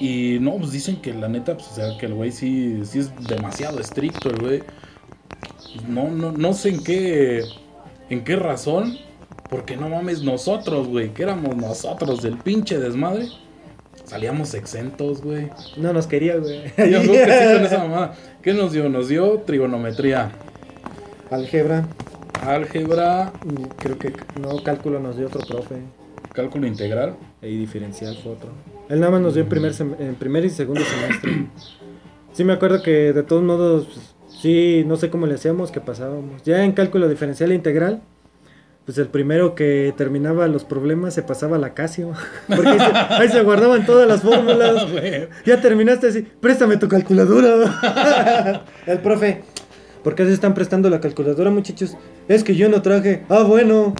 Y 0.00 0.38
no, 0.40 0.56
pues 0.56 0.72
dicen 0.72 0.96
que 0.96 1.14
la 1.14 1.28
neta, 1.28 1.54
pues, 1.54 1.68
o 1.70 1.74
sea, 1.76 1.96
que 1.96 2.06
el 2.06 2.14
güey 2.14 2.32
sí, 2.32 2.80
sí 2.84 2.98
es 2.98 3.10
demasiado 3.28 3.78
estricto, 3.78 4.30
el 4.30 4.38
güey. 4.40 4.62
No, 5.88 6.10
no, 6.10 6.32
no 6.32 6.52
sé 6.52 6.70
en 6.70 6.82
qué, 6.84 7.42
en 8.10 8.24
qué 8.24 8.36
razón. 8.36 8.96
Porque 9.50 9.76
no 9.76 9.88
mames, 9.90 10.22
nosotros, 10.22 10.88
güey, 10.88 11.10
que 11.12 11.24
éramos 11.24 11.54
nosotros 11.56 12.22
del 12.22 12.38
pinche 12.38 12.78
desmadre. 12.78 13.26
Salíamos 14.04 14.54
exentos, 14.54 15.20
güey. 15.22 15.50
No 15.76 15.92
nos 15.92 16.06
quería, 16.06 16.36
güey. 16.36 16.62
Yo 16.78 17.00
creo 17.02 17.12
que 17.12 17.32
sí 17.48 17.54
con 17.56 17.64
esa 17.66 17.78
mamada. 17.84 18.14
¿Qué 18.40 18.54
nos 18.54 18.72
dio? 18.72 18.88
Nos 18.88 19.08
dio 19.08 19.40
trigonometría, 19.40 20.32
Álgebra. 21.30 21.86
álgebra, 22.42 23.32
Creo 23.78 23.98
que 23.98 24.12
no, 24.40 24.62
cálculo 24.62 25.00
nos 25.00 25.16
dio 25.16 25.26
otro 25.26 25.40
profe. 25.46 25.76
cálculo 26.32 26.66
integral. 26.66 27.16
Y 27.42 27.56
diferencial 27.58 28.16
fue 28.22 28.32
otro. 28.32 28.50
Él 28.88 29.00
nada 29.00 29.12
más 29.12 29.20
nos 29.20 29.34
dio 29.34 29.42
en 29.42 29.48
primer, 29.48 29.72
sem- 29.72 29.96
en 29.98 30.14
primer 30.14 30.44
y 30.44 30.50
segundo 30.50 30.80
semestre. 30.82 31.46
Sí 32.32 32.44
me 32.44 32.54
acuerdo 32.54 32.82
que 32.82 33.12
de 33.12 33.22
todos 33.24 33.42
modos, 33.42 33.84
pues, 33.92 34.14
sí, 34.42 34.82
no 34.86 34.96
sé 34.96 35.08
cómo 35.08 35.26
le 35.26 35.34
hacíamos, 35.34 35.70
que 35.70 35.80
pasábamos. 35.80 36.42
Ya 36.42 36.64
en 36.64 36.72
cálculo 36.72 37.08
diferencial 37.08 37.52
e 37.52 37.54
integral, 37.54 38.02
pues 38.84 38.98
el 38.98 39.06
primero 39.06 39.54
que 39.54 39.94
terminaba 39.96 40.48
los 40.48 40.64
problemas 40.64 41.14
se 41.14 41.22
pasaba 41.22 41.56
a 41.56 41.60
la 41.60 41.74
Casio. 41.74 42.12
Porque 42.48 42.70
ahí 42.70 42.78
se, 42.78 42.84
ahí 42.84 43.28
se 43.28 43.42
guardaban 43.42 43.86
todas 43.86 44.08
las 44.08 44.22
fórmulas. 44.22 44.86
Ya 45.46 45.60
terminaste 45.60 46.08
así, 46.08 46.22
préstame 46.40 46.76
tu 46.76 46.88
calculadora. 46.88 48.64
el 48.86 48.98
profe, 48.98 49.42
¿por 50.02 50.16
qué 50.16 50.24
se 50.24 50.32
están 50.32 50.54
prestando 50.54 50.90
la 50.90 51.00
calculadora, 51.00 51.50
muchachos? 51.50 51.96
Es 52.26 52.42
que 52.42 52.56
yo 52.56 52.68
no 52.68 52.82
traje. 52.82 53.22
Ah, 53.28 53.44
bueno. 53.44 53.94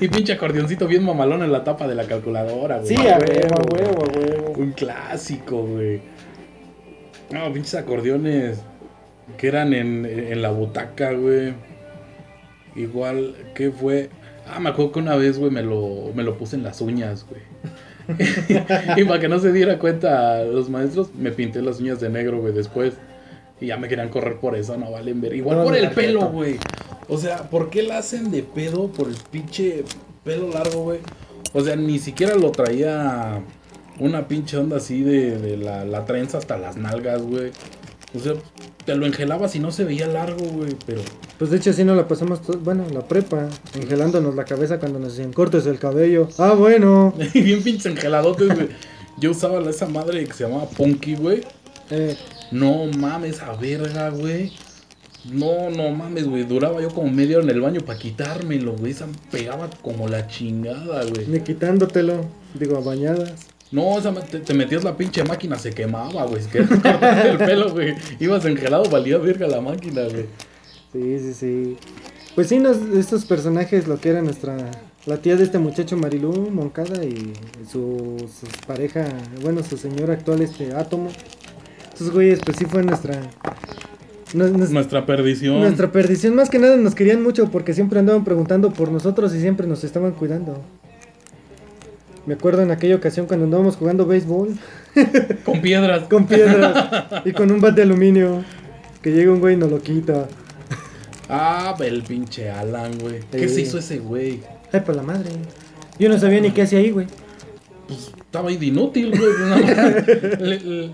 y 0.00 0.08
pinche 0.08 0.34
acordeoncito 0.34 0.86
bien 0.86 1.02
mamalón 1.04 1.42
en 1.42 1.50
la 1.50 1.64
tapa 1.64 1.88
de 1.88 1.94
la 1.94 2.04
calculadora, 2.04 2.78
güey. 2.78 2.88
Sí, 2.88 2.96
a 2.96 3.18
huevo, 3.18 3.54
a 3.56 3.74
huevo, 3.74 4.04
a 4.04 4.18
huevo. 4.18 4.52
Un 4.58 4.72
clásico, 4.72 5.62
güey. 5.62 6.02
No, 7.30 7.50
pinches 7.50 7.74
acordeones 7.76 8.60
que 9.36 9.48
eran 9.48 9.72
en, 9.74 10.06
en 10.06 10.42
la 10.42 10.50
butaca, 10.50 11.12
güey. 11.12 11.54
Igual, 12.74 13.34
¿qué 13.54 13.70
fue? 13.70 14.10
Ah, 14.46 14.60
me 14.60 14.70
acuerdo 14.70 14.92
que 14.92 14.98
una 15.00 15.16
vez, 15.16 15.38
güey, 15.38 15.50
me 15.50 15.62
lo, 15.62 16.12
me 16.14 16.22
lo 16.22 16.36
puse 16.36 16.56
en 16.56 16.62
las 16.62 16.80
uñas, 16.80 17.26
güey. 17.28 17.42
y 18.96 19.04
para 19.04 19.20
que 19.20 19.28
no 19.28 19.38
se 19.38 19.52
diera 19.52 19.78
cuenta 19.78 20.42
los 20.44 20.68
maestros, 20.68 21.14
me 21.14 21.30
pinté 21.30 21.62
las 21.62 21.80
uñas 21.80 22.00
de 22.00 22.08
negro, 22.08 22.40
güey, 22.40 22.52
después. 22.52 22.94
Y 23.60 23.66
ya 23.66 23.76
me 23.76 23.88
querían 23.88 24.08
correr 24.08 24.38
por 24.38 24.56
eso, 24.56 24.76
no 24.76 24.90
valen 24.90 25.20
ver. 25.20 25.34
Igual 25.34 25.58
No, 25.58 25.64
por 25.64 25.76
el 25.76 25.90
pelo, 25.90 26.28
güey. 26.30 26.56
O 27.08 27.16
sea, 27.16 27.48
¿por 27.48 27.70
qué 27.70 27.82
la 27.82 27.98
hacen 27.98 28.30
de 28.30 28.42
pedo 28.42 28.88
por 28.88 29.08
el 29.08 29.16
pinche 29.30 29.84
pelo 30.24 30.48
largo, 30.48 30.82
güey? 30.82 30.98
O 31.52 31.60
sea, 31.60 31.76
ni 31.76 31.98
siquiera 31.98 32.34
lo 32.34 32.50
traía 32.50 33.40
una 34.00 34.26
pinche 34.26 34.56
onda 34.56 34.78
así 34.78 35.02
de, 35.02 35.38
de 35.38 35.56
la, 35.56 35.84
la 35.84 36.04
trenza 36.04 36.38
hasta 36.38 36.56
las 36.56 36.76
nalgas, 36.76 37.22
güey. 37.22 37.52
O 38.14 38.18
sea, 38.18 38.34
te 38.84 38.94
lo 38.94 39.06
engelabas 39.06 39.54
y 39.56 39.58
no 39.58 39.72
se 39.72 39.84
veía 39.84 40.06
largo, 40.06 40.44
güey, 40.44 40.76
pero... 40.86 41.00
Pues 41.38 41.50
de 41.50 41.56
hecho 41.56 41.70
así 41.70 41.82
nos 41.82 41.96
la 41.96 42.06
pasamos, 42.06 42.40
bueno, 42.62 42.84
la 42.92 43.06
prepa, 43.08 43.48
engelándonos 43.74 44.34
la 44.34 44.44
cabeza 44.44 44.78
cuando 44.78 44.98
nos 44.98 45.16
decían 45.16 45.32
cortes 45.32 45.66
el 45.66 45.78
cabello. 45.78 46.28
Ah, 46.38 46.52
bueno. 46.52 47.14
Bien 47.34 47.62
pinches 47.62 47.86
engeladotes, 47.86 48.54
güey. 48.54 48.68
Yo 49.18 49.30
usaba 49.30 49.68
esa 49.68 49.86
madre 49.86 50.24
que 50.24 50.32
se 50.32 50.44
llamaba 50.44 50.68
Punky, 50.68 51.14
güey. 51.14 51.42
Eh, 51.90 52.16
No 52.50 52.86
mames, 52.86 53.40
a 53.40 53.54
verga, 53.54 54.10
güey. 54.10 54.52
No, 55.30 55.70
no 55.70 55.90
mames, 55.90 56.26
güey. 56.26 56.44
Duraba 56.44 56.80
yo 56.82 56.88
como 56.90 57.10
media 57.10 57.36
hora 57.38 57.44
en 57.44 57.50
el 57.50 57.60
baño 57.60 57.80
para 57.82 57.98
quitármelo, 57.98 58.74
güey. 58.76 58.92
Esa 58.92 59.06
pegaba 59.30 59.70
como 59.82 60.08
la 60.08 60.26
chingada, 60.26 61.04
güey. 61.04 61.26
ni 61.28 61.40
quitándotelo, 61.40 62.24
digo, 62.54 62.76
a 62.76 62.80
bañadas. 62.80 63.46
No, 63.72 63.98
esa 63.98 64.12
te, 64.14 64.38
te 64.40 64.54
metías 64.54 64.84
la 64.84 64.96
pinche 64.96 65.24
máquina, 65.24 65.58
se 65.58 65.70
quemaba, 65.70 66.24
güey. 66.26 66.40
Es 66.40 66.46
que 66.46 66.58
el 67.28 67.38
pelo, 67.38 67.72
güey. 67.72 67.94
Ibas 68.20 68.44
engelado, 68.44 68.84
valía 68.90 69.18
verga 69.18 69.48
la 69.48 69.60
máquina, 69.60 70.02
güey. 70.02 70.26
Sí, 70.92 71.18
sí, 71.18 71.32
sí. 71.34 71.76
Pues 72.34 72.48
sí, 72.48 72.58
nos, 72.58 72.76
estos 72.96 73.24
personajes, 73.24 73.88
lo 73.88 73.98
que 74.00 74.10
era 74.10 74.22
nuestra. 74.22 74.56
La 75.06 75.16
tía 75.16 75.34
de 75.36 75.42
este 75.44 75.58
muchacho 75.58 75.96
Marilú 75.96 76.50
Moncada 76.52 77.02
y 77.04 77.32
su, 77.70 78.16
su 78.40 78.46
pareja, 78.66 79.04
bueno, 79.42 79.62
su 79.64 79.76
señor 79.76 80.10
actual, 80.10 80.42
este 80.42 80.74
Átomo. 80.74 81.08
Esos 81.94 82.10
güeyes, 82.12 82.40
pues 82.44 82.56
sí 82.58 82.66
fue 82.66 82.82
nuestra. 82.84 83.20
nos- 84.34 84.70
Nuestra 84.70 85.04
perdición. 85.06 85.60
nuestra 85.60 85.90
perdición, 85.90 86.34
más 86.34 86.50
que 86.50 86.58
nada 86.58 86.76
nos 86.76 86.94
querían 86.94 87.22
mucho 87.22 87.50
porque 87.50 87.74
siempre 87.74 87.98
andaban 87.98 88.22
preguntando 88.24 88.70
por 88.72 88.90
nosotros 88.92 89.34
y 89.34 89.40
siempre 89.40 89.66
nos 89.66 89.82
estaban 89.82 90.12
cuidando. 90.12 90.62
Me 92.26 92.34
acuerdo 92.34 92.62
en 92.62 92.70
aquella 92.70 92.94
ocasión 92.96 93.26
cuando 93.26 93.44
andábamos 93.46 93.76
jugando 93.76 94.06
béisbol 94.06 94.56
Con 95.44 95.60
piedras. 95.60 96.04
con 96.08 96.26
piedras 96.26 96.96
y 97.24 97.32
con 97.32 97.50
un 97.50 97.60
bat 97.60 97.74
de 97.74 97.82
aluminio. 97.82 98.44
Que 99.02 99.10
llega 99.10 99.32
un 99.32 99.40
güey 99.40 99.54
y 99.54 99.56
nos 99.58 99.70
lo 99.70 99.80
quita. 99.80 100.28
Ah, 101.28 101.74
el 101.80 102.02
pinche 102.02 102.50
Alan, 102.50 102.92
güey. 103.00 103.20
¿Qué 103.30 103.48
se 103.48 103.62
hizo 103.62 103.78
ese 103.78 103.98
güey? 103.98 104.40
Ay, 104.72 104.80
por 104.80 104.94
la 104.94 105.02
madre. 105.02 105.30
Yo 105.98 106.08
no 106.08 106.18
sabía 106.18 106.40
ni 106.40 106.50
qué 106.52 106.62
hacía 106.62 106.78
ahí, 106.78 106.90
güey. 106.90 107.06
Pues 107.88 108.12
estaba 108.16 108.48
ahí 108.50 108.56
de 108.58 108.66
inútil, 108.66 109.10
güey. 109.10 109.30
Nada 109.40 110.04
le, 110.40 110.60
le- 110.60 110.90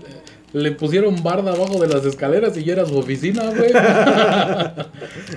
le 0.51 0.71
pusieron 0.71 1.21
barda 1.21 1.51
abajo 1.53 1.79
de 1.79 1.87
las 1.87 2.03
escaleras 2.05 2.57
y 2.57 2.63
ya 2.63 2.73
era 2.73 2.85
su 2.87 2.97
oficina, 2.97 3.43
güey. 3.55 3.71
Ah, 3.75 4.87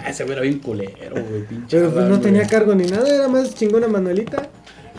ese 0.09 0.25
güey 0.25 0.33
era 0.33 0.43
bien 0.43 0.59
culero, 0.61 1.23
güey. 1.29 1.43
Pinche 1.47 1.77
Pero 1.77 1.89
pues 1.91 1.99
Alan, 1.99 2.09
no 2.09 2.17
güey. 2.19 2.33
tenía 2.33 2.47
cargo 2.49 2.75
ni 2.75 2.87
nada, 2.87 3.15
era 3.15 3.29
más 3.29 3.55
chingona 3.55 3.89
Manuelita. 3.89 4.49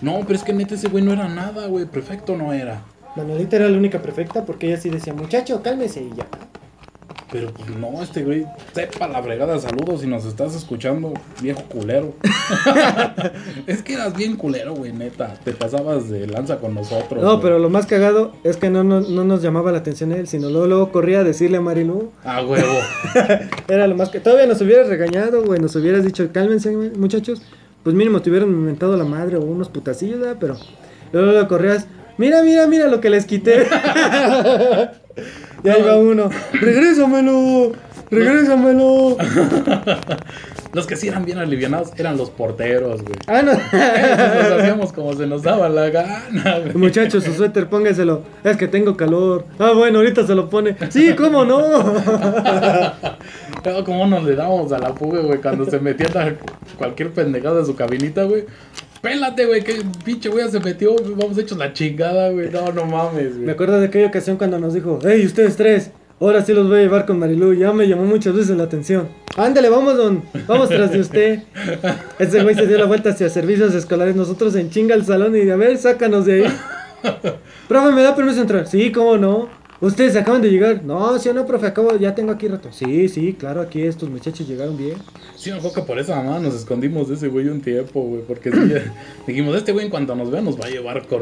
No, 0.01 0.21
pero 0.21 0.35
es 0.35 0.43
que 0.43 0.53
neta 0.53 0.75
ese 0.75 0.89
güey 0.89 1.03
no 1.03 1.13
era 1.13 1.27
nada, 1.27 1.67
güey. 1.67 1.85
Prefecto 1.85 2.35
no 2.35 2.53
era. 2.53 2.81
Manuelita 3.15 3.57
era 3.57 3.69
la 3.69 3.77
única 3.77 4.01
perfecta 4.01 4.43
porque 4.43 4.67
ella 4.67 4.77
sí 4.77 4.89
decía, 4.89 5.13
muchacho, 5.13 5.61
cálmese 5.61 6.01
y 6.01 6.15
ya. 6.15 6.27
Pero 7.33 7.51
pues 7.51 7.67
no, 7.67 8.03
este 8.03 8.23
güey, 8.23 8.45
sepa 8.73 9.07
la 9.07 9.23
fregada, 9.23 9.57
saludos 9.57 10.01
si 10.01 10.07
nos 10.07 10.23
estás 10.23 10.53
escuchando, 10.53 11.13
viejo 11.41 11.63
culero. 11.63 12.13
es 13.67 13.81
que 13.81 13.93
eras 13.93 14.15
bien 14.15 14.35
culero, 14.35 14.75
güey, 14.75 14.93
neta. 14.93 15.33
Te 15.43 15.51
pasabas 15.51 16.11
de 16.11 16.27
lanza 16.27 16.57
con 16.57 16.75
nosotros. 16.75 17.23
No, 17.23 17.31
güey. 17.31 17.41
pero 17.41 17.57
lo 17.57 17.71
más 17.71 17.87
cagado 17.87 18.33
es 18.43 18.57
que 18.57 18.69
no, 18.69 18.83
no, 18.83 19.01
no 19.01 19.23
nos 19.23 19.41
llamaba 19.41 19.71
la 19.71 19.79
atención 19.79 20.11
él, 20.11 20.27
sino 20.27 20.51
luego, 20.51 20.67
luego 20.67 20.91
corría 20.91 21.21
a 21.21 21.23
decirle 21.23 21.57
a 21.57 21.61
Marilu. 21.61 22.11
Ah, 22.23 22.43
huevo. 22.43 22.77
Era 23.67 23.87
lo 23.87 23.95
más 23.95 24.09
que. 24.09 24.19
Todavía 24.19 24.45
nos 24.45 24.61
hubieras 24.61 24.87
regañado, 24.87 25.43
güey. 25.43 25.59
Nos 25.59 25.75
hubieras 25.75 26.05
dicho, 26.05 26.29
cálmense, 26.31 26.69
muchachos. 26.69 27.41
Pues 27.83 27.95
mínimo 27.95 28.21
te 28.21 28.29
hubieran 28.29 28.49
inventado 28.49 28.95
la 28.95 29.03
madre 29.03 29.37
o 29.37 29.41
unos 29.41 29.69
putacillos, 29.69 30.19
¿verdad? 30.19 30.37
Pero 30.39 30.57
luego, 31.11 31.31
luego 31.31 31.47
corrías. 31.47 31.87
Mira, 32.17 32.43
mira, 32.43 32.67
mira 32.67 32.87
lo 32.87 33.01
que 33.01 33.09
les 33.09 33.25
quité. 33.25 33.67
y 35.63 35.69
ahí 35.69 35.81
va 35.81 35.97
uno. 35.97 36.29
Regrésamelo. 36.53 37.73
Regrésamelo. 38.09 39.17
Los 40.73 40.87
que 40.87 40.95
sí 40.95 41.07
eran 41.07 41.23
bien 41.23 41.37
alivianados 41.37 41.89
eran 41.97 42.17
los 42.17 42.31
porteros, 42.31 43.03
güey. 43.03 43.15
Ah, 43.27 43.43
no. 43.43 43.51
Esos 43.51 44.59
hacíamos 44.59 44.91
como 44.91 45.13
se 45.13 45.27
nos 45.27 45.43
daba 45.43 45.69
la 45.69 45.89
gana, 45.89 46.59
güey. 46.59 46.73
Muchachos, 46.75 47.23
su 47.23 47.33
suéter, 47.33 47.69
póngaselo. 47.69 48.23
Es 48.43 48.57
que 48.57 48.67
tengo 48.67 48.97
calor. 48.97 49.45
Ah, 49.59 49.71
bueno, 49.75 49.99
ahorita 49.99 50.25
se 50.25 50.33
lo 50.33 50.49
pone. 50.49 50.75
Sí, 50.89 51.13
¿cómo 51.15 51.45
no? 51.45 51.61
Como 53.85 54.07
nos 54.07 54.23
le 54.25 54.35
dábamos 54.35 54.71
a 54.73 54.79
la 54.79 54.93
fuga, 54.93 55.21
güey, 55.21 55.39
cuando 55.39 55.65
se 55.65 55.79
metían 55.79 56.17
a 56.17 56.35
cualquier 56.77 57.11
pendejada 57.11 57.59
de 57.59 57.65
su 57.65 57.75
cabinita, 57.75 58.23
güey. 58.23 58.45
Pélate, 59.01 59.45
güey, 59.45 59.63
que 59.63 59.81
pinche 60.03 60.29
güey 60.29 60.49
se 60.49 60.59
metió, 60.59 60.95
vamos 61.15 61.37
hechos 61.37 61.57
la 61.57 61.73
chingada, 61.73 62.29
güey. 62.29 62.49
No, 62.49 62.71
no 62.71 62.85
mames, 62.85 63.35
Me 63.35 63.43
güey. 63.43 63.49
acuerdo 63.51 63.79
de 63.79 63.87
aquella 63.87 64.07
ocasión 64.07 64.37
cuando 64.37 64.59
nos 64.59 64.73
dijo, 64.73 64.99
hey, 65.05 65.25
ustedes 65.25 65.55
tres, 65.55 65.91
ahora 66.25 66.43
sí 66.43 66.53
los 66.53 66.67
voy 66.67 66.79
a 66.79 66.81
llevar 66.81 67.05
con 67.05 67.19
Marilu. 67.19 67.53
Ya 67.53 67.71
me 67.73 67.87
llamó 67.87 68.03
muchas 68.03 68.33
veces 68.35 68.55
la 68.57 68.63
atención. 68.63 69.07
Ándale, 69.37 69.69
vamos, 69.69 69.97
don. 69.97 70.23
Vamos 70.47 70.69
tras 70.69 70.91
de 70.91 70.99
usted. 70.99 71.39
Ese 72.19 72.43
güey 72.43 72.55
se 72.55 72.67
dio 72.67 72.77
la 72.77 72.85
vuelta 72.85 73.09
hacia 73.09 73.29
servicios 73.29 73.73
escolares. 73.73 74.15
Nosotros 74.15 74.55
en 74.55 74.69
chinga 74.69 74.95
al 74.95 75.05
salón 75.05 75.35
y 75.35 75.49
a 75.49 75.55
ver, 75.55 75.77
sácanos 75.77 76.25
de 76.25 76.45
ahí. 76.45 76.53
Profe, 77.67 77.91
¿me 77.91 78.01
da 78.03 78.15
permiso 78.15 78.35
de 78.37 78.41
entrar? 78.41 78.67
Sí, 78.67 78.91
¿cómo 78.91 79.17
no? 79.17 79.49
¿Ustedes 79.81 80.15
acaban 80.15 80.41
de 80.41 80.49
llegar? 80.49 80.81
No, 80.85 81.19
sí 81.19 81.27
o 81.27 81.33
no, 81.33 81.45
profe, 81.45 81.67
acabo, 81.67 81.97
ya 81.97 82.15
tengo 82.15 82.31
aquí 82.31 82.47
rato. 82.47 82.69
Sí, 82.71 83.09
sí, 83.09 83.33
claro, 83.37 83.59
aquí 83.59 83.81
estos 83.81 84.09
muchachos 84.09 84.47
llegaron 84.47 84.77
bien. 84.77 84.93
Sí, 85.35 85.51
me 85.51 85.59
que 85.59 85.81
por 85.81 85.99
esa 85.99 86.15
mamá 86.15 86.39
nos 86.39 86.53
escondimos 86.55 87.09
de 87.09 87.15
ese 87.15 87.27
güey 87.27 87.49
un 87.49 87.59
tiempo, 87.59 88.01
güey. 88.01 88.21
Porque 88.21 88.49
sí, 88.49 88.57
ya- 88.69 88.93
dijimos, 89.27 89.57
este 89.57 89.73
güey 89.73 89.83
en 89.85 89.91
cuanto 89.91 90.15
nos 90.15 90.31
vea 90.31 90.41
nos 90.41 90.57
va 90.57 90.67
a 90.67 90.69
llevar 90.69 91.05
con 91.05 91.21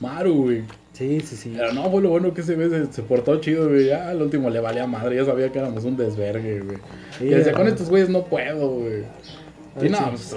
Maru, 0.00 0.34
güey. 0.42 0.64
Sí, 0.96 1.20
sí, 1.20 1.36
sí. 1.36 1.52
Pero 1.56 1.72
no, 1.74 1.90
fue 1.90 2.00
lo 2.00 2.08
bueno 2.10 2.32
que 2.32 2.40
ese 2.40 2.54
güey 2.54 2.70
se, 2.70 2.90
se 2.90 3.02
portó 3.02 3.38
chido, 3.40 3.68
güey. 3.68 3.86
Ya 3.86 4.08
al 4.08 4.22
último 4.22 4.48
le 4.48 4.60
valía 4.60 4.86
madre, 4.86 5.16
ya 5.16 5.24
sabía 5.26 5.52
que 5.52 5.58
éramos 5.58 5.84
un 5.84 5.96
desvergue, 5.96 6.60
güey. 6.60 6.78
Sí, 7.18 7.24
y 7.24 7.28
decía, 7.28 7.52
con 7.52 7.68
estos 7.68 7.90
güeyes 7.90 8.08
no 8.08 8.24
puedo, 8.24 8.68
güey. 8.70 9.02
Ay, 9.78 9.86
Y 9.86 9.90
no, 9.90 9.98
pues, 10.10 10.36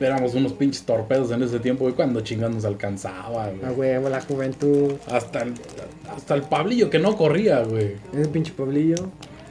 éramos 0.00 0.34
unos 0.34 0.54
pinches 0.54 0.82
torpedos 0.84 1.30
en 1.32 1.42
ese 1.42 1.58
tiempo, 1.60 1.84
güey, 1.84 1.94
cuando 1.94 2.20
chingados 2.22 2.54
nos 2.54 2.64
alcanzaba, 2.64 3.50
güey. 3.50 3.74
huevo, 3.74 4.08
la 4.08 4.20
juventud. 4.22 4.94
Hasta 5.10 5.42
el, 5.42 5.52
hasta 6.16 6.34
el 6.34 6.42
Pablillo 6.42 6.88
que 6.88 6.98
no 6.98 7.14
corría, 7.16 7.62
güey. 7.62 7.96
Ese 8.14 8.28
pinche 8.28 8.52
Pablillo. 8.56 8.96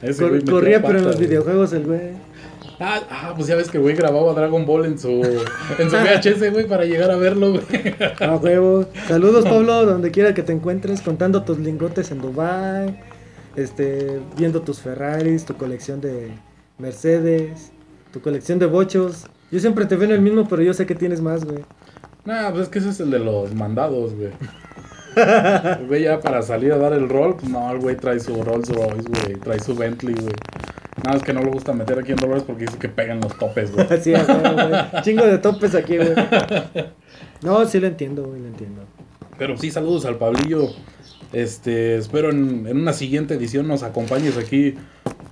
Ese 0.01 0.21
Cor- 0.21 0.29
güey 0.29 0.39
metió 0.41 0.53
corría, 0.55 0.81
pero 0.81 0.97
en 0.99 1.05
los 1.05 1.19
videojuegos 1.19 1.73
el 1.73 1.83
güey. 1.85 1.99
Ah, 2.79 3.01
ah, 3.09 3.33
pues 3.35 3.47
ya 3.47 3.55
ves 3.55 3.69
que 3.69 3.79
güey 3.79 3.95
grababa 3.95 4.33
Dragon 4.33 4.65
Ball 4.65 4.85
en 4.85 4.99
su, 4.99 5.09
en 5.79 5.89
su 5.89 5.95
VHS, 5.95 6.51
güey, 6.51 6.67
para 6.67 6.85
llegar 6.85 7.09
a 7.09 7.15
verlo, 7.15 7.53
güey. 7.53 7.63
A 8.19 8.35
huevo. 8.35 8.85
Saludos, 9.07 9.45
Pablo, 9.45 9.85
donde 9.85 10.11
quiera 10.11 10.33
que 10.35 10.43
te 10.43 10.53
encuentres, 10.53 11.01
contando 11.01 11.43
tus 11.43 11.57
lingotes 11.57 12.11
en 12.11 12.21
Dubai, 12.21 12.99
este, 13.55 14.19
viendo 14.37 14.61
tus 14.61 14.79
Ferraris, 14.79 15.45
tu 15.45 15.55
colección 15.55 16.01
de 16.01 16.31
Mercedes, 16.77 17.71
tu 18.13 18.21
colección 18.21 18.59
de 18.59 18.67
bochos. 18.67 19.25
Yo 19.51 19.59
siempre 19.59 19.85
te 19.85 19.95
veo 19.95 20.09
en 20.09 20.15
el 20.15 20.21
mismo, 20.21 20.47
pero 20.47 20.61
yo 20.61 20.73
sé 20.73 20.85
que 20.85 20.93
tienes 20.93 21.19
más, 21.19 21.45
güey. 21.45 21.63
Nah, 22.25 22.51
pues 22.51 22.63
es 22.63 22.69
que 22.69 22.79
ese 22.79 22.89
es 22.89 22.99
el 22.99 23.09
de 23.09 23.19
los 23.19 23.53
mandados, 23.55 24.13
güey. 24.13 24.31
Güey 25.87 26.03
ya 26.03 26.19
para 26.19 26.43
salir 26.43 26.71
a 26.73 26.77
dar 26.77 26.93
el 26.93 27.09
rol, 27.09 27.37
pues 27.37 27.49
no, 27.49 27.71
el 27.71 27.79
güey 27.79 27.95
trae 27.95 28.19
su 28.19 28.43
Rolls 28.43 28.69
Royce, 28.69 29.09
güey, 29.09 29.35
trae 29.39 29.59
su 29.59 29.73
Bentley, 29.73 30.13
güey. 30.13 30.35
Nada, 31.03 31.17
es 31.17 31.23
que 31.23 31.33
no 31.33 31.41
le 31.41 31.51
gusta 31.51 31.73
meter 31.73 31.99
aquí 31.99 32.11
en 32.11 32.17
dólares 32.17 32.43
porque 32.45 32.65
dice 32.65 32.77
que 32.77 32.89
pegan 32.89 33.19
los 33.19 33.37
topes, 33.37 33.71
güey. 33.71 33.85
Huevo, 34.05 34.53
güey. 34.53 35.01
Chingo 35.03 35.25
de 35.25 35.37
topes 35.37 35.75
aquí, 35.75 35.97
güey. 35.97 36.13
No, 37.41 37.65
sí 37.65 37.79
lo 37.79 37.87
entiendo, 37.87 38.23
güey, 38.25 38.41
lo 38.41 38.47
entiendo. 38.47 38.81
Pero 39.37 39.57
sí, 39.57 39.69
saludos 39.69 40.05
al 40.05 40.17
Pablillo. 40.17 40.69
Este, 41.33 41.97
espero 41.97 42.31
en, 42.31 42.65
en 42.67 42.77
una 42.77 42.93
siguiente 42.93 43.35
edición 43.35 43.67
nos 43.67 43.83
acompañes 43.83 44.37
aquí 44.37 44.75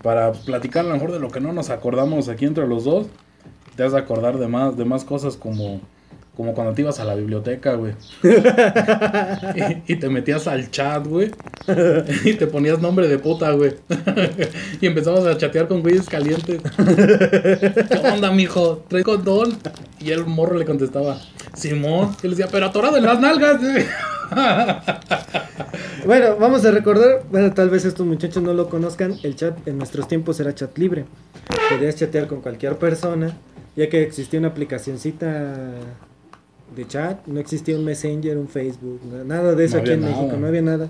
para 0.03 0.34
platicar 0.34 0.86
a 0.86 0.89
lo 0.89 0.93
mejor 0.93 1.11
de 1.11 1.20
lo 1.20 1.30
que 1.30 1.39
no 1.39 1.51
nos 1.51 1.72
acordamos 1.72 2.30
aquí 2.30 2.45
entre 2.45 2.68
los 2.68 2.84
dos. 2.84 3.07
Te 3.76 3.84
has 3.84 3.93
de 3.93 3.97
acordar 3.97 4.38
de 4.38 4.47
más, 4.47 4.78
de 4.78 4.86
más 4.86 5.03
cosas 5.03 5.36
como, 5.36 5.82
como 6.36 6.54
cuando 6.54 6.74
te 6.74 6.82
ibas 6.82 7.00
a 7.00 7.06
la 7.06 7.16
biblioteca, 7.16 7.74
güey. 7.74 7.94
y, 8.24 9.94
y 9.94 9.96
te 9.96 10.10
metías 10.10 10.48
al 10.48 10.70
chat, 10.70 11.06
güey. 11.06 11.32
y 12.24 12.34
te 12.34 12.48
ponías 12.48 12.80
nombre 12.80 13.08
de 13.08 13.18
puta, 13.20 13.52
güey. 13.52 13.76
y 14.82 14.88
empezabas 14.88 15.26
a 15.26 15.38
chatear 15.38 15.68
con 15.68 15.82
güeyes 15.82 16.08
calientes. 16.08 16.62
¿Qué 16.62 18.02
onda, 18.14 18.32
mijo? 18.32 18.84
¿Traes 18.88 19.06
condón? 19.06 19.58
Y 20.00 20.12
el 20.12 20.26
morro 20.26 20.58
le 20.58 20.66
contestaba, 20.66 21.18
Simón. 21.54 22.16
Y 22.22 22.28
le 22.28 22.36
decía, 22.36 22.48
pero 22.52 22.68
atorado 22.68 22.98
en 22.98 23.06
las 23.06 23.20
nalgas, 23.20 23.62
güey. 23.62 23.86
Bueno, 26.06 26.36
vamos 26.40 26.64
a 26.66 26.72
recordar, 26.72 27.24
bueno, 27.32 27.52
tal 27.52 27.72
vez 27.72 27.84
estos 27.84 28.06
muchachos 28.06 28.44
no 28.44 28.54
lo 28.54 28.70
conozcan, 28.70 29.16
el 29.24 29.36
chat 29.36 29.68
en 29.68 29.80
nuestros 29.80 30.08
tiempos 30.08 30.40
era 30.40 30.54
chat 30.54 30.78
libre. 30.78 31.06
Podías 31.70 31.96
chatear 31.96 32.28
con 32.28 32.42
cualquier 32.42 32.78
persona, 32.78 33.36
ya 33.76 33.90
que 33.90 34.04
existía 34.04 34.40
una 34.40 34.50
aplicacioncita 34.50 35.74
de 36.76 36.88
chat, 36.88 37.26
no 37.28 37.39
existía 37.39 37.78
un 37.78 37.86
Messenger, 37.86 38.38
un 38.38 38.47
Facebook, 38.47 39.01
nada 39.26 39.53
de 39.55 39.66
eso 39.66 39.78
No 39.78 39.82
aquí 39.82 39.91
en 39.91 40.01
México, 40.01 40.36
no 40.39 40.47
había 40.47 40.61
nada. 40.61 40.89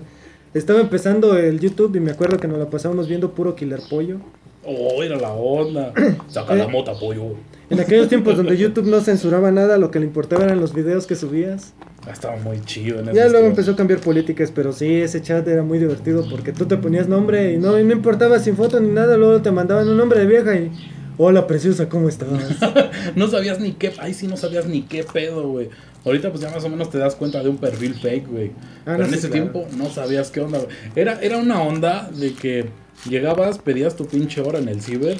Estaba 0.54 0.80
empezando 0.80 1.36
el 1.36 1.60
YouTube 1.60 1.94
y 1.96 2.00
me 2.00 2.12
acuerdo 2.12 2.38
que 2.38 2.48
nos 2.48 2.58
la 2.58 2.70
pasábamos 2.70 3.08
viendo 3.08 3.32
puro 3.32 3.54
Killer 3.54 3.80
Pollo. 3.90 4.18
Oh, 4.64 5.02
era 5.02 5.16
la 5.16 5.32
onda. 5.32 5.92
Saca 6.28 6.54
la 6.54 6.66
mota, 6.66 6.92
pollo. 6.98 7.36
En 7.70 7.80
aquellos 7.80 8.08
tiempos 8.08 8.36
donde 8.36 8.56
YouTube 8.56 8.86
no 8.86 9.00
censuraba 9.00 9.50
nada, 9.50 9.78
lo 9.78 9.90
que 9.90 10.00
le 10.00 10.06
importaba 10.06 10.44
eran 10.44 10.60
los 10.60 10.72
videos 10.72 11.06
que 11.06 11.14
subías. 11.14 11.74
Ah, 12.06 12.10
Estaba 12.12 12.36
muy 12.36 12.60
chido 12.62 13.00
en 13.00 13.12
Ya 13.12 13.28
luego 13.28 13.46
empezó 13.46 13.72
a 13.72 13.76
cambiar 13.76 14.00
políticas, 14.00 14.52
pero 14.54 14.72
sí, 14.72 14.92
ese 15.00 15.20
chat 15.20 15.46
era 15.46 15.62
muy 15.62 15.78
divertido 15.78 16.24
porque 16.28 16.52
tú 16.52 16.66
te 16.66 16.76
ponías 16.76 17.08
nombre 17.08 17.52
y 17.52 17.58
no, 17.58 17.78
y 17.78 17.84
no 17.84 17.92
importaba 17.92 18.38
sin 18.38 18.56
foto 18.56 18.78
ni 18.80 18.88
nada, 18.88 19.16
luego 19.16 19.42
te 19.42 19.50
mandaban 19.50 19.88
un 19.88 19.96
nombre 19.96 20.20
de 20.20 20.26
vieja 20.26 20.56
y... 20.56 20.70
Hola, 21.18 21.46
preciosa, 21.46 21.88
¿cómo 21.88 22.08
estás? 22.08 22.28
No 23.16 23.28
sabías 23.28 23.58
ni 23.58 23.72
qué. 23.72 23.92
Ay, 23.98 24.12
sí, 24.12 24.26
no 24.26 24.36
sabías 24.36 24.66
ni 24.66 24.82
qué 24.82 25.02
pedo, 25.02 25.48
güey. 25.48 25.70
Ahorita, 26.04 26.30
pues 26.30 26.42
ya 26.42 26.50
más 26.50 26.62
o 26.64 26.68
menos 26.68 26.90
te 26.90 26.98
das 26.98 27.14
cuenta 27.14 27.42
de 27.42 27.48
un 27.48 27.56
perfil 27.56 27.94
fake, 27.94 28.28
güey. 28.28 28.50
Ah, 28.80 28.96
Pero 28.96 28.98
no, 28.98 29.04
en 29.06 29.14
ese 29.14 29.30
claro. 29.30 29.50
tiempo 29.50 29.66
no 29.76 29.88
sabías 29.88 30.30
qué 30.30 30.40
onda, 30.40 30.58
güey. 30.58 30.70
Era, 30.94 31.18
era 31.22 31.38
una 31.38 31.62
onda 31.62 32.10
de 32.14 32.34
que 32.34 32.66
llegabas, 33.08 33.58
pedías 33.58 33.96
tu 33.96 34.06
pinche 34.06 34.42
hora 34.42 34.58
en 34.58 34.68
el 34.68 34.82
ciber 34.82 35.16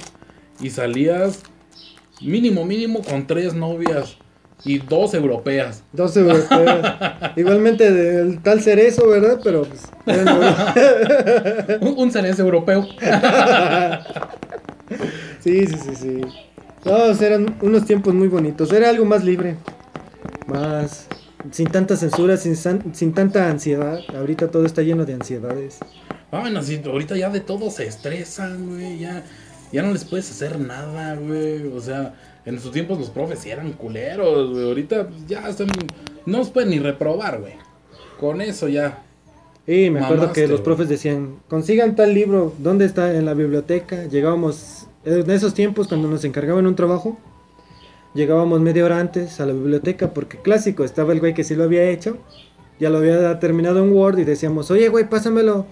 y 0.60 0.68
salías 0.70 1.40
mínimo, 2.20 2.64
mínimo 2.66 3.02
con 3.02 3.26
tres 3.26 3.54
novias 3.54 4.18
y 4.64 4.78
dos 4.78 5.14
europeas. 5.14 5.82
Dos 5.92 6.14
europeos. 6.16 6.86
Igualmente 7.36 7.90
del 7.90 8.42
tal 8.42 8.60
cerezo, 8.60 9.08
¿verdad? 9.08 9.40
Pero 9.42 9.62
pues... 9.64 9.82
Un, 11.80 11.94
un 11.98 12.12
cerezo 12.12 12.42
europeo. 12.42 12.86
Sí, 15.46 15.66
sí, 15.66 15.76
sí, 15.84 15.94
sí. 15.94 16.20
No, 16.84 17.12
eran 17.12 17.56
unos 17.62 17.84
tiempos 17.84 18.12
muy 18.14 18.28
bonitos. 18.28 18.72
Era 18.72 18.90
algo 18.90 19.04
más 19.04 19.24
libre. 19.24 19.56
Más. 20.46 21.06
Sin 21.52 21.68
tanta 21.68 21.96
censura, 21.96 22.36
sin, 22.36 22.56
sin 22.92 23.14
tanta 23.14 23.48
ansiedad. 23.48 24.00
Ahorita 24.16 24.50
todo 24.50 24.66
está 24.66 24.82
lleno 24.82 25.04
de 25.04 25.14
ansiedades. 25.14 25.78
Ah, 26.32 26.40
bueno, 26.40 26.62
sí, 26.62 26.80
ahorita 26.84 27.16
ya 27.16 27.30
de 27.30 27.40
todo 27.40 27.70
se 27.70 27.86
estresan, 27.86 28.66
güey. 28.66 28.98
Ya, 28.98 29.24
ya 29.72 29.82
no 29.82 29.92
les 29.92 30.04
puedes 30.04 30.28
hacer 30.30 30.58
nada, 30.58 31.14
güey. 31.14 31.68
O 31.68 31.80
sea, 31.80 32.14
en 32.44 32.60
sus 32.60 32.72
tiempos 32.72 32.98
los 32.98 33.10
profes 33.10 33.38
sí 33.38 33.50
eran 33.50 33.72
culeros, 33.72 34.50
güey. 34.50 34.66
Ahorita 34.66 35.08
pues, 35.08 35.26
ya 35.28 35.48
están. 35.48 35.68
No 36.24 36.38
los 36.38 36.50
pueden 36.50 36.70
ni 36.70 36.80
reprobar, 36.80 37.40
güey. 37.40 37.54
Con 38.18 38.40
eso 38.40 38.66
ya. 38.66 39.04
Y 39.68 39.90
me 39.90 40.00
acuerdo 40.00 40.32
que 40.32 40.48
los 40.48 40.60
profes 40.60 40.88
decían: 40.88 41.36
consigan 41.48 41.94
tal 41.94 42.14
libro, 42.14 42.52
¿dónde 42.58 42.84
está? 42.84 43.14
En 43.14 43.24
la 43.24 43.34
biblioteca. 43.34 44.04
Llegábamos. 44.06 44.86
En 45.06 45.30
esos 45.30 45.54
tiempos, 45.54 45.86
cuando 45.86 46.08
nos 46.08 46.24
encargaban 46.24 46.66
un 46.66 46.74
trabajo, 46.74 47.16
llegábamos 48.12 48.60
media 48.60 48.84
hora 48.84 48.98
antes 48.98 49.40
a 49.40 49.46
la 49.46 49.52
biblioteca, 49.52 50.12
porque 50.12 50.38
clásico, 50.38 50.82
estaba 50.82 51.12
el 51.12 51.20
güey 51.20 51.32
que 51.32 51.44
sí 51.44 51.54
lo 51.54 51.62
había 51.62 51.84
hecho, 51.84 52.18
ya 52.80 52.90
lo 52.90 52.98
había 52.98 53.38
terminado 53.38 53.84
en 53.84 53.92
Word 53.92 54.18
y 54.18 54.24
decíamos, 54.24 54.68
oye 54.72 54.88
güey, 54.88 55.08
pásamelo, 55.08 55.64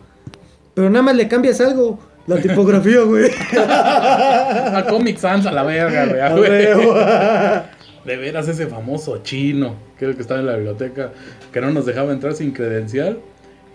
pero 0.75 0.89
nada 0.89 1.03
más 1.03 1.17
le 1.17 1.27
cambias 1.27 1.61
algo. 1.61 1.99
La 2.29 2.37
tipografía, 2.37 3.01
güey. 3.05 3.29
a 3.57 4.87
Comic 4.89 5.19
Sans 5.19 5.45
a 5.47 5.51
la 5.53 5.65
verga, 5.65 6.31
güey. 6.37 6.51
De 8.05 8.17
veras, 8.17 8.47
ese 8.47 8.69
famoso 8.69 9.19
chino, 9.25 9.75
que 9.99 10.15
que 10.15 10.21
estaba 10.21 10.39
en 10.39 10.47
la 10.47 10.55
biblioteca, 10.55 11.11
que 11.53 11.61
no 11.61 11.73
nos 11.73 11.87
dejaba 11.87 12.13
entrar 12.13 12.35
sin 12.35 12.53
credencial. 12.53 13.19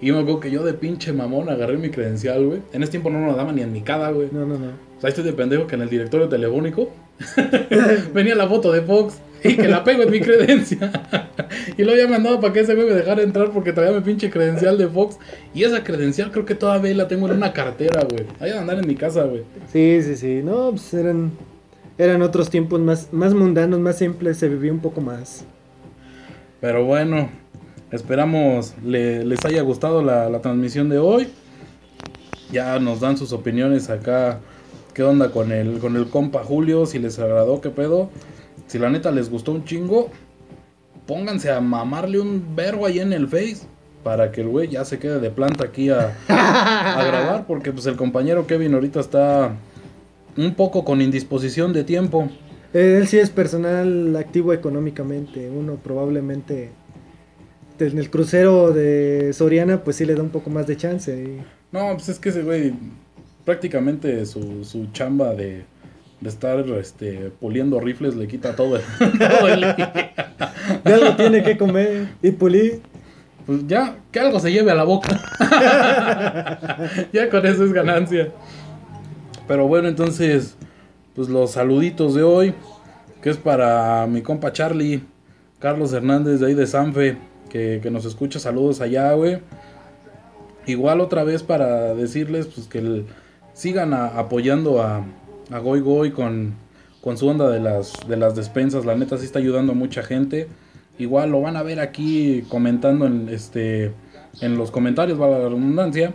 Y 0.02 0.12
me 0.12 0.20
acuerdo 0.20 0.40
que 0.40 0.52
yo 0.52 0.64
de 0.64 0.74
pinche 0.74 1.12
mamón 1.12 1.50
agarré 1.50 1.78
mi 1.78 1.90
credencial, 1.90 2.46
güey. 2.46 2.62
En 2.72 2.84
ese 2.84 2.92
tiempo 2.92 3.10
no 3.10 3.20
nos 3.20 3.36
daban 3.36 3.56
ni 3.56 3.62
en 3.62 3.74
mi 3.74 3.82
cada, 3.82 4.12
güey. 4.12 4.30
No, 4.32 4.46
no, 4.46 4.58
no. 4.58 4.68
O 4.98 5.02
sea, 5.02 5.10
estoy 5.10 5.24
de 5.24 5.34
pendejo 5.34 5.68
que 5.68 5.76
en 5.76 5.82
el 5.82 5.90
directorio 5.90 6.30
telefónico 6.30 6.90
venía 8.14 8.36
la 8.36 8.48
foto 8.48 8.72
de 8.72 8.82
Fox 8.82 9.20
y 9.44 9.56
que 9.56 9.68
la 9.68 9.84
pego 9.84 10.04
en 10.04 10.12
mi 10.12 10.20
credencia. 10.22 10.92
y 11.78 11.84
lo 11.84 11.92
había 11.92 12.08
mandado 12.08 12.40
para 12.40 12.54
que 12.54 12.62
ese 12.62 12.76
güey 12.76 12.88
me 12.88 12.94
dejara 12.94 13.22
entrar 13.22 13.52
porque 13.52 13.74
traía 13.74 13.92
mi 13.92 14.02
pinche 14.02 14.30
credencial 14.30 14.78
de 14.78 14.88
Fox. 14.88 15.18
Y 15.54 15.64
esa 15.64 15.84
credencial 15.84 16.32
creo 16.32 16.46
que 16.46 16.56
todavía 16.56 16.94
la 16.96 17.08
tengo 17.08 17.28
en 17.28 17.36
una 17.36 17.52
cartera, 17.52 18.06
güey. 18.10 18.26
Ahí 18.40 18.52
a 18.52 18.62
andar 18.62 18.80
en 18.80 18.88
mi 18.88 18.96
casa, 18.96 19.24
güey. 19.24 19.44
Sí, 19.72 20.02
sí, 20.02 20.16
sí. 20.16 20.42
No, 20.44 20.72
pues 20.72 20.94
eran, 20.94 21.32
eran 21.98 22.22
otros 22.22 22.50
tiempos 22.50 22.80
más, 22.80 23.12
más 23.12 23.34
mundanos, 23.34 23.80
más 23.80 23.98
simples. 23.98 24.38
Se 24.38 24.48
vivía 24.48 24.72
un 24.72 24.80
poco 24.80 25.02
más. 25.02 25.46
Pero 26.62 26.86
bueno, 26.86 27.30
esperamos 27.92 28.76
les 28.84 29.46
haya 29.46 29.62
gustado 29.62 30.02
la, 30.02 30.30
la 30.30 30.42
transmisión 30.42 30.90
de 30.90 31.00
hoy. 31.00 31.28
Ya 32.52 32.80
nos 32.80 33.00
dan 33.00 33.18
sus 33.18 33.32
opiniones 33.32 33.90
acá. 33.90 34.40
¿Qué 34.94 35.04
onda 35.04 35.32
con 35.32 35.52
el, 35.52 35.80
con 35.80 35.96
el 35.96 36.10
compa 36.10 36.44
Julio? 36.44 36.86
Si 36.86 37.00
les 37.00 37.20
agradó, 37.20 37.62
qué 37.62 37.70
pedo. 37.70 38.10
Si 38.68 38.80
la 38.80 38.90
neta 38.90 39.12
les 39.12 39.30
gustó 39.30 39.52
un 39.52 39.64
chingo, 39.64 40.10
pónganse 41.06 41.52
a 41.52 41.62
mamarle 41.62 42.20
un 42.20 42.56
verbo 42.56 42.86
ahí 42.86 43.00
en 43.00 43.14
el 43.14 43.28
Face 43.28 43.62
para 44.04 44.32
que 44.32 44.42
el 44.42 44.48
güey 44.48 44.70
ya 44.70 44.86
se 44.86 45.00
quede 45.00 45.20
de 45.20 45.30
planta 45.30 45.66
aquí 45.66 45.90
a, 45.90 46.16
grabar, 46.28 47.46
porque 47.48 47.72
pues 47.72 47.86
el 47.86 47.96
compañero 47.96 48.48
Kevin 48.48 48.74
ahorita 48.74 49.00
está 49.00 49.56
un 50.38 50.54
poco 50.56 50.86
con 50.86 51.02
indisposición 51.02 51.74
de 51.74 51.84
tiempo. 51.84 52.30
Él 52.74 53.08
sí 53.08 53.18
es 53.18 53.30
personal 53.30 54.16
activo 54.16 54.54
económicamente, 54.54 55.50
uno 55.50 55.76
probablemente 55.76 56.70
en 57.88 57.98
el 57.98 58.10
crucero 58.10 58.72
de 58.72 59.32
Soriana 59.34 59.84
pues 59.84 59.98
sí 59.98 60.06
le 60.06 60.16
da 60.16 60.24
un 60.24 60.30
poco 60.30 60.50
más 60.50 60.68
de 60.68 60.78
chance. 60.78 61.38
No, 61.72 61.94
pues 61.94 62.10
es 62.10 62.20
que 62.20 62.30
ese 62.30 62.44
güey 62.44 62.74
prácticamente 63.46 64.26
su, 64.26 64.64
su 64.64 64.92
chamba 64.92 65.34
de 65.34 65.64
de 66.22 66.30
estar 66.30 66.60
este, 66.60 67.32
puliendo 67.40 67.80
rifles 67.80 68.16
le 68.16 68.28
quita 68.28 68.56
todo 68.56 68.76
el, 68.76 68.82
todo 69.18 69.48
el 69.48 69.62
día. 69.62 70.14
De 70.84 70.94
algo 70.94 71.16
tiene 71.16 71.44
que 71.44 71.58
comer 71.58 72.10
y 72.22 72.32
pulir. 72.32 72.82
Pues 73.46 73.66
ya, 73.68 73.98
que 74.12 74.20
algo 74.20 74.40
se 74.40 74.52
lleve 74.52 74.72
a 74.72 74.76
la 74.76 74.84
boca. 74.84 75.10
ya 77.14 77.30
con 77.30 77.46
eso 77.46 77.64
es 77.64 77.74
ganancia. 77.74 78.30
Pero 79.48 79.68
bueno, 79.68 79.88
entonces, 79.88 80.56
pues 81.16 81.30
los 81.30 81.52
saluditos 81.52 82.14
de 82.14 82.22
hoy, 82.22 82.54
que 83.24 83.32
es 83.32 83.38
para 83.38 84.06
mi 84.06 84.22
compa 84.22 84.54
Charlie, 84.54 85.04
Carlos 85.58 85.94
Hernández 85.94 86.40
de 86.42 86.48
ahí 86.48 86.54
de 86.54 86.68
Sanfe, 86.68 87.18
que, 87.50 87.80
que 87.82 87.92
nos 87.92 88.06
escucha, 88.06 88.40
saludos 88.40 88.82
allá, 88.82 89.12
güey. 89.14 89.40
Igual 90.66 91.02
otra 91.02 91.24
vez 91.24 91.44
para 91.44 91.96
decirles 91.96 92.48
pues 92.48 92.68
que 92.68 93.04
sigan 93.54 93.94
apoyando 93.94 94.82
a, 94.82 95.04
a 95.52 95.60
Goy 95.60 95.82
Goy 95.82 96.12
con, 96.12 96.54
con 97.02 97.18
su 97.18 97.28
onda 97.28 97.50
de 97.50 97.60
las, 97.60 97.94
de 98.08 98.18
las 98.18 98.36
despensas. 98.36 98.86
La 98.86 98.96
neta 98.96 99.18
sí 99.18 99.26
está 99.26 99.40
ayudando 99.40 99.72
a 99.74 99.76
mucha 99.76 100.04
gente. 100.04 100.48
Igual 100.98 101.32
lo 101.32 101.42
van 101.42 101.56
a 101.56 101.64
ver 101.64 101.80
aquí 101.80 102.44
comentando 102.50 103.06
en, 103.06 103.30
este, 103.30 103.94
en 104.42 104.58
los 104.58 104.70
comentarios, 104.70 105.20
va 105.20 105.28
la 105.28 105.40
redundancia. 105.40 106.14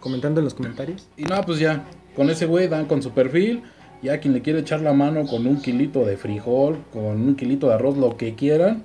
Comentando 0.00 0.40
en 0.40 0.44
los 0.44 0.54
comentarios. 0.54 1.08
Y 1.16 1.24
no, 1.24 1.40
pues 1.42 1.58
ya, 1.58 1.84
con 2.16 2.30
ese 2.30 2.46
güey 2.46 2.68
dan 2.68 2.86
con 2.86 3.02
su 3.02 3.10
perfil. 3.10 3.62
Ya 4.02 4.18
quien 4.18 4.32
le 4.32 4.40
quiere 4.40 4.60
echar 4.60 4.80
la 4.80 4.94
mano 4.94 5.26
con 5.26 5.46
un 5.46 5.60
kilito 5.60 6.06
de 6.06 6.16
frijol, 6.16 6.78
con 6.90 7.04
un 7.04 7.36
kilito 7.36 7.68
de 7.68 7.74
arroz, 7.74 7.98
lo 7.98 8.16
que 8.16 8.34
quieran, 8.34 8.84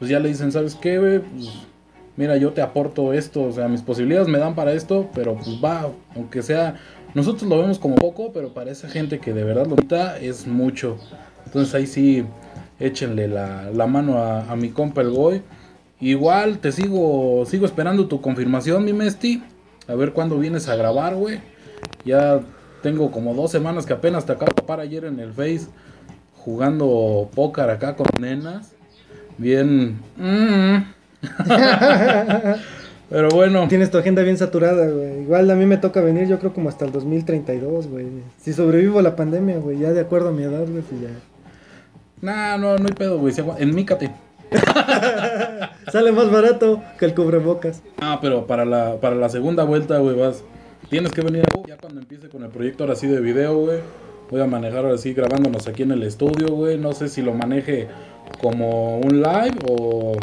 pues 0.00 0.10
ya 0.10 0.18
le 0.18 0.28
dicen, 0.30 0.50
¿sabes 0.50 0.74
qué, 0.74 0.98
güey? 0.98 1.20
Pues 1.20 1.50
mira, 2.16 2.36
yo 2.36 2.52
te 2.52 2.62
aporto 2.62 3.12
esto, 3.12 3.44
o 3.44 3.52
sea, 3.52 3.68
mis 3.68 3.82
posibilidades 3.82 4.26
me 4.26 4.38
dan 4.38 4.56
para 4.56 4.72
esto, 4.72 5.08
pero 5.14 5.36
pues 5.36 5.60
va, 5.62 5.88
aunque 6.16 6.42
sea 6.42 6.74
nosotros 7.14 7.48
lo 7.48 7.58
vemos 7.58 7.78
como 7.78 7.96
poco, 7.96 8.32
pero 8.32 8.54
para 8.54 8.70
esa 8.70 8.88
gente 8.88 9.18
que 9.18 9.32
de 9.32 9.42
verdad 9.42 9.64
lo 9.64 9.70
necesita 9.70 10.18
es 10.18 10.46
mucho. 10.46 10.96
Entonces 11.44 11.74
ahí 11.74 11.86
sí, 11.86 12.24
échenle 12.78 13.26
la, 13.26 13.86
mano 13.88 14.22
a, 14.22 14.54
mi 14.56 14.70
compa 14.70 15.00
el 15.00 15.10
Goy. 15.10 15.42
Igual 16.00 16.58
te 16.58 16.70
sigo, 16.70 17.44
sigo 17.46 17.66
esperando 17.66 18.06
tu 18.06 18.20
confirmación, 18.20 18.84
mi 18.84 18.92
Mesti. 18.92 19.42
A 19.88 19.94
ver 19.94 20.12
cuándo 20.12 20.38
vienes 20.38 20.68
a 20.68 20.76
grabar, 20.76 21.16
güey. 21.16 21.40
Ya 22.04 22.40
tengo 22.82 23.10
como 23.10 23.34
dos 23.34 23.50
semanas 23.50 23.86
que 23.86 23.92
apenas 23.92 24.24
te 24.24 24.32
acabo 24.32 24.52
de 24.56 24.62
para 24.62 24.84
ayer 24.84 25.04
en 25.04 25.18
el 25.18 25.32
Face 25.32 25.66
jugando 26.36 27.28
póker 27.34 27.70
acá 27.70 27.96
con 27.96 28.06
nenas. 28.20 28.72
Bien. 29.40 29.98
Mm. 30.18 30.84
Pero 33.08 33.30
bueno. 33.30 33.66
Tienes 33.68 33.90
tu 33.90 33.96
agenda 33.96 34.22
bien 34.22 34.36
saturada, 34.36 34.86
güey. 34.86 35.22
Igual 35.22 35.50
a 35.50 35.54
mí 35.54 35.64
me 35.64 35.78
toca 35.78 36.02
venir, 36.02 36.28
yo 36.28 36.38
creo 36.38 36.52
como 36.52 36.68
hasta 36.68 36.84
el 36.84 36.92
2032, 36.92 37.86
güey. 37.88 38.06
Si 38.38 38.52
sobrevivo 38.52 38.98
a 38.98 39.02
la 39.02 39.16
pandemia, 39.16 39.56
güey, 39.56 39.78
ya 39.78 39.92
de 39.92 40.00
acuerdo 40.00 40.28
a 40.28 40.32
mi 40.32 40.42
edad, 40.42 40.66
güey, 40.68 40.82
pues 40.82 41.00
ya. 41.00 41.08
Nah, 42.20 42.58
no, 42.58 42.76
no 42.76 42.86
hay 42.86 42.92
pedo, 42.92 43.18
güey. 43.18 43.32
En 43.58 43.74
Mícate. 43.74 44.10
Sale 45.90 46.12
más 46.12 46.30
barato 46.30 46.82
que 46.98 47.06
el 47.06 47.14
cubrebocas. 47.14 47.82
Ah, 47.98 48.18
pero 48.20 48.46
para 48.46 48.66
la, 48.66 49.00
para 49.00 49.16
la 49.16 49.30
segunda 49.30 49.64
vuelta, 49.64 49.96
güey, 49.98 50.16
vas. 50.16 50.44
Tienes 50.90 51.12
que 51.12 51.22
venir 51.22 51.44
ya 51.66 51.78
cuando 51.78 52.00
empiece 52.00 52.28
con 52.28 52.42
el 52.42 52.50
proyecto 52.50 52.84
ahora 52.84 52.94
sí 52.94 53.06
de 53.06 53.20
video, 53.20 53.56
güey. 53.56 53.78
Voy 54.30 54.42
a 54.42 54.46
manejar 54.46 54.84
ahora 54.84 54.98
sí 54.98 55.14
grabándonos 55.14 55.66
aquí 55.66 55.82
en 55.82 55.92
el 55.92 56.02
estudio, 56.02 56.48
güey. 56.48 56.76
No 56.76 56.92
sé 56.92 57.08
si 57.08 57.22
lo 57.22 57.32
maneje 57.32 57.88
como 58.40 58.98
un 58.98 59.20
live 59.20 59.56
o, 59.68 60.16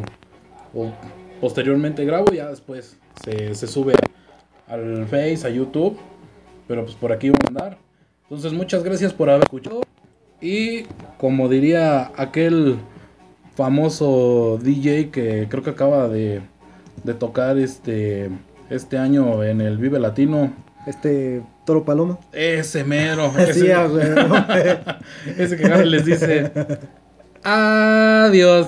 o 0.74 0.92
posteriormente 1.40 2.06
grabo 2.06 2.34
y 2.34 2.38
ya 2.38 2.50
después 2.50 2.98
se, 3.24 3.68
sube 3.68 3.94
al 4.68 5.06
Face, 5.08 5.46
a 5.46 5.50
YouTube. 5.50 5.98
Pero 6.68 6.84
pues 6.84 6.96
por 6.96 7.12
aquí 7.12 7.30
voy 7.30 7.40
a 7.46 7.48
andar. 7.48 7.78
Entonces 8.24 8.54
muchas 8.54 8.84
gracias 8.84 9.14
por 9.14 9.30
haber 9.30 9.44
escuchado. 9.44 9.82
Y 10.42 10.84
como 11.18 11.50
diría 11.50 12.12
aquel 12.16 12.78
famoso 13.56 14.60
DJ 14.62 15.10
que 15.10 15.48
creo 15.50 15.64
que 15.64 15.72
acaba 15.72 16.08
de, 16.08 16.42
de 17.04 17.14
tocar 17.14 17.58
este, 17.58 18.30
este 18.70 18.98
año 18.98 19.44
en 19.44 19.62
el 19.62 19.78
Vive 19.78 20.00
Latino. 20.00 20.54
Este 20.86 21.42
Toro 21.66 21.84
Paloma. 21.84 22.20
Ese 22.32 22.84
mero. 22.84 23.32
ese, 23.38 23.74
ese 25.38 25.58
que 25.58 25.86
les 25.86 26.06
dice. 26.06 26.52
Adiós. 27.50 28.68